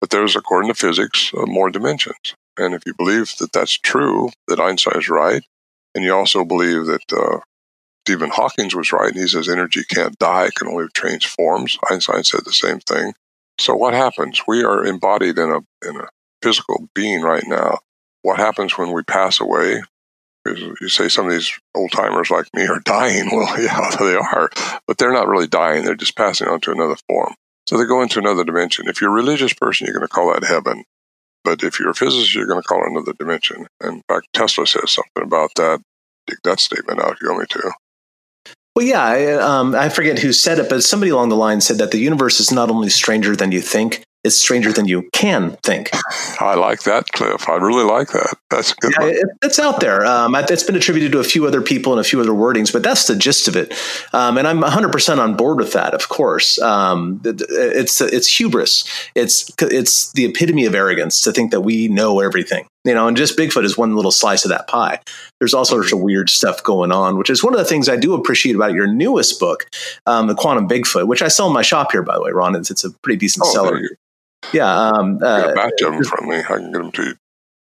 But 0.00 0.10
there's, 0.10 0.36
according 0.36 0.72
to 0.72 0.74
physics, 0.74 1.32
uh, 1.36 1.46
more 1.46 1.70
dimensions. 1.70 2.34
And 2.56 2.74
if 2.74 2.82
you 2.86 2.94
believe 2.94 3.36
that 3.38 3.52
that's 3.52 3.78
true, 3.78 4.30
that 4.48 4.60
Einstein's 4.60 5.08
right, 5.08 5.42
and 5.94 6.04
you 6.04 6.14
also 6.14 6.44
believe 6.44 6.86
that 6.86 7.12
uh, 7.12 7.40
Stephen 8.04 8.30
Hawking 8.30 8.70
was 8.74 8.92
right. 8.92 9.14
He 9.14 9.28
says 9.28 9.48
energy 9.48 9.82
can't 9.88 10.18
die, 10.18 10.46
it 10.46 10.54
can 10.54 10.68
only 10.68 10.88
change 10.96 11.28
forms. 11.28 11.78
Einstein 11.90 12.24
said 12.24 12.40
the 12.44 12.52
same 12.52 12.80
thing. 12.80 13.14
So 13.58 13.74
what 13.76 13.94
happens? 13.94 14.42
We 14.48 14.64
are 14.64 14.84
embodied 14.84 15.38
in 15.38 15.50
a 15.50 15.88
in 15.88 15.96
a 15.96 16.08
physical 16.42 16.88
being 16.94 17.22
right 17.22 17.46
now. 17.46 17.78
What 18.22 18.38
happens 18.38 18.76
when 18.76 18.92
we 18.92 19.02
pass 19.02 19.40
away? 19.40 19.82
You 20.44 20.88
say 20.88 21.08
some 21.08 21.26
of 21.26 21.32
these 21.32 21.52
old 21.74 21.92
timers 21.92 22.30
like 22.30 22.46
me 22.54 22.66
are 22.66 22.80
dying. 22.84 23.28
Well, 23.30 23.60
yeah, 23.62 23.90
they 24.00 24.16
are, 24.16 24.50
but 24.86 24.98
they're 24.98 25.12
not 25.12 25.28
really 25.28 25.46
dying. 25.46 25.84
They're 25.84 25.94
just 25.94 26.16
passing 26.16 26.48
on 26.48 26.60
to 26.62 26.72
another 26.72 26.96
form. 27.08 27.34
So 27.68 27.78
they 27.78 27.84
go 27.84 28.02
into 28.02 28.18
another 28.18 28.42
dimension. 28.42 28.88
If 28.88 29.00
you're 29.00 29.10
a 29.10 29.14
religious 29.14 29.52
person, 29.52 29.86
you're 29.86 29.94
going 29.94 30.06
to 30.06 30.12
call 30.12 30.32
that 30.32 30.44
heaven. 30.44 30.84
But 31.44 31.62
if 31.62 31.78
you're 31.78 31.90
a 31.90 31.94
physicist, 31.94 32.34
you're 32.34 32.46
going 32.46 32.60
to 32.60 32.66
call 32.66 32.82
it 32.84 32.90
another 32.90 33.12
dimension. 33.12 33.66
In 33.82 34.02
fact, 34.08 34.26
Tesla 34.32 34.66
says 34.66 34.90
something 34.90 35.22
about 35.22 35.50
that. 35.56 35.80
Dig 36.26 36.38
that 36.44 36.60
statement 36.60 37.00
out 37.00 37.12
if 37.12 37.22
you 37.22 37.28
want 37.28 37.40
me 37.40 37.46
to. 37.60 37.72
Well, 38.74 38.86
yeah, 38.86 39.02
I, 39.02 39.32
um, 39.34 39.74
I 39.74 39.90
forget 39.90 40.18
who 40.18 40.32
said 40.32 40.58
it, 40.58 40.70
but 40.70 40.82
somebody 40.82 41.10
along 41.10 41.28
the 41.28 41.36
line 41.36 41.60
said 41.60 41.78
that 41.78 41.90
the 41.90 41.98
universe 41.98 42.40
is 42.40 42.50
not 42.50 42.70
only 42.70 42.88
stranger 42.88 43.36
than 43.36 43.52
you 43.52 43.60
think, 43.60 44.02
it's 44.24 44.38
stranger 44.38 44.72
than 44.72 44.86
you 44.86 45.08
can 45.12 45.56
think. 45.64 45.90
I 46.40 46.54
like 46.54 46.84
that, 46.84 47.08
Cliff. 47.08 47.48
I 47.48 47.56
really 47.56 47.84
like 47.84 48.08
that. 48.12 48.36
That's 48.50 48.72
good. 48.72 48.92
Yeah, 48.98 49.06
it, 49.08 49.26
it's 49.42 49.58
out 49.58 49.80
there. 49.80 50.06
Um, 50.06 50.34
it's 50.36 50.62
been 50.62 50.76
attributed 50.76 51.10
to 51.12 51.18
a 51.18 51.24
few 51.24 51.44
other 51.44 51.60
people 51.60 51.92
and 51.92 52.00
a 52.00 52.04
few 52.04 52.20
other 52.20 52.30
wordings, 52.30 52.72
but 52.72 52.84
that's 52.84 53.06
the 53.06 53.16
gist 53.16 53.48
of 53.48 53.56
it. 53.56 53.74
Um, 54.12 54.38
and 54.38 54.46
I'm 54.46 54.60
100% 54.60 55.18
on 55.18 55.34
board 55.34 55.58
with 55.58 55.72
that, 55.72 55.92
of 55.92 56.08
course. 56.08 56.60
Um, 56.60 57.20
it's 57.24 58.00
it's 58.00 58.28
hubris. 58.28 58.84
It's 59.16 59.52
it's 59.60 60.12
the 60.12 60.26
epitome 60.26 60.66
of 60.66 60.74
arrogance 60.74 61.20
to 61.22 61.32
think 61.32 61.50
that 61.50 61.62
we 61.62 61.88
know 61.88 62.20
everything. 62.20 62.66
You 62.84 62.94
know, 62.94 63.06
and 63.06 63.16
just 63.16 63.38
Bigfoot 63.38 63.64
is 63.64 63.78
one 63.78 63.94
little 63.94 64.10
slice 64.10 64.44
of 64.44 64.48
that 64.48 64.66
pie. 64.66 65.00
There's 65.38 65.54
all 65.54 65.64
sorts 65.64 65.92
of 65.92 66.00
weird 66.00 66.28
stuff 66.28 66.62
going 66.64 66.90
on, 66.90 67.16
which 67.16 67.30
is 67.30 67.44
one 67.44 67.54
of 67.54 67.58
the 67.58 67.64
things 67.64 67.88
I 67.88 67.96
do 67.96 68.14
appreciate 68.14 68.56
about 68.56 68.72
your 68.72 68.88
newest 68.88 69.38
book, 69.38 69.70
um, 70.06 70.26
The 70.26 70.34
Quantum 70.34 70.68
Bigfoot, 70.68 71.06
which 71.06 71.22
I 71.22 71.28
sell 71.28 71.46
in 71.46 71.52
my 71.52 71.62
shop 71.62 71.92
here, 71.92 72.02
by 72.02 72.14
the 72.14 72.22
way, 72.22 72.32
Ron. 72.32 72.56
It's, 72.56 72.72
it's 72.72 72.82
a 72.82 72.90
pretty 72.90 73.18
decent 73.18 73.46
oh, 73.46 73.52
seller. 73.52 73.80
Yeah. 74.52 74.72
Um, 74.72 75.22
uh, 75.22 75.50
a 75.50 75.54
batch 75.54 75.80
of 75.82 75.92
them 75.92 76.04
from 76.04 76.28
me. 76.28 76.38
I 76.38 76.42
can 76.42 76.72
get 76.72 76.78
them 76.78 76.92
to 76.92 77.02
you 77.04 77.14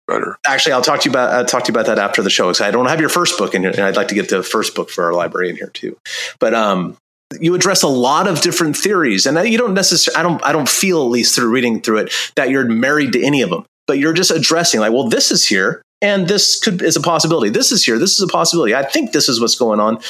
better. 0.07 0.37
Actually, 0.47 0.73
I'll 0.73 0.83
talk 0.83 1.01
to 1.01 1.09
you 1.09 1.13
about 1.13 1.33
uh, 1.33 1.45
talk 1.45 1.65
to 1.65 1.73
you 1.73 1.75
about 1.75 1.87
that 1.87 1.99
after 1.99 2.23
the 2.23 2.31
show 2.31 2.49
because 2.49 2.61
I 2.61 2.71
don't 2.71 2.87
have 2.87 3.01
your 3.01 3.09
first 3.09 3.39
book 3.39 3.55
in 3.55 3.63
here, 3.63 3.71
and 3.71 3.81
I'd 3.81 3.97
like 3.97 4.09
to 4.09 4.15
get 4.15 4.29
the 4.29 4.43
first 4.43 4.75
book 4.75 4.91
for 4.91 5.05
our 5.05 5.13
library 5.13 5.51
in 5.51 5.57
here 5.57 5.69
too. 5.69 5.97
But 6.39 6.55
um, 6.55 6.97
you 7.41 7.55
address 7.55 7.83
a 7.83 7.89
lot 7.89 8.29
of 8.29 8.41
different 8.41 8.77
theories, 8.77 9.27
and 9.27 9.49
you 9.49 9.59
don't 9.59 9.75
necessarily. 9.75 10.19
I 10.19 10.23
don't. 10.23 10.45
I 10.45 10.53
don't 10.53 10.69
feel 10.69 11.03
at 11.03 11.11
least 11.11 11.35
through 11.35 11.51
reading 11.51 11.81
through 11.81 11.99
it 11.99 12.13
that 12.37 12.51
you're 12.51 12.67
married 12.67 13.13
to 13.13 13.25
any 13.25 13.43
of 13.43 13.51
them, 13.51 13.65
but 13.87 13.99
you're 13.99 14.13
just 14.13 14.31
addressing 14.31 14.81
like, 14.81 14.93
well, 14.93 15.09
this 15.09 15.31
is 15.31 15.47
here. 15.47 15.83
And 16.03 16.29
this 16.29 16.61
could 16.61 16.83
is 16.83 16.97
a 16.97 17.01
possibility. 17.01 17.49
This 17.49 17.73
is 17.73 17.83
here. 17.83 17.99
This 17.99 18.13
is 18.13 18.21
a 18.21 18.27
possibility. 18.27 18.75
I 18.75 18.83
think 18.85 19.13
this 19.13 19.27
is 19.29 19.41
what's 19.41 19.55
going 19.55 19.81
on. 19.81 20.01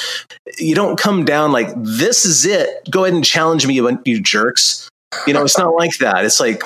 You 0.58 0.74
don't 0.74 0.98
come 0.98 1.24
down 1.24 1.52
like 1.52 1.68
this 1.76 2.24
is 2.24 2.44
it. 2.44 2.88
Go 2.90 3.04
ahead 3.04 3.14
and 3.14 3.24
challenge 3.24 3.64
me, 3.64 3.74
you 3.74 4.20
jerks 4.20 4.90
you 5.26 5.32
know, 5.32 5.44
it's 5.44 5.58
not 5.58 5.74
like 5.78 5.98
that. 5.98 6.24
It's 6.24 6.40
like 6.40 6.62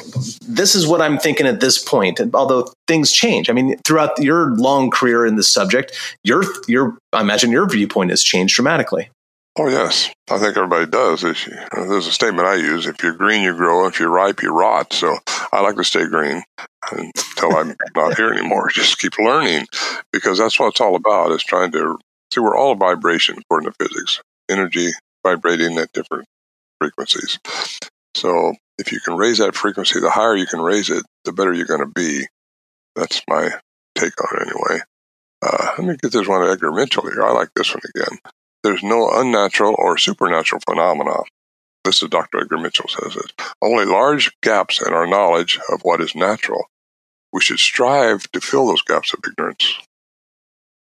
this 0.47 0.75
is 0.75 0.87
what 0.87 1.01
I'm 1.01 1.19
thinking 1.19 1.47
at 1.47 1.61
this 1.61 1.79
point. 1.79 2.21
And 2.21 2.35
although 2.35 2.73
things 2.87 3.13
change, 3.13 3.51
I 3.51 3.53
mean, 3.53 3.77
throughout 3.85 4.19
your 4.23 4.55
long 4.57 4.91
career 4.91 5.27
in 5.27 5.37
this 5.37 5.49
subject, 5.49 5.97
your 6.25 6.45
your 6.67 6.97
I 7.13 7.21
imagine 7.21 7.51
your 7.51 7.69
viewpoint 7.69 8.11
has 8.11 8.23
changed 8.23 8.55
dramatically. 8.55 9.11
Oh 9.61 9.67
yes, 9.67 10.09
I 10.31 10.39
think 10.39 10.57
everybody 10.57 10.87
does. 10.87 11.23
There's 11.23 12.07
a 12.07 12.13
statement 12.13 12.47
I 12.47 12.55
use: 12.55 12.87
if 12.87 13.03
you're 13.03 13.15
green, 13.15 13.43
you 13.43 13.57
grow. 13.57 13.89
If 13.89 13.99
you're 13.99 14.09
ripe, 14.09 14.41
you 14.41 14.51
rot. 14.51 14.93
So 14.93 15.19
I 15.51 15.61
like 15.63 15.75
to 15.77 15.85
stay 15.85 16.07
green. 16.07 16.45
Until 16.93 17.57
I'm 17.57 17.75
not 17.97 18.17
here 18.17 18.33
anymore. 18.33 18.69
Just 18.73 19.01
keep 19.01 19.19
learning 19.19 19.67
because 20.13 20.39
that's 20.39 20.61
what 20.61 20.69
it's 20.69 20.81
all 20.81 20.95
about 20.95 21.33
is 21.33 21.43
trying 21.43 21.73
to 21.73 21.99
see 22.33 22.41
we're 22.41 22.57
all 22.57 22.73
a 22.73 22.77
vibration 22.77 23.37
according 23.39 23.73
to 23.73 23.77
physics, 23.85 24.21
energy 24.49 24.91
vibrating 25.27 25.77
at 25.77 25.93
different 25.93 26.27
frequencies. 26.81 27.41
So 28.15 28.55
if 28.79 28.93
you 28.93 29.01
can 29.01 29.17
raise 29.17 29.39
that 29.39 29.57
frequency, 29.57 29.99
the 29.99 30.11
higher 30.11 30.37
you 30.37 30.47
can 30.47 30.61
raise 30.61 30.89
it, 30.89 31.05
the 31.25 31.33
better 31.33 31.53
you're 31.53 31.67
going 31.67 31.81
to 31.81 31.87
be. 31.87 32.27
That's 32.95 33.23
my 33.29 33.51
take 33.97 34.13
on 34.23 34.41
it 34.41 34.49
anyway. 34.49 34.83
Uh, 35.43 35.71
let 35.79 35.87
me 35.87 35.97
get 36.01 36.13
this 36.13 36.29
one 36.29 36.43
to 36.43 36.51
Edgar 36.51 36.73
Mitchell 36.73 37.11
here. 37.11 37.25
I 37.25 37.33
like 37.33 37.51
this 37.55 37.75
one 37.75 37.83
again. 37.95 38.19
There's 38.63 38.83
no 38.83 39.11
unnatural 39.13 39.75
or 39.79 39.99
supernatural 39.99 40.61
phenomena. 40.67 41.21
This 41.85 42.03
is 42.03 42.09
Dr. 42.09 42.41
Edgar 42.41 42.59
Mitchell 42.59 42.89
says 42.89 43.17
it. 43.17 43.33
Only 43.63 43.85
large 43.85 44.33
gaps 44.43 44.83
in 44.85 44.93
our 44.93 45.07
knowledge 45.07 45.59
of 45.71 45.81
what 45.83 46.01
is 46.01 46.15
natural. 46.15 46.67
We 47.33 47.41
should 47.41 47.59
strive 47.59 48.31
to 48.33 48.41
fill 48.41 48.67
those 48.67 48.83
gaps 48.83 49.13
of 49.13 49.21
ignorance. 49.27 49.79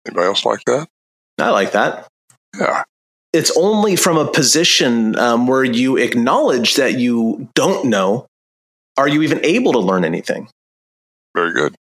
Anybody 0.07 0.27
else 0.27 0.45
like 0.45 0.65
that? 0.65 0.89
I 1.39 1.51
like 1.51 1.73
that. 1.73 2.09
Yeah. 2.59 2.85
It's 3.33 3.57
only 3.57 3.97
from 3.97 4.19
a 4.19 4.31
position 4.31 5.17
um, 5.19 5.47
where 5.47 5.63
you 5.65 5.97
acknowledge 5.97 6.75
that 6.75 6.99
you 6.99 7.49
don't 7.55 7.87
know. 7.87 8.27
Are 8.97 9.09
you 9.09 9.23
even 9.23 9.45
able 9.45 9.73
to 9.73 9.79
learn 9.79 10.05
anything? 10.05 10.49
Very 11.35 11.53
good. 11.53 11.75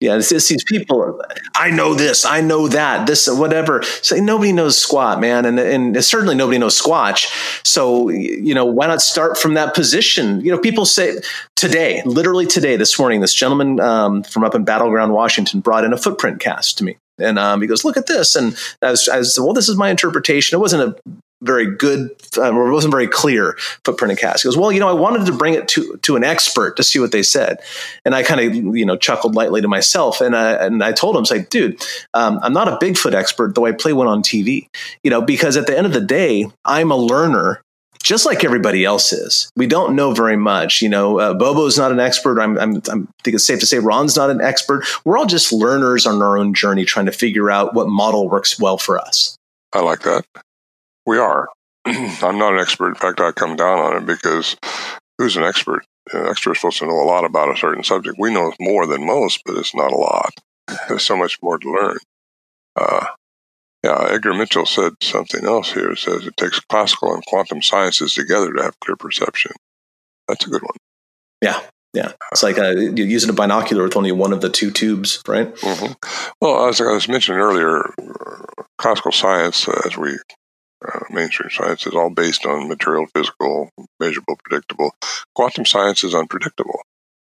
Yeah, 0.00 0.16
it's, 0.16 0.32
it's, 0.32 0.48
these 0.48 0.64
people. 0.64 1.00
Are 1.00 1.18
I 1.54 1.70
know 1.70 1.94
this. 1.94 2.24
I 2.24 2.40
know 2.40 2.68
that. 2.68 3.06
This, 3.06 3.28
whatever. 3.28 3.82
Say 3.82 4.20
nobody 4.20 4.52
knows 4.52 4.76
squat, 4.76 5.20
man, 5.20 5.46
and 5.46 5.58
and 5.58 6.04
certainly 6.04 6.34
nobody 6.34 6.58
knows 6.58 6.80
squatch. 6.80 7.62
So 7.64 8.10
you 8.10 8.54
know, 8.54 8.66
why 8.66 8.86
not 8.86 9.00
start 9.00 9.38
from 9.38 9.54
that 9.54 9.74
position? 9.74 10.40
You 10.40 10.50
know, 10.50 10.58
people 10.58 10.84
say 10.84 11.18
today, 11.56 12.02
literally 12.04 12.46
today, 12.46 12.76
this 12.76 12.98
morning, 12.98 13.20
this 13.20 13.34
gentleman 13.34 13.80
um, 13.80 14.24
from 14.24 14.44
up 14.44 14.54
in 14.54 14.64
Battleground, 14.64 15.12
Washington, 15.12 15.60
brought 15.60 15.84
in 15.84 15.92
a 15.92 15.98
footprint 15.98 16.40
cast 16.40 16.76
to 16.78 16.84
me. 16.84 16.98
And 17.18 17.38
um, 17.38 17.60
he 17.62 17.68
goes, 17.68 17.84
look 17.84 17.96
at 17.96 18.06
this. 18.06 18.34
And 18.34 18.56
I 18.82 18.90
was, 18.90 19.08
I 19.08 19.18
was, 19.18 19.38
well, 19.38 19.52
this 19.52 19.68
is 19.68 19.76
my 19.76 19.88
interpretation. 19.88 20.56
It 20.56 20.60
wasn't 20.60 20.82
a 20.82 21.12
very 21.44 21.66
good, 21.66 22.10
uh, 22.36 22.50
or 22.50 22.70
wasn't 22.72 22.92
very 22.92 23.06
clear 23.06 23.56
footprint 23.84 24.10
and 24.10 24.18
cast. 24.18 24.42
He 24.42 24.46
goes, 24.46 24.56
well, 24.56 24.72
you 24.72 24.80
know, 24.80 24.88
I 24.88 24.92
wanted 24.92 25.26
to 25.26 25.32
bring 25.32 25.54
it 25.54 25.68
to 25.68 25.96
to 25.98 26.16
an 26.16 26.24
expert 26.24 26.76
to 26.76 26.82
see 26.82 26.98
what 26.98 27.12
they 27.12 27.22
said, 27.22 27.60
and 28.04 28.14
I 28.14 28.22
kind 28.22 28.40
of 28.40 28.76
you 28.76 28.84
know 28.84 28.96
chuckled 28.96 29.34
lightly 29.34 29.60
to 29.60 29.68
myself, 29.68 30.20
and 30.20 30.34
I 30.36 30.52
and 30.52 30.82
I 30.82 30.92
told 30.92 31.16
him, 31.16 31.22
it's 31.22 31.30
like, 31.30 31.50
dude, 31.50 31.82
um, 32.14 32.40
I'm 32.42 32.52
not 32.52 32.68
a 32.68 32.76
Bigfoot 32.84 33.14
expert, 33.14 33.54
though 33.54 33.66
I 33.66 33.72
play 33.72 33.92
one 33.92 34.06
on 34.06 34.22
TV, 34.22 34.68
you 35.02 35.10
know, 35.10 35.20
because 35.20 35.56
at 35.56 35.66
the 35.66 35.76
end 35.76 35.86
of 35.86 35.92
the 35.92 36.00
day, 36.00 36.46
I'm 36.64 36.90
a 36.90 36.96
learner. 36.96 37.60
Just 38.02 38.26
like 38.26 38.44
everybody 38.44 38.84
else 38.84 39.14
is, 39.14 39.50
we 39.56 39.66
don't 39.66 39.96
know 39.96 40.12
very 40.12 40.36
much. 40.36 40.82
You 40.82 40.90
know, 40.90 41.18
uh, 41.18 41.32
Bobo's 41.32 41.78
not 41.78 41.90
an 41.90 42.00
expert. 42.00 42.38
I'm, 42.38 42.58
I'm, 42.58 42.82
I'm 42.90 43.08
I 43.08 43.22
think 43.22 43.36
it's 43.36 43.46
safe 43.46 43.60
to 43.60 43.66
say 43.66 43.78
Ron's 43.78 44.14
not 44.14 44.28
an 44.28 44.42
expert. 44.42 44.84
We're 45.06 45.16
all 45.16 45.24
just 45.24 45.54
learners 45.54 46.04
on 46.04 46.20
our 46.20 46.36
own 46.36 46.52
journey, 46.52 46.84
trying 46.84 47.06
to 47.06 47.12
figure 47.12 47.50
out 47.50 47.72
what 47.72 47.88
model 47.88 48.28
works 48.28 48.60
well 48.60 48.76
for 48.76 48.98
us. 48.98 49.38
I 49.72 49.80
like 49.80 50.00
that. 50.02 50.26
We 51.06 51.18
are. 51.18 51.48
I'm 51.86 52.38
not 52.38 52.54
an 52.54 52.60
expert. 52.60 52.88
In 52.88 52.94
fact, 52.94 53.20
I 53.20 53.32
come 53.32 53.56
down 53.56 53.78
on 53.78 53.96
it 53.96 54.06
because 54.06 54.56
who's 55.18 55.36
an 55.36 55.44
expert? 55.44 55.84
An 56.12 56.26
expert 56.26 56.52
is 56.52 56.58
supposed 56.58 56.78
to 56.78 56.86
know 56.86 57.00
a 57.00 57.04
lot 57.04 57.24
about 57.24 57.52
a 57.52 57.56
certain 57.56 57.84
subject. 57.84 58.16
We 58.18 58.32
know 58.32 58.52
more 58.60 58.86
than 58.86 59.06
most, 59.06 59.42
but 59.44 59.56
it's 59.56 59.74
not 59.74 59.92
a 59.92 59.96
lot. 59.96 60.32
There's 60.88 61.02
so 61.02 61.16
much 61.16 61.38
more 61.42 61.58
to 61.58 61.70
learn. 61.70 61.98
Uh, 62.76 63.06
yeah, 63.84 64.08
Edgar 64.10 64.32
Mitchell 64.32 64.64
said 64.64 64.94
something 65.02 65.44
else 65.44 65.72
here. 65.72 65.92
It 65.92 65.98
says 65.98 66.26
it 66.26 66.36
takes 66.38 66.58
classical 66.58 67.12
and 67.12 67.24
quantum 67.26 67.60
sciences 67.60 68.14
together 68.14 68.52
to 68.52 68.62
have 68.62 68.80
clear 68.80 68.96
perception. 68.96 69.52
That's 70.26 70.46
a 70.46 70.50
good 70.50 70.62
one. 70.62 70.76
Yeah, 71.42 71.60
yeah. 71.92 72.12
It's 72.32 72.42
like 72.42 72.58
uh, 72.58 72.70
you're 72.70 73.06
using 73.06 73.28
a 73.28 73.34
binocular 73.34 73.84
with 73.84 73.96
only 73.96 74.12
one 74.12 74.32
of 74.32 74.40
the 74.40 74.48
two 74.48 74.70
tubes, 74.70 75.22
right? 75.28 75.54
Mm-hmm. 75.54 75.92
Well, 76.40 76.66
as 76.66 76.80
I 76.80 76.92
was 76.92 77.08
mentioning 77.08 77.40
earlier, 77.40 77.92
classical 78.78 79.12
science, 79.12 79.68
uh, 79.68 79.82
as 79.84 79.98
we 79.98 80.16
uh, 80.92 81.00
mainstream 81.10 81.50
science 81.50 81.86
is 81.86 81.94
all 81.94 82.10
based 82.10 82.46
on 82.46 82.68
material, 82.68 83.06
physical, 83.14 83.70
measurable, 84.00 84.38
predictable. 84.44 84.94
Quantum 85.34 85.64
science 85.64 86.04
is 86.04 86.14
unpredictable, 86.14 86.80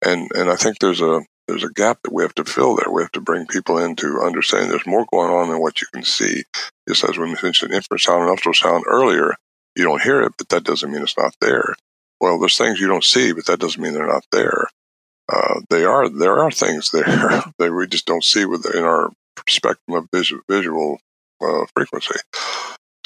and 0.04 0.30
and 0.34 0.50
I 0.50 0.56
think 0.56 0.78
there's 0.78 1.00
a 1.00 1.22
there's 1.48 1.64
a 1.64 1.72
gap 1.72 2.00
that 2.02 2.12
we 2.12 2.22
have 2.22 2.34
to 2.34 2.44
fill 2.44 2.76
there. 2.76 2.92
We 2.92 3.02
have 3.02 3.12
to 3.12 3.20
bring 3.20 3.46
people 3.46 3.78
in 3.78 3.96
to 3.96 4.20
understand 4.20 4.70
there's 4.70 4.86
more 4.86 5.06
going 5.12 5.30
on 5.30 5.48
than 5.48 5.60
what 5.60 5.80
you 5.80 5.86
can 5.92 6.02
see. 6.02 6.44
Just 6.88 7.04
as 7.04 7.18
we 7.18 7.26
mentioned 7.42 7.72
infrasound 7.72 8.28
and 8.28 8.38
ultrasound 8.38 8.82
earlier, 8.86 9.34
you 9.76 9.84
don't 9.84 10.02
hear 10.02 10.22
it, 10.22 10.32
but 10.38 10.48
that 10.48 10.64
doesn't 10.64 10.90
mean 10.90 11.02
it's 11.02 11.18
not 11.18 11.34
there. 11.40 11.76
Well, 12.20 12.38
there's 12.38 12.56
things 12.56 12.80
you 12.80 12.88
don't 12.88 13.04
see, 13.04 13.32
but 13.32 13.46
that 13.46 13.60
doesn't 13.60 13.80
mean 13.80 13.92
they're 13.92 14.06
not 14.06 14.26
there. 14.32 14.68
Uh, 15.28 15.60
they 15.70 15.84
are. 15.84 16.08
There 16.08 16.38
are 16.38 16.50
things 16.50 16.90
there 16.90 17.04
that 17.58 17.72
we 17.72 17.86
just 17.86 18.06
don't 18.06 18.24
see 18.24 18.44
within 18.44 18.84
our 18.84 19.10
spectrum 19.48 19.96
of 19.96 20.08
visual, 20.12 20.42
visual 20.48 20.98
uh, 21.42 21.66
frequency. 21.74 22.14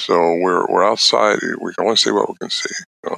So 0.01 0.15
we're 0.41 0.65
we're 0.67 0.83
outside. 0.83 1.39
We 1.61 1.73
can 1.73 1.85
only 1.85 1.95
see 1.95 2.11
what 2.11 2.27
we 2.27 2.35
can 2.35 2.49
see, 2.49 2.73
you 3.03 3.11
know? 3.11 3.17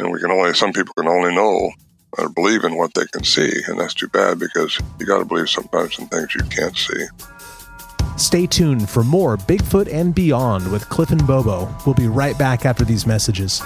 and 0.00 0.12
we 0.12 0.20
can 0.20 0.30
only. 0.30 0.54
Some 0.54 0.72
people 0.72 0.92
can 0.94 1.06
only 1.06 1.32
know 1.34 1.70
or 2.18 2.28
believe 2.28 2.64
in 2.64 2.76
what 2.76 2.92
they 2.94 3.06
can 3.12 3.22
see, 3.22 3.50
and 3.68 3.78
that's 3.78 3.94
too 3.94 4.08
bad 4.08 4.40
because 4.40 4.76
you 4.98 5.06
got 5.06 5.18
to 5.18 5.24
believe 5.24 5.48
sometimes 5.48 5.98
in 6.00 6.08
things 6.08 6.34
you 6.34 6.42
can't 6.44 6.76
see. 6.76 7.06
Stay 8.16 8.46
tuned 8.46 8.90
for 8.90 9.04
more 9.04 9.36
Bigfoot 9.36 9.92
and 9.92 10.12
Beyond 10.12 10.70
with 10.72 10.88
Cliff 10.88 11.10
and 11.10 11.24
Bobo. 11.26 11.72
We'll 11.86 11.94
be 11.94 12.08
right 12.08 12.36
back 12.36 12.66
after 12.66 12.84
these 12.84 13.06
messages. 13.06 13.62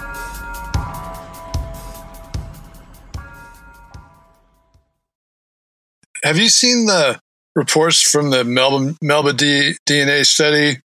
Have 6.23 6.37
you 6.37 6.49
seen 6.49 6.85
the 6.85 7.19
reports 7.55 8.01
from 8.01 8.29
the 8.29 8.43
Melba, 8.43 8.95
Melba 9.01 9.33
D, 9.33 9.73
DNA 9.87 10.25
study? 10.25 10.79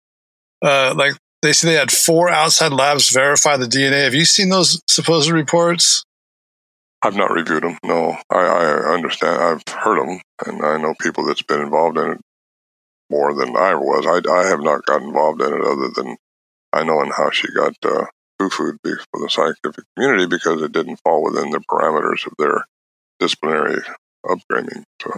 Uh, 0.62 0.94
like 0.96 1.14
they 1.42 1.54
say 1.54 1.70
they 1.70 1.76
had 1.76 1.92
four 1.92 2.30
outside 2.30 2.74
labs 2.74 3.10
verify 3.10 3.58
the 3.58 3.66
DNA. 3.66 4.04
Have 4.04 4.14
you 4.14 4.26
seen 4.26 4.50
those 4.50 4.82
supposed 4.88 5.30
reports? 5.30 6.04
I've 7.02 7.16
not 7.16 7.32
reviewed 7.32 7.64
them. 7.64 7.78
No, 7.84 8.18
I, 8.32 8.40
I 8.40 8.94
understand. 8.94 9.42
I've 9.42 9.74
heard 9.74 10.00
them, 10.00 10.20
and 10.46 10.66
I 10.66 10.78
know 10.78 10.96
people 11.00 11.26
that's 11.26 11.44
been 11.44 11.62
involved 11.62 11.98
in 11.98 12.14
it 12.14 12.22
more 13.10 13.34
than 13.34 13.56
I 13.56 13.76
was. 13.76 14.06
I, 14.06 14.32
I 14.32 14.48
have 14.48 14.62
not 14.62 14.86
got 14.86 15.02
involved 15.02 15.42
in 15.42 15.54
it 15.54 15.62
other 15.62 15.90
than 15.90 16.18
I 16.74 16.84
know 16.84 17.02
in 17.02 17.12
how 17.12 17.30
she 17.30 17.48
got 17.54 17.76
uh, 17.86 18.06
food 18.40 18.52
for 18.52 18.78
the 18.84 19.30
scientific 19.30 19.86
community 19.96 20.26
because 20.28 20.62
it 20.62 20.72
didn't 20.72 21.00
fall 21.04 21.24
within 21.24 21.52
the 21.52 21.60
parameters 21.60 22.26
of 22.26 22.34
their 22.38 22.66
disciplinary 23.20 23.82
upbringing. 24.30 24.84
So, 25.02 25.12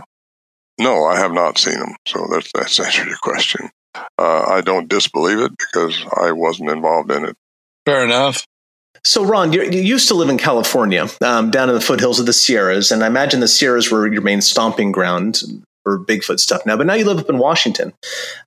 no, 0.79 1.05
I 1.05 1.17
have 1.17 1.33
not 1.33 1.57
seen 1.57 1.79
them. 1.79 1.95
So 2.07 2.27
that's 2.29 2.51
that's 2.53 2.79
answered 2.79 3.07
your 3.07 3.17
question. 3.21 3.69
Uh, 3.95 4.45
I 4.47 4.61
don't 4.61 4.87
disbelieve 4.87 5.39
it 5.39 5.51
because 5.57 6.03
I 6.15 6.31
wasn't 6.31 6.69
involved 6.69 7.11
in 7.11 7.25
it. 7.25 7.35
Fair 7.85 8.03
enough. 8.03 8.45
So, 9.03 9.23
Ron, 9.23 9.53
you 9.53 9.63
used 9.63 10.09
to 10.09 10.13
live 10.13 10.29
in 10.29 10.37
California, 10.37 11.07
um, 11.21 11.51
down 11.51 11.69
in 11.69 11.75
the 11.75 11.81
foothills 11.81 12.19
of 12.19 12.25
the 12.25 12.33
Sierras, 12.33 12.91
and 12.91 13.03
I 13.03 13.07
imagine 13.07 13.39
the 13.39 13.47
Sierras 13.47 13.89
were 13.89 14.11
your 14.11 14.21
main 14.21 14.41
stomping 14.41 14.91
ground 14.91 15.41
for 15.83 15.97
Bigfoot 15.97 16.39
stuff 16.39 16.65
now. 16.65 16.75
But 16.75 16.85
now 16.85 16.95
you 16.95 17.05
live 17.05 17.19
up 17.19 17.29
in 17.29 17.37
Washington. 17.37 17.93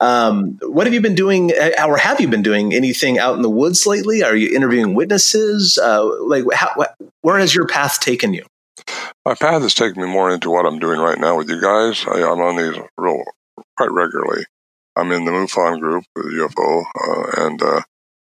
Um, 0.00 0.58
what 0.62 0.86
have 0.86 0.92
you 0.92 1.00
been 1.00 1.14
doing, 1.14 1.52
uh, 1.52 1.86
or 1.86 1.96
have 1.96 2.20
you 2.20 2.28
been 2.28 2.42
doing 2.42 2.74
anything 2.74 3.18
out 3.18 3.34
in 3.36 3.42
the 3.42 3.50
woods 3.50 3.86
lately? 3.86 4.22
Are 4.22 4.36
you 4.36 4.54
interviewing 4.54 4.94
witnesses? 4.94 5.78
Uh, 5.78 6.04
like, 6.26 6.44
how, 6.52 6.74
where 7.22 7.38
has 7.38 7.54
your 7.54 7.66
path 7.66 8.00
taken 8.00 8.34
you? 8.34 8.44
My 9.24 9.34
path 9.34 9.62
has 9.62 9.74
taken 9.74 10.02
me 10.02 10.08
more 10.08 10.30
into 10.30 10.50
what 10.50 10.66
I'm 10.66 10.78
doing 10.78 11.00
right 11.00 11.18
now 11.18 11.36
with 11.36 11.48
you 11.48 11.60
guys. 11.60 12.04
I, 12.06 12.22
I'm 12.22 12.40
on 12.40 12.56
these 12.56 12.82
real 12.98 13.24
quite 13.76 13.92
regularly. 13.92 14.44
I'm 14.96 15.12
in 15.12 15.24
the 15.24 15.30
MUFON 15.30 15.80
group 15.80 16.04
with 16.14 16.26
UFO, 16.26 16.84
uh, 16.84 17.46
and 17.46 17.62
uh, 17.62 17.80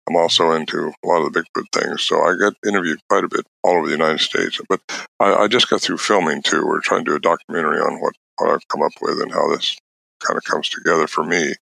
I'm 0.08 0.16
also 0.16 0.52
into 0.52 0.92
a 1.04 1.06
lot 1.06 1.24
of 1.24 1.32
the 1.32 1.40
Bigfoot 1.40 1.66
things. 1.72 2.02
So 2.02 2.20
I 2.20 2.36
get 2.36 2.54
interviewed 2.66 3.00
quite 3.08 3.24
a 3.24 3.28
bit 3.28 3.46
all 3.62 3.76
over 3.76 3.86
the 3.86 3.92
United 3.92 4.20
States. 4.20 4.60
But 4.68 4.80
I, 5.18 5.34
I 5.34 5.48
just 5.48 5.68
got 5.68 5.80
through 5.80 5.98
filming 5.98 6.42
too. 6.42 6.64
We're 6.66 6.80
trying 6.80 7.04
to 7.04 7.10
do 7.10 7.16
a 7.16 7.20
documentary 7.20 7.80
on 7.80 8.00
what, 8.00 8.14
what 8.38 8.50
I've 8.50 8.68
come 8.68 8.82
up 8.82 8.92
with 9.00 9.20
and 9.20 9.32
how 9.32 9.48
this 9.50 9.76
kind 10.20 10.36
of 10.36 10.44
comes 10.44 10.68
together 10.68 11.06
for 11.06 11.24
me 11.24 11.54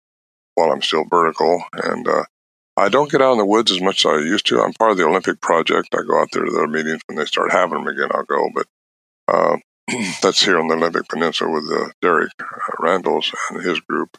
while 0.55 0.71
I'm 0.71 0.83
still 0.83 1.05
vertical. 1.09 1.63
And 1.73 2.07
uh, 2.07 2.25
I 2.77 2.89
don't 2.89 3.11
get 3.11 3.23
out 3.23 3.33
in 3.33 3.39
the 3.39 3.47
woods 3.47 3.71
as 3.71 3.81
much 3.81 4.05
as 4.05 4.13
I 4.13 4.19
used 4.19 4.47
to. 4.47 4.61
I'm 4.61 4.75
part 4.75 4.93
of 4.93 4.97
the 4.97 5.07
Olympic 5.07 5.41
project. 5.41 5.95
I 5.95 6.03
go 6.07 6.21
out 6.21 6.29
there 6.33 6.45
to 6.45 6.51
their 6.51 6.67
meetings 6.67 7.01
when 7.07 7.17
they 7.17 7.25
start 7.25 7.53
having 7.53 7.79
them 7.79 7.89
again. 7.89 8.11
I'll 8.13 8.25
go, 8.25 8.49
but 8.55 8.67
uh, 9.29 9.57
that's 10.23 10.45
here 10.45 10.59
on 10.59 10.69
the 10.69 10.75
Olympic 10.75 11.09
Peninsula 11.09 11.51
with 11.51 11.71
uh, 11.73 11.91
Derek 12.03 12.31
uh, 12.41 12.45
Randles 12.81 13.33
and 13.51 13.63
his 13.63 13.81
group. 13.81 14.17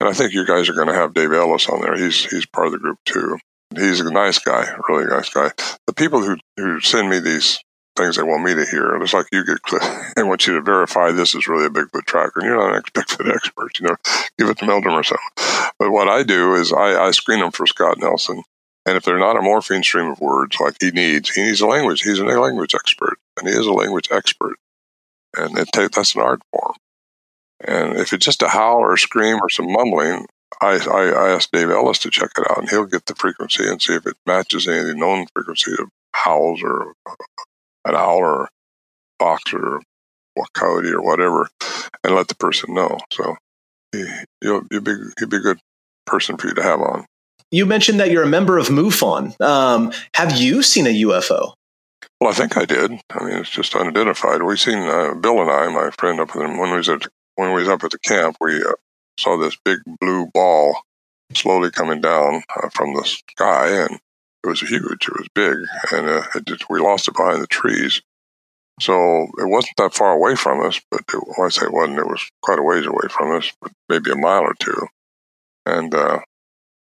And 0.00 0.08
I 0.08 0.12
think 0.12 0.32
you 0.32 0.46
guys 0.46 0.68
are 0.68 0.74
going 0.74 0.88
to 0.88 0.94
have 0.94 1.14
Dave 1.14 1.32
Ellis 1.32 1.68
on 1.68 1.80
there. 1.80 1.96
He's 1.96 2.24
he's 2.24 2.46
part 2.46 2.66
of 2.66 2.72
the 2.72 2.78
group 2.78 2.98
too. 3.04 3.38
He's 3.74 4.00
a 4.00 4.10
nice 4.10 4.38
guy, 4.38 4.66
really 4.88 5.06
nice 5.06 5.28
guy. 5.28 5.50
The 5.86 5.92
people 5.92 6.22
who 6.22 6.36
who 6.56 6.80
send 6.80 7.10
me 7.10 7.18
these 7.18 7.58
things 7.96 8.16
they 8.16 8.22
want 8.22 8.44
me 8.44 8.54
to 8.54 8.64
hear, 8.64 8.94
it's 8.96 9.12
like 9.12 9.26
you 9.32 9.44
get 9.44 9.58
they 10.16 10.22
want 10.22 10.46
you 10.46 10.54
to 10.54 10.62
verify 10.62 11.10
this 11.10 11.34
is 11.34 11.48
really 11.48 11.66
a 11.66 11.70
Bigfoot 11.70 12.06
tracker, 12.06 12.40
and 12.40 12.44
you're 12.46 12.56
not 12.56 12.76
an 12.76 12.82
Bigfoot 12.94 13.34
expert. 13.34 13.78
You 13.80 13.88
know, 13.88 13.96
give 14.38 14.48
it 14.48 14.58
to 14.58 14.66
Meldrum 14.66 14.94
or 14.94 15.02
something. 15.02 15.72
But 15.78 15.90
what 15.90 16.08
I 16.08 16.22
do 16.22 16.54
is 16.54 16.72
I, 16.72 17.06
I 17.06 17.10
screen 17.10 17.40
them 17.40 17.50
for 17.50 17.66
Scott 17.66 17.98
Nelson. 17.98 18.42
And 18.86 18.96
if 18.96 19.04
they're 19.04 19.18
not 19.18 19.36
a 19.36 19.40
morpheme 19.40 19.84
stream 19.84 20.06
of 20.06 20.20
words 20.20 20.58
like 20.60 20.76
he 20.80 20.90
needs, 20.90 21.28
he 21.28 21.42
needs 21.42 21.60
a 21.60 21.66
language. 21.66 22.00
He's 22.00 22.20
a 22.20 22.24
language 22.24 22.74
expert, 22.74 23.18
and 23.36 23.46
he 23.46 23.54
is 23.54 23.66
a 23.66 23.72
language 23.72 24.08
expert. 24.10 24.56
and 25.36 25.58
it 25.58 25.68
take, 25.74 25.90
that's 25.90 26.14
an 26.14 26.22
art 26.22 26.40
form. 26.50 26.72
And 27.66 27.98
if 27.98 28.12
it's 28.12 28.24
just 28.24 28.42
a 28.42 28.48
howl 28.48 28.78
or 28.78 28.94
a 28.94 28.98
scream 28.98 29.38
or 29.42 29.48
some 29.48 29.72
mumbling, 29.72 30.26
I, 30.60 30.76
I, 30.76 31.10
I 31.10 31.30
asked 31.30 31.52
Dave 31.52 31.70
Ellis 31.70 31.98
to 32.00 32.10
check 32.10 32.30
it 32.36 32.50
out, 32.50 32.58
and 32.58 32.68
he'll 32.68 32.84
get 32.84 33.06
the 33.06 33.14
frequency 33.14 33.68
and 33.68 33.80
see 33.80 33.94
if 33.94 34.06
it 34.06 34.16
matches 34.26 34.66
any 34.66 34.78
of 34.78 34.86
the 34.86 34.94
known 34.94 35.26
frequency 35.34 35.72
of 35.72 35.88
howls 36.12 36.62
or 36.62 36.94
an 37.84 37.94
owl 37.94 38.18
or 38.18 38.44
a 38.44 38.48
fox 39.18 39.52
or 39.52 39.80
what 40.34 40.52
coyote 40.52 40.92
or 40.92 41.02
whatever, 41.02 41.48
and 42.04 42.14
let 42.14 42.28
the 42.28 42.34
person 42.36 42.74
know. 42.74 42.98
So 43.12 43.36
he, 43.92 44.04
he'll, 44.40 44.62
he'll 44.70 44.80
be 44.80 44.94
he'll 45.18 45.28
be 45.28 45.36
a 45.36 45.40
good 45.40 45.58
person 46.06 46.36
for 46.36 46.48
you 46.48 46.54
to 46.54 46.62
have 46.62 46.80
on. 46.80 47.06
You 47.50 47.66
mentioned 47.66 47.98
that 48.00 48.10
you're 48.10 48.22
a 48.22 48.28
member 48.28 48.58
of 48.58 48.68
MUFON. 48.68 49.40
Um, 49.40 49.92
have 50.14 50.36
you 50.36 50.62
seen 50.62 50.86
a 50.86 50.90
UFO? 50.90 51.54
Well, 52.20 52.30
I 52.30 52.34
think 52.34 52.56
I 52.56 52.64
did. 52.64 52.92
I 53.10 53.24
mean, 53.24 53.38
it's 53.38 53.50
just 53.50 53.74
unidentified. 53.74 54.42
We've 54.42 54.60
seen 54.60 54.78
uh, 54.78 55.14
Bill 55.14 55.40
and 55.40 55.50
I, 55.50 55.68
my 55.68 55.90
friend 55.98 56.20
up 56.20 56.34
in 56.34 56.58
when 56.58 56.70
we 56.70 56.76
was 56.76 56.88
at 56.88 57.06
when 57.38 57.52
we 57.52 57.60
was 57.60 57.68
up 57.68 57.84
at 57.84 57.92
the 57.92 57.98
camp. 58.00 58.36
We 58.40 58.60
uh, 58.60 58.72
saw 59.16 59.38
this 59.38 59.56
big 59.64 59.78
blue 60.00 60.26
ball 60.34 60.82
slowly 61.34 61.70
coming 61.70 62.00
down 62.00 62.42
uh, 62.56 62.68
from 62.70 62.94
the 62.94 63.04
sky, 63.04 63.84
and 63.84 64.00
it 64.42 64.46
was 64.46 64.60
huge. 64.60 65.06
It 65.06 65.16
was 65.16 65.28
big, 65.36 65.56
and 65.92 66.08
uh, 66.08 66.22
just, 66.44 66.68
we 66.68 66.80
lost 66.80 67.06
it 67.06 67.14
behind 67.14 67.40
the 67.40 67.46
trees. 67.46 68.02
So 68.80 69.28
it 69.38 69.48
wasn't 69.48 69.76
that 69.76 69.94
far 69.94 70.12
away 70.12 70.34
from 70.34 70.66
us, 70.66 70.80
but 70.90 71.02
it, 71.12 71.14
well, 71.14 71.46
I 71.46 71.50
say 71.50 71.66
it 71.66 71.72
wasn't. 71.72 72.00
It 72.00 72.08
was 72.08 72.28
quite 72.42 72.58
a 72.58 72.62
ways 72.62 72.86
away 72.86 73.06
from 73.08 73.36
us, 73.36 73.52
but 73.62 73.70
maybe 73.88 74.10
a 74.10 74.16
mile 74.16 74.42
or 74.42 74.54
two. 74.58 74.88
And 75.64 75.94
uh, 75.94 76.18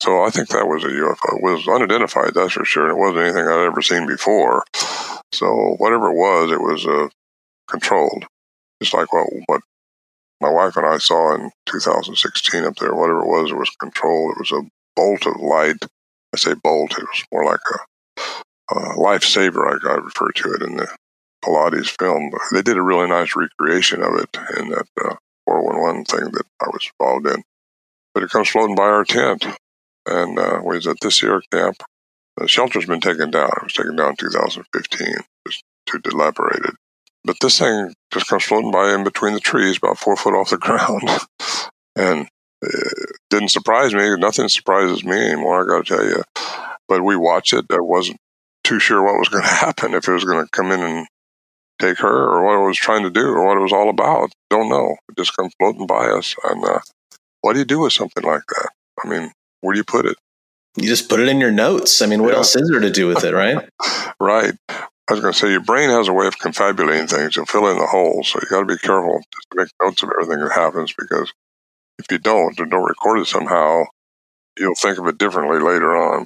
so 0.02 0.24
I 0.24 0.30
think 0.30 0.48
that 0.50 0.68
was 0.68 0.86
a 0.86 0.88
UFO. 0.88 1.36
It 1.36 1.44
was 1.44 1.68
unidentified, 1.68 2.34
that's 2.34 2.54
for 2.54 2.64
sure. 2.64 2.90
It 2.90 2.98
wasn't 2.98 3.26
anything 3.26 3.46
I'd 3.46 3.66
ever 3.66 3.82
seen 3.82 4.08
before. 4.08 4.64
So 5.34 5.76
whatever 5.80 6.12
it 6.12 6.16
was, 6.16 6.52
it 6.52 6.62
was 6.62 6.86
uh, 6.88 7.10
controlled, 7.68 8.26
just 8.82 8.94
like 8.94 9.12
what 9.12 9.28
what 9.48 9.62
my 10.42 10.50
wife 10.50 10.78
and 10.78 10.86
I 10.86 10.98
saw 10.98 11.34
in 11.36 11.52
2016 11.68 12.66
up 12.66 12.76
there. 12.78 12.94
Whatever 12.94 13.22
it 13.22 13.28
was, 13.28 13.52
it 13.52 13.58
was 13.58 13.70
controlled. 13.80 14.32
It 14.32 14.40
was 14.40 14.52
a 14.52 14.68
bolt 14.96 15.26
of 15.26 15.42
light. 15.42 15.86
I 16.34 16.38
say 16.38 16.54
bolt. 16.54 16.92
It 16.98 17.04
was 17.04 17.24
more 17.32 17.46
like 17.46 17.60
a, 17.74 18.76
a 18.76 18.96
lifesaver. 18.96 19.66
I, 19.66 19.90
I 19.90 19.96
refer 19.96 20.32
to 20.32 20.54
it 20.54 20.62
in 20.62 20.78
the 20.78 20.88
Paulides 21.44 21.96
film. 21.98 22.32
They 22.52 22.62
did 22.62 22.78
a 22.78 22.82
really 22.82 23.08
nice 23.08 23.36
recreation 23.36 24.02
of 24.04 24.16
it 24.16 24.38
in 24.60 24.70
that 24.70 24.88
uh, 25.04 25.16
411 25.46 26.06
thing 26.06 26.32
that 26.32 26.46
I 26.62 26.68
was 26.68 26.90
involved 27.00 27.28
in. 27.28 27.44
But 28.14 28.24
it 28.24 28.30
comes 28.30 28.50
floating 28.50 28.76
by 28.76 28.84
our 28.84 29.04
tent, 29.04 29.46
and 30.06 30.40
uh, 30.40 30.62
we 30.64 30.76
was 30.76 30.88
at 30.88 30.98
this 31.02 31.22
year 31.22 31.42
camp. 31.52 31.78
The 32.38 32.48
shelter's 32.48 32.86
been 32.86 33.02
taken 33.02 33.32
down. 33.32 33.50
It 33.58 33.64
was 33.64 33.74
taken 33.74 33.96
down 33.96 34.10
in 34.10 34.16
2015, 34.18 35.16
just 35.48 35.64
too 35.86 36.00
dilapidated. 36.00 36.76
But 37.26 37.38
this 37.42 37.58
thing 37.58 37.94
just 38.14 38.28
comes 38.28 38.44
floating 38.44 38.72
by 38.72 38.94
in 38.94 39.04
between 39.04 39.34
the 39.34 39.40
trees, 39.40 39.78
about 39.78 39.98
four 39.98 40.16
foot 40.16 40.36
off 40.36 40.52
the 40.52 40.58
ground, 40.60 41.10
and 41.96 42.28
it 42.62 43.16
didn't 43.30 43.50
surprise 43.50 43.94
me. 43.94 44.16
Nothing 44.18 44.48
surprises 44.48 45.04
me 45.04 45.18
anymore. 45.18 45.64
I 45.64 45.68
got 45.68 45.86
to 45.86 45.96
tell 45.96 46.06
you. 46.06 46.24
But 46.88 47.04
we 47.04 47.16
watched 47.16 47.54
it. 47.54 47.66
I 47.72 47.80
wasn't 47.80 48.20
too 48.64 48.80
sure 48.80 49.04
what 49.04 49.20
was 49.20 49.30
going 49.30 49.44
to 49.48 49.50
happen 49.50 49.94
if 49.94 50.08
it 50.08 50.14
was 50.14 50.24
going 50.24 50.44
to 50.44 50.52
come 50.52 50.72
in 50.72 50.82
and 50.82 51.08
take 51.80 51.98
her 52.00 52.08
or 52.08 52.46
what 52.46 52.64
it 52.64 52.68
was 52.68 52.78
trying 52.78 53.04
to 53.04 53.10
do 53.10 53.28
or 53.28 53.46
what 53.46 53.58
it 53.58 53.62
was 53.62 53.74
all 53.74 53.90
about. 53.90 54.32
Don't 54.50 54.70
know. 54.70 54.96
It 55.10 55.18
just 55.18 55.36
comes 55.36 55.54
floating 55.60 55.88
by 55.88 56.08
us. 56.08 56.36
And 56.46 56.64
uh, 56.64 56.80
what 57.42 57.54
do 57.54 57.60
you 57.60 57.66
do 57.66 57.80
with 57.80 57.94
something 57.94 58.24
like 58.24 58.44
that? 58.48 58.70
I 59.04 59.10
mean, 59.10 59.32
where 59.62 59.74
do 59.74 59.80
you 59.80 59.84
put 59.84 60.06
it? 60.06 60.18
You 60.78 60.88
just 60.88 61.10
put 61.10 61.20
it 61.20 61.28
in 61.28 61.40
your 61.40 61.52
notes. 61.52 62.02
I 62.02 62.06
mean, 62.06 62.22
what 62.22 62.32
yeah. 62.32 62.38
else 62.38 62.56
is 62.56 62.70
there 62.70 62.82
to 62.82 62.92
do 62.92 63.08
with 63.08 63.24
it, 63.24 63.34
right? 63.34 63.70
right. 64.20 64.54
I 65.08 65.14
was 65.14 65.22
going 65.22 65.34
to 65.34 65.40
say, 65.40 65.52
your 65.52 65.62
brain 65.62 65.90
has 65.90 66.08
a 66.08 66.14
way 66.14 66.26
of 66.26 66.40
confabulating 66.40 67.08
things 67.08 67.38
and 67.38 67.48
fill 67.48 67.68
in 67.68 67.78
the 67.78 67.86
holes. 67.86 68.30
So 68.30 68.40
you 68.42 68.50
got 68.50 68.62
to 68.62 68.66
be 68.66 68.78
careful 68.78 69.22
to 69.22 69.58
make 69.58 69.68
notes 69.82 70.02
of 70.02 70.10
everything 70.10 70.44
that 70.44 70.52
happens 70.52 70.94
because 70.98 71.32
if 72.00 72.12
you 72.12 72.18
don't 72.18 72.60
and 72.60 72.72
don't 72.72 72.84
record 72.84 73.20
it 73.20 73.28
somehow, 73.28 73.86
you'll 74.58 74.76
think 74.76 74.98
of 74.98 75.06
it 75.08 75.20
differently 75.20 75.60
later 75.60 75.96
on. 75.96 76.26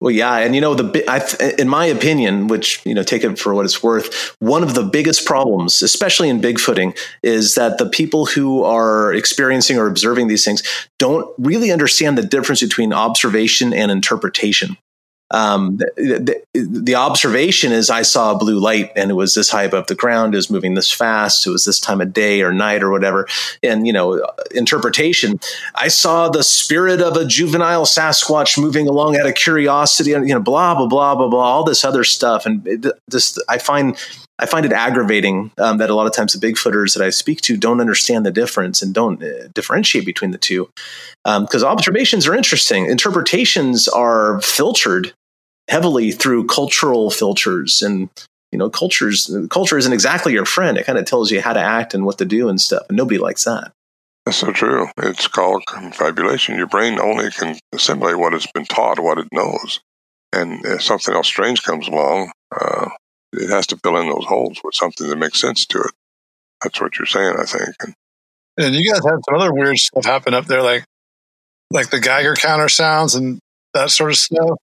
Well, 0.00 0.10
yeah, 0.10 0.36
and 0.36 0.54
you 0.54 0.60
know 0.60 0.74
the 0.74 1.04
I, 1.08 1.54
in 1.58 1.70
my 1.70 1.86
opinion, 1.86 2.48
which 2.48 2.84
you 2.84 2.92
know 2.92 3.02
take 3.02 3.24
it 3.24 3.38
for 3.38 3.54
what 3.54 3.64
it's 3.64 3.82
worth, 3.82 4.36
one 4.40 4.62
of 4.62 4.74
the 4.74 4.82
biggest 4.82 5.24
problems, 5.24 5.80
especially 5.80 6.28
in 6.28 6.38
bigfooting, 6.38 6.98
is 7.22 7.54
that 7.54 7.78
the 7.78 7.88
people 7.88 8.26
who 8.26 8.62
are 8.62 9.14
experiencing 9.14 9.78
or 9.78 9.86
observing 9.86 10.28
these 10.28 10.44
things 10.44 10.62
don't 10.98 11.26
really 11.38 11.72
understand 11.72 12.18
the 12.18 12.22
difference 12.22 12.60
between 12.60 12.92
observation 12.92 13.72
and 13.72 13.90
interpretation 13.90 14.76
um, 15.30 15.78
the, 15.78 16.40
the, 16.54 16.80
the, 16.82 16.94
observation 16.94 17.72
is 17.72 17.90
I 17.90 18.02
saw 18.02 18.32
a 18.32 18.38
blue 18.38 18.60
light 18.60 18.92
and 18.94 19.10
it 19.10 19.14
was 19.14 19.34
this 19.34 19.50
high 19.50 19.64
above 19.64 19.88
the 19.88 19.96
ground, 19.96 20.34
it 20.34 20.36
was 20.36 20.50
moving 20.50 20.74
this 20.74 20.92
fast, 20.92 21.46
it 21.46 21.50
was 21.50 21.64
this 21.64 21.80
time 21.80 22.00
of 22.00 22.12
day 22.12 22.42
or 22.42 22.52
night 22.52 22.82
or 22.82 22.92
whatever. 22.92 23.26
And, 23.60 23.88
you 23.88 23.92
know, 23.92 24.24
interpretation, 24.54 25.40
I 25.74 25.88
saw 25.88 26.28
the 26.28 26.44
spirit 26.44 27.00
of 27.02 27.16
a 27.16 27.24
juvenile 27.24 27.86
Sasquatch 27.86 28.56
moving 28.56 28.86
along 28.86 29.16
out 29.16 29.26
of 29.26 29.34
curiosity 29.34 30.10
you 30.10 30.20
know, 30.26 30.40
blah, 30.40 30.76
blah, 30.76 30.86
blah, 30.86 31.16
blah, 31.16 31.28
blah, 31.28 31.44
all 31.44 31.64
this 31.64 31.84
other 31.84 32.04
stuff. 32.04 32.46
And 32.46 32.66
it, 32.66 32.86
this, 33.08 33.36
I 33.48 33.58
find, 33.58 33.96
I 34.38 34.46
find 34.46 34.66
it 34.66 34.72
aggravating 34.72 35.50
um, 35.58 35.78
that 35.78 35.88
a 35.88 35.94
lot 35.94 36.06
of 36.06 36.12
times 36.12 36.32
the 36.34 36.46
Bigfooters 36.46 36.94
that 36.94 37.04
I 37.04 37.10
speak 37.10 37.40
to 37.42 37.56
don't 37.56 37.80
understand 37.80 38.26
the 38.26 38.30
difference 38.30 38.82
and 38.82 38.92
don't 38.92 39.22
uh, 39.22 39.48
differentiate 39.54 40.04
between 40.04 40.30
the 40.30 40.38
two. 40.38 40.68
Because 41.24 41.62
um, 41.62 41.70
observations 41.70 42.26
are 42.26 42.34
interesting, 42.34 42.86
interpretations 42.86 43.88
are 43.88 44.40
filtered 44.42 45.12
heavily 45.68 46.12
through 46.12 46.46
cultural 46.46 47.10
filters 47.10 47.82
and 47.82 48.08
you 48.52 48.58
know 48.58 48.70
cultures 48.70 49.34
culture 49.50 49.76
isn't 49.76 49.92
exactly 49.92 50.32
your 50.32 50.44
friend. 50.44 50.78
It 50.78 50.86
kind 50.86 50.98
of 50.98 51.06
tells 51.06 51.30
you 51.30 51.40
how 51.40 51.52
to 51.52 51.60
act 51.60 51.94
and 51.94 52.04
what 52.04 52.18
to 52.18 52.24
do 52.24 52.48
and 52.48 52.60
stuff 52.60 52.84
and 52.88 52.96
nobody 52.96 53.18
likes 53.18 53.44
that. 53.44 53.72
That's 54.24 54.38
so 54.38 54.52
true. 54.52 54.88
It's 54.98 55.28
called 55.28 55.64
confabulation. 55.66 56.56
Your 56.56 56.66
brain 56.66 56.98
only 57.00 57.30
can 57.30 57.58
assimilate 57.72 58.18
what 58.18 58.34
it's 58.34 58.50
been 58.52 58.64
taught 58.64 59.00
what 59.00 59.18
it 59.18 59.28
knows. 59.32 59.80
And 60.32 60.64
if 60.64 60.82
something 60.82 61.14
else 61.14 61.28
strange 61.28 61.62
comes 61.62 61.88
along 61.88 62.32
uh, 62.54 62.90
it 63.36 63.50
has 63.50 63.66
to 63.66 63.76
fill 63.78 63.96
in 63.96 64.08
those 64.08 64.24
holes 64.26 64.60
with 64.64 64.74
something 64.74 65.08
that 65.08 65.16
makes 65.16 65.40
sense 65.40 65.66
to 65.66 65.78
it 65.78 65.92
that's 66.62 66.80
what 66.80 66.98
you're 66.98 67.06
saying 67.06 67.36
i 67.38 67.44
think 67.44 67.74
and, 67.80 67.94
and 68.58 68.74
you 68.74 68.90
guys 68.90 69.04
had 69.04 69.18
some 69.24 69.40
other 69.40 69.52
weird 69.52 69.76
stuff 69.76 70.04
happen 70.04 70.34
up 70.34 70.46
there 70.46 70.62
like 70.62 70.84
like 71.70 71.90
the 71.90 72.00
geiger 72.00 72.34
counter 72.34 72.68
sounds 72.68 73.14
and 73.14 73.38
that 73.74 73.90
sort 73.90 74.10
of 74.10 74.16
stuff 74.16 74.58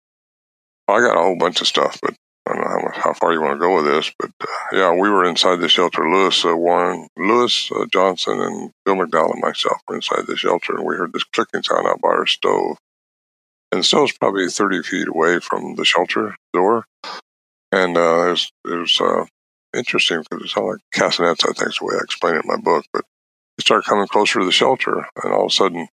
I 0.89 1.01
got 1.01 1.17
a 1.17 1.23
whole 1.23 1.37
bunch 1.37 1.61
of 1.61 1.67
stuff, 1.67 1.99
but 2.03 2.15
I 2.47 2.55
don't 2.55 2.61
know 2.61 2.69
how, 2.69 2.83
much, 2.85 2.97
how 2.97 3.13
far 3.15 3.33
you 3.33 3.41
want 3.41 3.55
to 3.55 3.59
go 3.59 3.77
with 3.77 3.85
this. 3.85 4.13
But 4.19 4.31
uh, 4.41 4.47
yeah, 4.73 4.93
we 4.93 5.09
were 5.09 5.25
inside 5.25 5.61
the 5.61 5.69
shelter. 5.69 6.09
Lewis 6.09 6.45
uh, 6.45 6.57
Warren, 6.57 7.09
Lewis 7.17 7.71
uh, 7.75 7.87
Johnson, 7.93 8.41
and 8.41 8.71
Bill 8.85 8.97
McDowell 8.97 9.33
and 9.33 9.41
myself 9.41 9.81
were 9.87 9.95
inside 9.95 10.27
the 10.27 10.37
shelter, 10.37 10.75
and 10.77 10.85
we 10.85 10.97
heard 10.97 11.13
this 11.13 11.25
clicking 11.25 11.63
sound 11.63 11.87
out 11.87 12.01
by 12.01 12.09
our 12.09 12.27
stove. 12.27 12.77
And 13.71 13.81
the 13.81 13.85
stove's 13.85 14.13
probably 14.19 14.49
30 14.49 14.83
feet 14.83 15.09
away 15.09 15.41
from 15.41 15.77
the 15.77 15.85
shelter 15.85 16.37
door. 16.53 16.85
And 17.73 17.97
uh, 17.97 18.27
it 18.27 18.31
was, 18.31 18.53
it 18.67 18.75
was 18.75 19.01
uh, 19.01 19.25
interesting 19.75 20.23
because 20.23 20.45
it 20.45 20.51
sounded 20.51 20.73
like 20.73 20.81
castanets, 20.93 21.45
I 21.45 21.53
think 21.53 21.71
is 21.71 21.79
the 21.79 21.87
way 21.87 21.95
I 21.95 22.05
explain 22.05 22.35
it 22.35 22.45
in 22.45 22.49
my 22.49 22.59
book. 22.59 22.85
But 22.93 23.05
it 23.59 23.63
started 23.63 23.89
coming 23.89 24.07
closer 24.07 24.41
to 24.41 24.45
the 24.45 24.53
shelter, 24.53 25.07
and 25.23 25.33
all 25.33 25.47
of 25.47 25.53
a 25.53 25.55
sudden, 25.55 25.89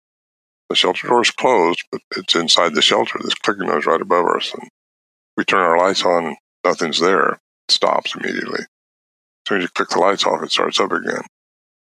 the 0.71 0.77
shelter 0.77 1.07
door 1.07 1.23
is 1.23 1.31
closed, 1.31 1.85
but 1.93 2.01
it's 2.17 2.35
inside 2.35 2.75
the 2.75 2.83
shelter. 2.83 3.19
This 3.23 3.35
clicking 3.35 3.67
noise 3.67 3.87
right 3.87 4.01
above 4.01 4.27
us, 4.27 4.53
and 4.55 4.69
we 5.37 5.45
turn 5.45 5.61
our 5.61 5.79
lights 5.79 6.05
on, 6.05 6.37
nothing's 6.65 6.99
there. 6.99 7.33
It 7.33 7.39
stops 7.69 8.15
immediately. 8.15 8.61
As 8.61 9.49
soon 9.49 9.59
as 9.59 9.65
you 9.65 9.69
click 9.69 9.91
the 9.91 10.01
lights 10.01 10.25
off, 10.25 10.43
it 10.43 10.51
starts 10.51 10.81
up 10.81 10.93
again. 10.93 11.23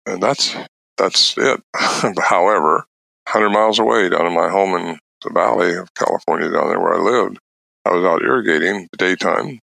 And 0.07 0.22
that's 0.22 0.57
that's 0.97 1.36
it. 1.36 1.61
However, 1.74 2.84
100 3.32 3.51
miles 3.51 3.78
away 3.78 4.09
down 4.09 4.26
in 4.26 4.34
my 4.34 4.49
home 4.49 4.74
in 4.74 4.99
the 5.22 5.30
valley 5.30 5.74
of 5.74 5.93
California, 5.95 6.51
down 6.51 6.68
there 6.68 6.80
where 6.80 6.95
I 6.95 6.99
lived, 6.99 7.38
I 7.84 7.93
was 7.93 8.05
out 8.05 8.22
irrigating 8.22 8.88
the 8.93 8.97
daytime. 8.97 9.61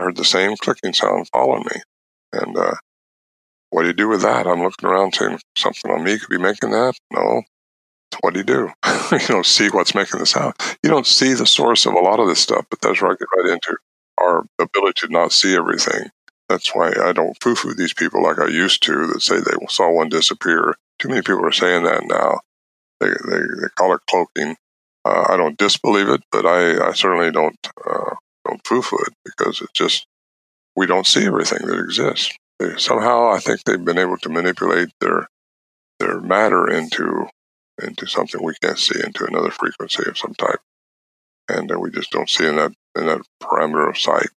I 0.00 0.04
heard 0.04 0.16
the 0.16 0.24
same 0.24 0.56
clicking 0.56 0.94
sound 0.94 1.28
following 1.28 1.64
me. 1.64 1.82
And 2.32 2.56
uh, 2.56 2.74
what 3.68 3.82
do 3.82 3.88
you 3.88 3.94
do 3.94 4.08
with 4.08 4.22
that? 4.22 4.46
I'm 4.46 4.62
looking 4.62 4.88
around 4.88 5.14
saying 5.14 5.38
something 5.58 5.90
on 5.90 6.04
me 6.04 6.18
could 6.18 6.30
be 6.30 6.38
making 6.38 6.70
that. 6.70 6.94
No, 7.12 7.42
what 8.20 8.32
do 8.32 8.40
you 8.40 8.44
do? 8.44 8.70
you 9.12 9.26
don't 9.28 9.44
see 9.44 9.68
what's 9.68 9.94
making 9.94 10.18
the 10.18 10.26
sound. 10.26 10.54
You 10.82 10.88
don't 10.88 11.06
see 11.06 11.34
the 11.34 11.46
source 11.46 11.84
of 11.84 11.92
a 11.92 11.98
lot 11.98 12.18
of 12.18 12.28
this 12.28 12.40
stuff, 12.40 12.64
but 12.70 12.80
that's 12.80 13.02
where 13.02 13.10
I 13.10 13.14
get 13.14 13.28
right 13.36 13.52
into 13.52 13.76
our 14.18 14.46
ability 14.58 15.06
to 15.06 15.12
not 15.12 15.32
see 15.32 15.54
everything. 15.54 16.08
That's 16.48 16.74
why 16.74 16.92
I 16.98 17.12
don't 17.12 17.36
foo 17.42 17.54
foo 17.54 17.74
these 17.74 17.94
people 17.94 18.22
like 18.22 18.38
I 18.38 18.48
used 18.48 18.82
to 18.84 19.06
that 19.08 19.20
say 19.20 19.36
they 19.36 19.66
saw 19.68 19.92
one 19.92 20.08
disappear. 20.08 20.76
Too 20.98 21.08
many 21.08 21.20
people 21.20 21.44
are 21.44 21.52
saying 21.52 21.84
that 21.84 22.04
now. 22.06 22.40
They, 23.00 23.08
they, 23.08 23.38
they 23.38 23.68
call 23.76 23.94
it 23.94 24.00
cloaking. 24.08 24.56
Uh, 25.04 25.26
I 25.28 25.36
don't 25.36 25.58
disbelieve 25.58 26.08
it, 26.08 26.22
but 26.32 26.46
I, 26.46 26.88
I 26.88 26.92
certainly 26.92 27.30
don't 27.30 27.56
uh, 27.88 28.14
don't 28.46 28.66
foo 28.66 28.82
foo 28.82 28.98
it 29.06 29.14
because 29.24 29.60
it's 29.60 29.72
just 29.72 30.06
we 30.76 30.86
don't 30.86 31.06
see 31.06 31.26
everything 31.26 31.66
that 31.66 31.78
exists. 31.78 32.36
They, 32.58 32.76
somehow, 32.76 33.30
I 33.30 33.38
think 33.38 33.64
they've 33.64 33.84
been 33.84 33.98
able 33.98 34.18
to 34.18 34.28
manipulate 34.28 34.90
their 35.00 35.28
their 35.98 36.20
matter 36.20 36.68
into 36.70 37.28
into 37.82 38.06
something 38.06 38.42
we 38.42 38.54
can't 38.62 38.78
see, 38.78 39.00
into 39.02 39.24
another 39.24 39.50
frequency 39.50 40.02
of 40.08 40.18
some 40.18 40.34
type, 40.34 40.60
and 41.48 41.70
uh, 41.72 41.78
we 41.78 41.90
just 41.90 42.10
don't 42.10 42.28
see 42.28 42.46
in 42.46 42.56
that 42.56 42.72
in 42.96 43.06
that 43.06 43.22
parameter 43.42 43.88
of 43.88 43.98
sight. 43.98 44.28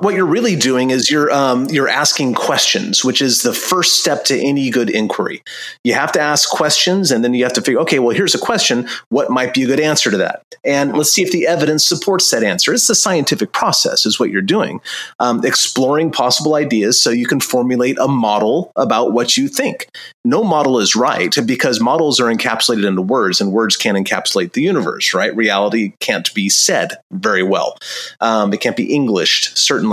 What 0.00 0.14
you're 0.14 0.26
really 0.26 0.56
doing 0.56 0.90
is 0.90 1.10
you're 1.10 1.30
um, 1.30 1.66
you're 1.66 1.88
asking 1.88 2.34
questions, 2.34 3.04
which 3.04 3.20
is 3.20 3.42
the 3.42 3.52
first 3.52 4.00
step 4.00 4.24
to 4.24 4.38
any 4.38 4.70
good 4.70 4.88
inquiry. 4.88 5.42
You 5.84 5.94
have 5.94 6.10
to 6.12 6.20
ask 6.20 6.48
questions, 6.48 7.10
and 7.10 7.22
then 7.22 7.34
you 7.34 7.44
have 7.44 7.52
to 7.52 7.62
figure, 7.62 7.80
okay, 7.80 7.98
well, 7.98 8.16
here's 8.16 8.34
a 8.34 8.38
question. 8.38 8.88
What 9.10 9.30
might 9.30 9.52
be 9.52 9.62
a 9.62 9.66
good 9.66 9.80
answer 9.80 10.10
to 10.10 10.16
that? 10.16 10.42
And 10.64 10.96
let's 10.96 11.12
see 11.12 11.22
if 11.22 11.32
the 11.32 11.46
evidence 11.46 11.86
supports 11.86 12.30
that 12.30 12.42
answer. 12.42 12.72
It's 12.72 12.86
the 12.86 12.94
scientific 12.94 13.52
process, 13.52 14.06
is 14.06 14.18
what 14.18 14.30
you're 14.30 14.42
doing, 14.42 14.80
um, 15.18 15.44
exploring 15.44 16.10
possible 16.10 16.54
ideas 16.54 17.00
so 17.00 17.10
you 17.10 17.26
can 17.26 17.40
formulate 17.40 17.98
a 17.98 18.08
model 18.08 18.72
about 18.76 19.12
what 19.12 19.36
you 19.36 19.48
think. 19.48 19.88
No 20.24 20.42
model 20.42 20.78
is 20.78 20.96
right 20.96 21.34
because 21.46 21.80
models 21.80 22.20
are 22.20 22.32
encapsulated 22.32 22.86
into 22.86 23.02
words, 23.02 23.40
and 23.40 23.52
words 23.52 23.76
can't 23.76 23.98
encapsulate 23.98 24.54
the 24.54 24.62
universe. 24.62 25.12
Right? 25.12 25.34
Reality 25.36 25.92
can't 26.00 26.32
be 26.34 26.48
said 26.48 26.96
very 27.10 27.42
well. 27.42 27.76
Um, 28.20 28.52
it 28.54 28.60
can't 28.60 28.76
be 28.76 28.94
Englished, 28.94 29.56
certainly. 29.56 29.89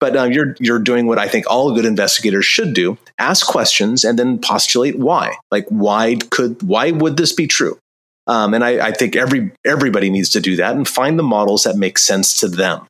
But 0.00 0.16
uh, 0.16 0.24
you're 0.24 0.56
you're 0.58 0.78
doing 0.78 1.06
what 1.06 1.18
I 1.18 1.28
think 1.28 1.46
all 1.48 1.74
good 1.74 1.84
investigators 1.84 2.44
should 2.44 2.74
do: 2.74 2.98
ask 3.18 3.46
questions 3.46 4.04
and 4.04 4.18
then 4.18 4.38
postulate 4.38 4.98
why. 4.98 5.36
Like, 5.50 5.66
why 5.68 6.16
could 6.30 6.62
why 6.62 6.90
would 6.90 7.16
this 7.16 7.32
be 7.32 7.46
true? 7.46 7.78
Um, 8.26 8.54
and 8.54 8.64
I, 8.64 8.88
I 8.88 8.92
think 8.92 9.14
every 9.14 9.52
everybody 9.64 10.10
needs 10.10 10.30
to 10.30 10.40
do 10.40 10.56
that 10.56 10.74
and 10.74 10.86
find 10.86 11.18
the 11.18 11.22
models 11.22 11.62
that 11.62 11.76
make 11.76 11.98
sense 11.98 12.40
to 12.40 12.48
them. 12.48 12.86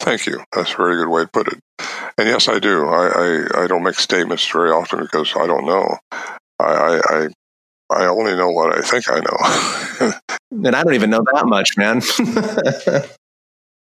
Thank 0.00 0.26
you. 0.26 0.42
That's 0.54 0.72
a 0.74 0.76
very 0.76 0.96
good 0.96 1.08
way 1.08 1.22
to 1.22 1.28
put 1.28 1.48
it. 1.48 1.58
And 2.16 2.28
yes, 2.28 2.48
I 2.48 2.58
do. 2.58 2.86
I, 2.86 3.06
I, 3.08 3.64
I 3.64 3.66
don't 3.66 3.82
make 3.82 3.96
statements 3.96 4.46
very 4.48 4.70
often 4.70 5.00
because 5.00 5.34
I 5.36 5.46
don't 5.46 5.66
know. 5.66 5.98
I, 6.60 7.00
I, 7.04 7.28
I 7.90 8.06
only 8.06 8.36
know 8.36 8.50
what 8.50 8.76
I 8.76 8.82
think 8.82 9.04
I 9.08 9.20
know. 9.20 10.12
and 10.66 10.76
I 10.76 10.82
don't 10.82 10.94
even 10.94 11.10
know 11.10 11.24
that 11.32 11.46
much, 11.46 11.76
man. 11.76 12.00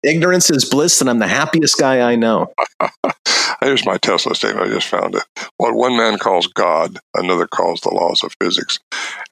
Ignorance 0.04 0.50
is 0.50 0.64
bliss, 0.68 1.00
and 1.00 1.08
I'm 1.08 1.20
the 1.20 1.28
happiest 1.28 1.78
guy 1.78 2.00
I 2.00 2.16
know. 2.16 2.52
Here's 3.60 3.86
my 3.86 3.98
Tesla 3.98 4.34
statement. 4.34 4.66
I 4.66 4.74
just 4.74 4.88
found 4.88 5.14
it. 5.14 5.22
What 5.58 5.74
one 5.74 5.96
man 5.96 6.18
calls 6.18 6.48
God, 6.48 6.98
another 7.14 7.46
calls 7.46 7.80
the 7.80 7.90
laws 7.90 8.24
of 8.24 8.34
physics. 8.40 8.80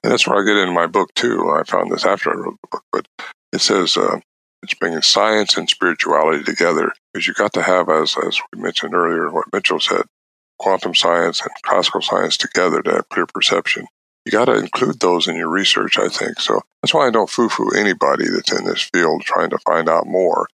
And 0.01 0.11
that's 0.11 0.25
where 0.25 0.41
I 0.41 0.45
get 0.45 0.55
into 0.55 0.71
my 0.71 0.87
book, 0.87 1.13
too. 1.13 1.51
I 1.51 1.63
found 1.63 1.91
this 1.91 2.05
after 2.05 2.31
I 2.31 2.35
wrote 2.35 2.57
the 2.61 2.67
book, 2.71 2.83
but 2.93 3.05
it 3.51 3.59
says 3.59 3.97
uh, 3.97 4.21
it's 4.63 4.73
bringing 4.75 5.01
science 5.01 5.57
and 5.57 5.69
spirituality 5.69 6.43
together 6.43 6.93
because 7.13 7.27
you 7.27 7.33
got 7.33 7.51
to 7.53 7.61
have, 7.61 7.89
as, 7.89 8.15
as 8.25 8.39
we 8.53 8.61
mentioned 8.61 8.95
earlier, 8.95 9.29
what 9.29 9.51
Mitchell 9.51 9.81
said, 9.81 10.03
quantum 10.57 10.95
science 10.95 11.41
and 11.41 11.51
classical 11.63 12.01
science 12.01 12.37
together 12.37 12.81
to 12.83 12.91
have 12.91 13.09
clear 13.09 13.25
perception. 13.25 13.87
You 14.25 14.31
got 14.31 14.45
to 14.45 14.53
include 14.53 15.01
those 15.01 15.27
in 15.27 15.35
your 15.35 15.49
research, 15.49 15.97
I 15.97 16.07
think. 16.07 16.39
So 16.39 16.61
that's 16.81 16.93
why 16.93 17.07
I 17.07 17.11
don't 17.11 17.29
foo 17.29 17.49
foo 17.49 17.71
anybody 17.75 18.29
that's 18.29 18.57
in 18.57 18.65
this 18.65 18.87
field 18.93 19.23
trying 19.23 19.49
to 19.49 19.57
find 19.57 19.89
out 19.89 20.07
more 20.07 20.47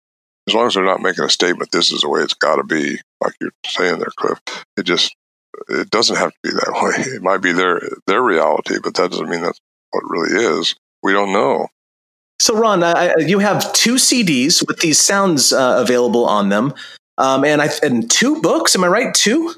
as 0.48 0.54
long 0.54 0.68
as 0.68 0.74
they're 0.74 0.84
not 0.84 1.02
making 1.02 1.26
a 1.26 1.30
statement, 1.30 1.72
this 1.72 1.92
is 1.92 2.02
the 2.02 2.10
way 2.10 2.22
it's 2.22 2.34
got 2.34 2.56
to 2.56 2.64
be, 2.64 2.98
like 3.22 3.34
you're 3.42 3.52
saying 3.66 4.00
there, 4.00 4.12
Cliff. 4.16 4.40
It 4.78 4.84
just 4.84 5.16
it 5.70 5.90
doesn't 5.90 6.16
have 6.16 6.32
to 6.32 6.38
be 6.44 6.50
that 6.50 6.72
way. 6.82 7.16
It 7.16 7.22
might 7.22 7.42
be 7.42 7.52
their 7.52 7.82
their 8.08 8.22
reality, 8.22 8.76
but 8.82 8.96
that 8.96 9.12
doesn't 9.12 9.30
mean 9.30 9.42
that's 9.42 9.60
what 9.92 10.04
it 10.04 10.10
really 10.10 10.60
is. 10.60 10.76
We 11.04 11.14
don't 11.14 11.34
know. 11.34 11.68
So, 12.40 12.56
Ron, 12.56 12.84
I, 12.84 13.16
you 13.18 13.40
have 13.40 13.74
two 13.74 13.96
CDs 13.96 14.66
with 14.68 14.80
these 14.80 15.00
sounds 15.00 15.52
uh, 15.52 15.78
available 15.80 16.26
on 16.26 16.50
them, 16.50 16.74
um, 17.18 17.44
and 17.44 17.62
I 17.62 17.70
and 17.82 18.10
two 18.10 18.42
books. 18.42 18.76
Am 18.76 18.84
I 18.84 18.88
right? 18.88 19.14
Two. 19.14 19.54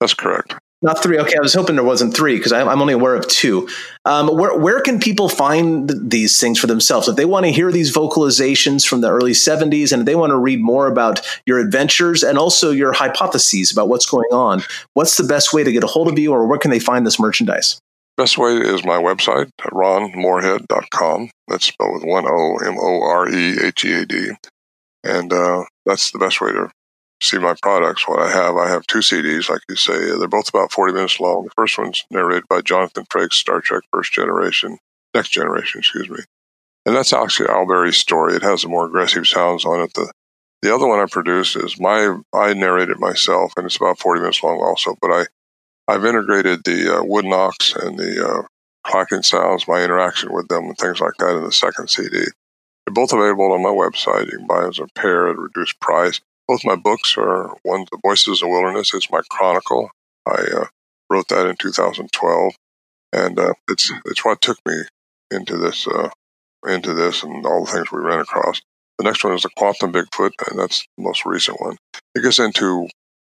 That's 0.00 0.14
correct. 0.14 0.54
Not 0.84 1.02
three. 1.02 1.18
Okay, 1.18 1.34
I 1.34 1.40
was 1.40 1.54
hoping 1.54 1.76
there 1.76 1.84
wasn't 1.84 2.14
three 2.14 2.36
because 2.36 2.52
I'm 2.52 2.82
only 2.82 2.92
aware 2.92 3.14
of 3.14 3.26
two. 3.26 3.70
Um, 4.04 4.28
where 4.28 4.54
where 4.54 4.82
can 4.82 5.00
people 5.00 5.30
find 5.30 5.90
these 6.10 6.38
things 6.38 6.58
for 6.58 6.66
themselves 6.66 7.08
if 7.08 7.16
they 7.16 7.24
want 7.24 7.46
to 7.46 7.52
hear 7.52 7.72
these 7.72 7.90
vocalizations 7.90 8.86
from 8.86 9.00
the 9.00 9.10
early 9.10 9.32
'70s 9.32 9.92
and 9.92 10.06
they 10.06 10.14
want 10.14 10.32
to 10.32 10.36
read 10.36 10.60
more 10.60 10.86
about 10.86 11.22
your 11.46 11.58
adventures 11.58 12.22
and 12.22 12.36
also 12.36 12.70
your 12.70 12.92
hypotheses 12.92 13.72
about 13.72 13.88
what's 13.88 14.04
going 14.04 14.28
on? 14.30 14.62
What's 14.92 15.16
the 15.16 15.24
best 15.24 15.54
way 15.54 15.64
to 15.64 15.72
get 15.72 15.82
a 15.82 15.86
hold 15.86 16.06
of 16.06 16.18
you, 16.18 16.32
or 16.32 16.46
where 16.46 16.58
can 16.58 16.70
they 16.70 16.80
find 16.80 17.06
this 17.06 17.18
merchandise? 17.18 17.80
Best 18.18 18.36
way 18.36 18.52
is 18.52 18.84
my 18.84 18.98
website, 18.98 19.48
ronmorehead.com. 19.62 21.30
That's 21.48 21.64
spelled 21.64 21.94
with 21.94 22.04
one 22.04 22.26
O, 22.26 22.58
M 22.58 22.76
O 22.78 23.02
R 23.02 23.26
E 23.30 23.56
H 23.58 23.86
E 23.86 23.92
A 23.94 24.04
D. 24.04 24.32
And 25.02 25.32
uh, 25.32 25.64
that's 25.86 26.10
the 26.10 26.18
best 26.18 26.42
way 26.42 26.52
to 26.52 26.70
see 27.22 27.38
my 27.38 27.54
products, 27.62 28.06
what 28.06 28.20
I 28.20 28.30
have. 28.30 28.56
I 28.56 28.68
have 28.68 28.86
two 28.86 28.98
CDs, 28.98 29.48
like 29.48 29.62
you 29.68 29.76
say. 29.76 29.98
They're 30.18 30.28
both 30.28 30.48
about 30.48 30.72
40 30.72 30.92
minutes 30.92 31.20
long. 31.20 31.44
The 31.44 31.50
first 31.56 31.78
one's 31.78 32.04
narrated 32.10 32.44
by 32.48 32.60
Jonathan 32.60 33.04
Frakes, 33.06 33.34
Star 33.34 33.60
Trek 33.60 33.82
First 33.92 34.12
Generation, 34.12 34.78
Next 35.14 35.30
Generation, 35.30 35.80
excuse 35.80 36.10
me. 36.10 36.18
And 36.86 36.94
that's 36.94 37.12
actually 37.12 37.48
Al 37.48 37.66
Berry's 37.66 37.96
story. 37.96 38.34
It 38.34 38.42
has 38.42 38.62
the 38.62 38.68
more 38.68 38.86
aggressive 38.86 39.26
sounds 39.26 39.64
on 39.64 39.80
it. 39.80 39.94
The 39.94 40.12
the 40.60 40.74
other 40.74 40.86
one 40.86 40.98
I 40.98 41.06
produced 41.06 41.56
is 41.56 41.78
my 41.78 42.16
I 42.32 42.54
narrated 42.54 42.98
myself, 42.98 43.52
and 43.56 43.66
it's 43.66 43.76
about 43.76 43.98
40 43.98 44.20
minutes 44.20 44.42
long 44.42 44.60
also. 44.60 44.96
But 45.00 45.10
I 45.10 45.26
I've 45.88 46.04
integrated 46.04 46.64
the 46.64 46.98
uh, 46.98 47.04
wood 47.04 47.24
knocks 47.26 47.74
and 47.74 47.98
the 47.98 48.26
uh, 48.26 48.42
clacking 48.86 49.22
sounds, 49.22 49.68
my 49.68 49.82
interaction 49.82 50.32
with 50.32 50.48
them, 50.48 50.64
and 50.64 50.76
things 50.78 51.00
like 51.00 51.14
that 51.18 51.36
in 51.36 51.44
the 51.44 51.52
second 51.52 51.88
CD. 51.88 52.18
They're 52.18 52.94
both 52.94 53.12
available 53.12 53.52
on 53.52 53.62
my 53.62 53.70
website. 53.70 54.30
You 54.30 54.38
can 54.38 54.46
buy 54.46 54.60
them 54.60 54.70
as 54.70 54.78
a 54.78 54.86
pair 54.94 55.28
at 55.28 55.36
a 55.36 55.40
reduced 55.40 55.80
price 55.80 56.20
both 56.46 56.64
my 56.64 56.76
books 56.76 57.16
are 57.16 57.56
one, 57.62 57.86
The 57.90 57.98
Voices 58.02 58.42
of 58.42 58.48
Wilderness. 58.48 58.92
It's 58.94 59.10
my 59.10 59.22
chronicle. 59.30 59.90
I 60.26 60.42
uh, 60.54 60.66
wrote 61.10 61.28
that 61.28 61.46
in 61.46 61.56
2012, 61.56 62.52
and 63.12 63.38
uh, 63.38 63.54
it's 63.68 63.90
it's 64.06 64.24
what 64.24 64.40
took 64.40 64.58
me 64.66 64.82
into 65.30 65.56
this 65.56 65.86
uh, 65.86 66.10
into 66.66 66.94
this 66.94 67.22
and 67.22 67.44
all 67.46 67.64
the 67.64 67.72
things 67.72 67.92
we 67.92 68.00
ran 68.00 68.20
across. 68.20 68.60
The 68.98 69.04
next 69.04 69.24
one 69.24 69.34
is 69.34 69.42
the 69.42 69.50
Quantum 69.56 69.92
Bigfoot, 69.92 70.32
and 70.50 70.58
that's 70.58 70.86
the 70.96 71.02
most 71.02 71.26
recent 71.26 71.60
one. 71.60 71.76
It 72.14 72.22
gets 72.22 72.38
into 72.38 72.88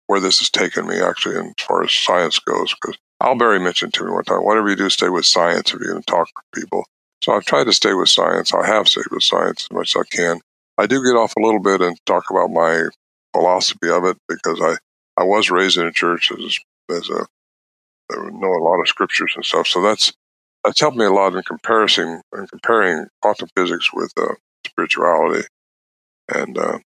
where 0.06 0.20
this 0.20 0.40
has 0.40 0.50
taken 0.50 0.88
me 0.88 1.00
actually, 1.00 1.36
as 1.38 1.66
far 1.66 1.84
as 1.84 1.92
science 1.92 2.40
goes, 2.40 2.74
because 2.74 2.98
Al 3.22 3.36
Berry 3.36 3.60
mentioned 3.60 3.94
to 3.96 4.06
me 4.06 4.12
one 4.12 4.24
time, 4.24 4.46
whatever 4.46 4.70
you 4.70 4.76
do, 4.76 4.90
stay 4.90 5.10
with 5.10 5.26
science 5.26 5.74
if 5.74 5.80
you're 5.80 5.92
going 5.92 6.04
to 6.04 6.12
talk 6.12 6.28
to 6.28 6.62
people. 6.62 6.86
So 7.24 7.34
I've 7.34 7.46
tried 7.46 7.66
to 7.66 7.74
stay 7.74 7.94
with 7.94 8.10
science. 8.10 8.54
I 8.54 8.66
have 8.68 8.88
stayed 8.88 9.10
with 9.12 9.24
science 9.24 9.68
as 9.70 9.76
much 9.76 9.96
as 9.96 10.02
I 10.02 10.16
can. 10.16 10.40
I 10.78 10.86
do 10.86 11.04
get 11.04 11.18
off 11.18 11.34
a 11.38 11.42
little 11.42 11.60
bit 11.62 11.82
and 11.82 11.98
talk 12.06 12.30
about 12.30 12.52
my 12.52 12.88
philosophy 13.34 13.90
of 13.90 14.04
it 14.06 14.18
because 14.28 14.60
I, 14.62 14.78
I 15.20 15.24
was 15.24 15.50
raised 15.50 15.78
in 15.78 15.88
a 15.88 15.92
church 15.92 16.32
as, 16.32 16.60
as 16.90 17.10
a, 17.10 17.26
I 18.12 18.16
know 18.32 18.54
a 18.54 18.64
lot 18.64 18.80
of 18.80 18.88
scriptures 18.88 19.34
and 19.36 19.44
stuff. 19.44 19.68
So 19.68 19.82
that's, 19.82 20.14
that's 20.64 20.80
helped 20.80 20.98
me 20.98 21.06
a 21.06 21.12
lot 21.12 21.36
in 21.36 21.44
comparison 21.44 22.22
in 22.36 22.48
comparing 22.48 23.08
quantum 23.22 23.50
physics 23.56 23.92
with 23.94 24.12
uh, 24.18 24.36
spirituality. 24.66 25.48
And 26.34 26.58
uh, 26.58 26.80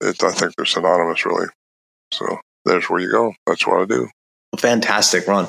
it, 0.00 0.22
I 0.22 0.32
think 0.32 0.54
they're 0.56 0.66
synonymous, 0.66 1.24
really. 1.24 1.46
So 2.12 2.38
there's 2.64 2.88
where 2.88 3.00
you 3.00 3.10
go. 3.10 3.34
That's 3.46 3.66
what 3.66 3.82
I 3.82 3.84
do. 3.84 4.08
Fantastic, 4.56 5.26
Ron. 5.26 5.48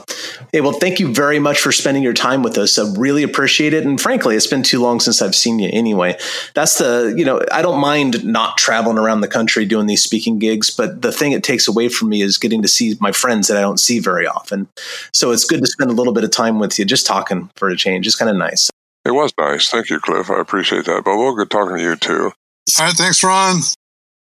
Hey, 0.52 0.62
well, 0.62 0.74
thank 0.74 1.00
you 1.00 1.14
very 1.14 1.40
much 1.40 1.60
for 1.60 1.72
spending 1.72 2.04
your 2.04 2.14
time 2.14 2.44
with 2.44 2.58
us. 2.58 2.78
I 2.78 2.92
really 2.98 3.24
appreciate 3.24 3.74
it. 3.74 3.86
And 3.86 4.00
frankly, 4.00 4.36
it's 4.36 4.48
been 4.48 4.64
too 4.64 4.82
long 4.82 5.00
since 5.00 5.22
I've 5.22 5.36
seen 5.36 5.60
you 5.60 5.70
anyway. 5.72 6.18
That's 6.54 6.78
the, 6.78 7.14
you 7.18 7.26
know, 7.26 7.42
I 7.52 7.62
don't 7.62 7.80
mind 7.80 8.26
not 8.26 8.58
traveling 8.58 8.98
around 8.98 9.22
the 9.22 9.28
country 9.28 9.66
doing 9.66 9.88
these 9.88 10.04
speaking 10.04 10.40
gigs, 10.40 10.70
but 10.70 11.02
the 11.02 11.12
thing 11.12 11.32
it 11.32 11.44
takes 11.44 11.68
away 11.68 11.90
from 11.90 12.10
me 12.10 12.22
is 12.22 12.38
getting 12.38 12.62
to 12.62 12.68
see 12.68 12.96
my 13.00 13.12
friends 13.12 13.48
that 13.48 13.58
I 13.58 13.62
don't 13.62 13.80
see 13.80 14.00
very 14.00 14.28
often. 14.28 14.68
So 15.14 15.32
it's 15.32 15.46
good 15.46 15.62
to 15.62 15.68
spend 15.68 15.92
a 15.92 15.94
little 15.94 16.14
bit 16.14 16.24
of 16.24 16.32
time 16.32 16.60
with 16.60 16.78
you, 16.80 16.86
just 16.86 17.06
talking 17.06 17.50
for 17.56 17.70
a 17.70 17.76
change. 17.76 18.08
It's 18.08 18.16
kind 18.16 18.30
of 18.30 18.38
nice. 18.38 18.70
It 19.06 19.12
was 19.12 19.34
nice. 19.38 19.70
Thank 19.70 19.90
you, 19.90 20.00
Cliff. 20.00 20.32
I 20.32 20.40
appreciate 20.40 20.86
that. 20.86 21.04
Bobo, 21.04 21.36
good 21.36 21.52
talking 21.52 21.78
to 21.78 21.84
you 21.84 21.96
too. 21.96 22.32
All 22.80 22.86
right. 22.86 22.96
Thanks, 22.96 23.24
Ron. 23.24 23.62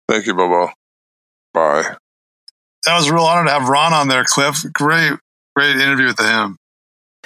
Thank 0.09 0.25
you, 0.25 0.33
Bobo. 0.33 0.71
Bye 1.53 1.97
that 2.85 2.95
was 2.95 3.07
a 3.07 3.13
real 3.13 3.23
honor 3.23 3.45
to 3.45 3.51
have 3.51 3.69
Ron 3.69 3.93
on 3.93 4.07
there, 4.07 4.23
Cliff. 4.25 4.63
Great, 4.73 5.13
great 5.55 5.75
interview 5.77 6.07
with 6.07 6.19
him. 6.19 6.57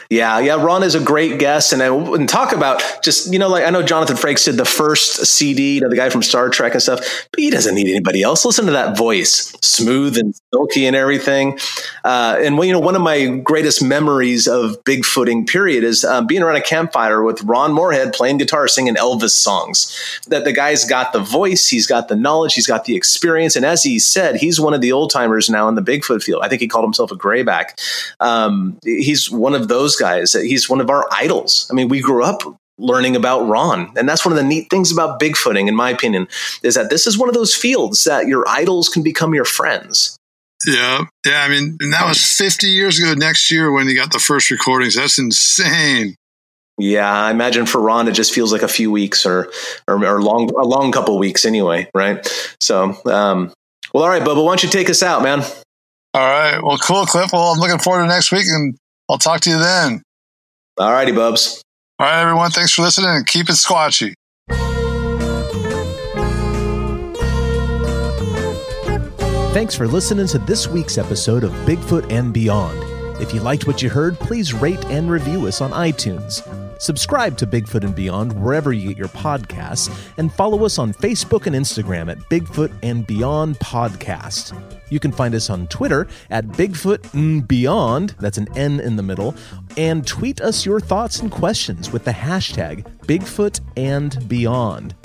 Yeah, 0.10 0.40
yeah. 0.40 0.56
Ron 0.56 0.84
is 0.84 0.96
a 0.96 1.02
great 1.02 1.38
guest, 1.38 1.74
and 1.74 1.82
and 1.82 2.30
talk 2.30 2.54
about 2.54 2.82
just 3.04 3.32
you 3.34 3.40
know, 3.40 3.50
like 3.50 3.66
I 3.66 3.70
know 3.72 3.84
Jonathan 3.84 4.16
Frakes 4.16 4.46
did 4.46 4.56
the 4.56 4.64
first 4.64 5.26
CD, 5.26 5.76
you 5.76 5.82
know, 5.82 5.90
the 5.90 5.98
guy 5.98 6.10
from 6.10 6.24
Star 6.24 6.50
Trek 6.50 6.74
and 6.74 6.82
stuff, 6.82 7.28
but 7.32 7.40
he 7.40 7.50
doesn't 7.50 7.76
need 7.76 7.90
anybody 7.90 8.24
else. 8.24 8.46
Listen 8.46 8.66
to 8.68 8.72
that 8.72 8.98
voice, 8.98 9.54
smooth 9.62 10.18
and 10.18 10.34
silky 10.54 10.86
and 10.86 10.96
everything. 10.96 11.60
Uh, 12.06 12.38
and 12.40 12.58
well, 12.58 12.66
you 12.66 12.72
know, 12.72 12.80
one 12.80 12.96
of 12.96 13.02
my 13.02 13.26
greatest 13.26 13.84
memories 13.84 14.48
of 14.48 14.82
Bigfooting 14.86 15.46
period 15.48 15.84
is 15.84 16.06
um, 16.06 16.26
being 16.26 16.42
around 16.42 16.56
a 16.56 16.62
campfire 16.62 17.22
with 17.22 17.44
Ron 17.44 17.74
Morehead 17.74 18.14
playing 18.14 18.38
guitar, 18.38 18.68
singing 18.70 18.96
Elvis 18.96 19.32
songs. 19.32 20.22
That 20.30 20.46
the 20.46 20.54
guy's 20.54 20.86
got 20.86 21.12
the 21.12 21.20
voice, 21.20 21.68
he's 21.68 21.86
got 21.86 22.08
the 22.08 22.16
knowledge, 22.16 22.54
he's 22.54 22.68
got 22.68 22.86
the 22.86 22.96
experience, 22.96 23.58
and 23.58 23.66
as 23.66 23.84
he 23.84 24.00
said, 24.00 24.38
he's 24.38 24.60
one 24.60 24.74
of 24.74 24.80
the 24.80 24.94
old 24.94 25.12
timers 25.12 25.50
now 25.50 25.68
in 25.68 25.76
the 25.76 25.82
Bigfoot 25.82 26.24
field. 26.24 26.44
I 26.44 26.48
think 26.48 26.62
he 26.62 26.68
called 26.70 26.86
himself 26.86 27.12
a 27.12 27.16
grayback. 27.16 27.78
Um, 28.22 28.80
he's 28.84 29.30
one 29.30 29.54
of 29.54 29.68
those 29.68 29.87
guys. 29.96 30.34
That 30.34 30.46
he's 30.46 30.70
one 30.70 30.82
of 30.82 30.90
our 30.90 31.08
idols. 31.12 31.68
I 31.72 31.74
mean, 31.74 31.88
we 31.88 32.02
grew 32.02 32.24
up 32.24 32.42
learning 32.78 33.16
about 33.16 33.48
Ron. 33.48 33.92
And 33.96 34.08
that's 34.08 34.26
one 34.26 34.32
of 34.32 34.38
the 34.38 34.44
neat 34.44 34.70
things 34.70 34.92
about 34.92 35.20
Bigfooting, 35.20 35.68
in 35.68 35.76
my 35.76 35.90
opinion, 35.90 36.28
is 36.62 36.76
that 36.76 36.90
this 36.90 37.08
is 37.08 37.18
one 37.18 37.28
of 37.30 37.36
those 37.36 37.56
fields 37.56 38.04
that 38.04 38.28
your 38.28 38.48
idols 38.48 38.90
can 38.90 39.04
become 39.04 39.34
your 39.34 39.46
friends. 39.46 40.16
Yeah. 40.66 41.06
Yeah. 41.26 41.44
I 41.44 41.50
mean, 41.50 41.78
that 41.92 42.06
was 42.08 42.24
50 42.24 42.68
years 42.68 43.00
ago 43.00 43.14
next 43.14 43.52
year 43.52 43.72
when 43.72 43.88
he 43.88 43.96
got 43.96 44.12
the 44.12 44.20
first 44.20 44.52
recordings. 44.52 44.96
That's 44.96 45.18
insane. 45.18 46.16
Yeah, 46.80 47.12
I 47.12 47.32
imagine 47.32 47.66
for 47.66 47.82
Ron, 47.82 48.08
it 48.08 48.12
just 48.12 48.34
feels 48.34 48.54
like 48.54 48.62
a 48.62 48.68
few 48.68 48.92
weeks 48.92 49.26
or 49.26 49.52
or, 49.88 49.96
or 50.06 50.22
long 50.22 50.52
a 50.56 50.64
long 50.64 50.92
couple 50.92 51.18
weeks 51.18 51.44
anyway, 51.44 51.90
right? 51.96 52.28
So, 52.62 52.96
um, 53.08 53.52
Well, 53.94 54.04
all 54.04 54.10
right, 54.10 54.22
Bubba, 54.22 54.44
why 54.46 54.52
don't 54.52 54.64
you 54.64 54.70
take 54.70 54.88
us 54.90 55.02
out, 55.02 55.24
man? 55.24 55.42
All 56.14 56.22
right. 56.22 56.60
Well, 56.62 56.78
cool, 56.78 57.06
Cliff. 57.08 57.32
Well, 57.34 57.52
I'm 57.52 57.60
looking 57.60 57.80
forward 57.80 58.04
to 58.04 58.08
next 58.08 58.32
week, 58.32 58.46
and 58.46 58.78
I'll 59.10 59.18
talk 59.18 59.42
to 59.42 59.50
you 59.50 59.58
then. 59.58 60.02
All 60.78 60.92
righty, 60.92 61.12
Bubs. 61.12 61.62
All 62.00 62.06
right, 62.06 62.22
everyone. 62.22 62.52
Thanks 62.52 62.74
for 62.74 62.84
listening, 62.84 63.10
and 63.10 63.26
keep 63.26 63.50
it 63.50 63.54
squatchy. 63.54 64.14
Thanks 69.54 69.74
for 69.74 69.88
listening 69.88 70.28
to 70.28 70.38
this 70.38 70.68
week's 70.68 71.00
episode 71.00 71.44
of 71.44 71.52
Bigfoot 71.66 72.12
and 72.12 72.32
Beyond. 72.32 72.78
If 73.20 73.34
you 73.34 73.40
liked 73.40 73.66
what 73.66 73.82
you 73.82 73.90
heard, 73.90 74.20
please 74.20 74.54
rate 74.54 74.86
and 74.86 75.10
review 75.10 75.48
us 75.48 75.62
on 75.62 75.72
iTunes. 75.72 76.44
Subscribe 76.80 77.36
to 77.40 77.48
Bigfoot 77.48 77.84
and 77.84 77.96
Beyond 77.96 78.40
wherever 78.40 78.72
you 78.72 78.90
get 78.90 78.98
your 78.98 79.08
podcasts, 79.08 79.90
and 80.18 80.32
follow 80.32 80.64
us 80.64 80.78
on 80.78 80.94
Facebook 80.94 81.48
and 81.48 81.56
Instagram 81.56 82.12
at 82.12 82.20
Bigfoot 82.30 82.72
and 82.84 83.08
Beyond 83.08 83.58
Podcast. 83.58 84.56
You 84.90 85.00
can 85.00 85.12
find 85.12 85.36
us 85.36 85.50
on 85.50 85.68
Twitter 85.68 86.08
at 86.30 86.48
Bigfoot 86.48 87.48
Beyond, 87.48 88.16
that's 88.20 88.38
an 88.38 88.48
N 88.56 88.80
in 88.80 88.96
the 88.96 89.04
middle, 89.04 89.36
and 89.76 90.06
tweet 90.06 90.42
us 90.42 90.66
your 90.66 90.80
thoughts 90.80 91.20
and 91.20 91.32
questions 91.32 91.92
with 91.92 92.04
the 92.06 92.12
hashtag 92.12 92.84
Bigfoot 93.06 93.60
and 93.76 94.28
Beyond. 94.28 94.96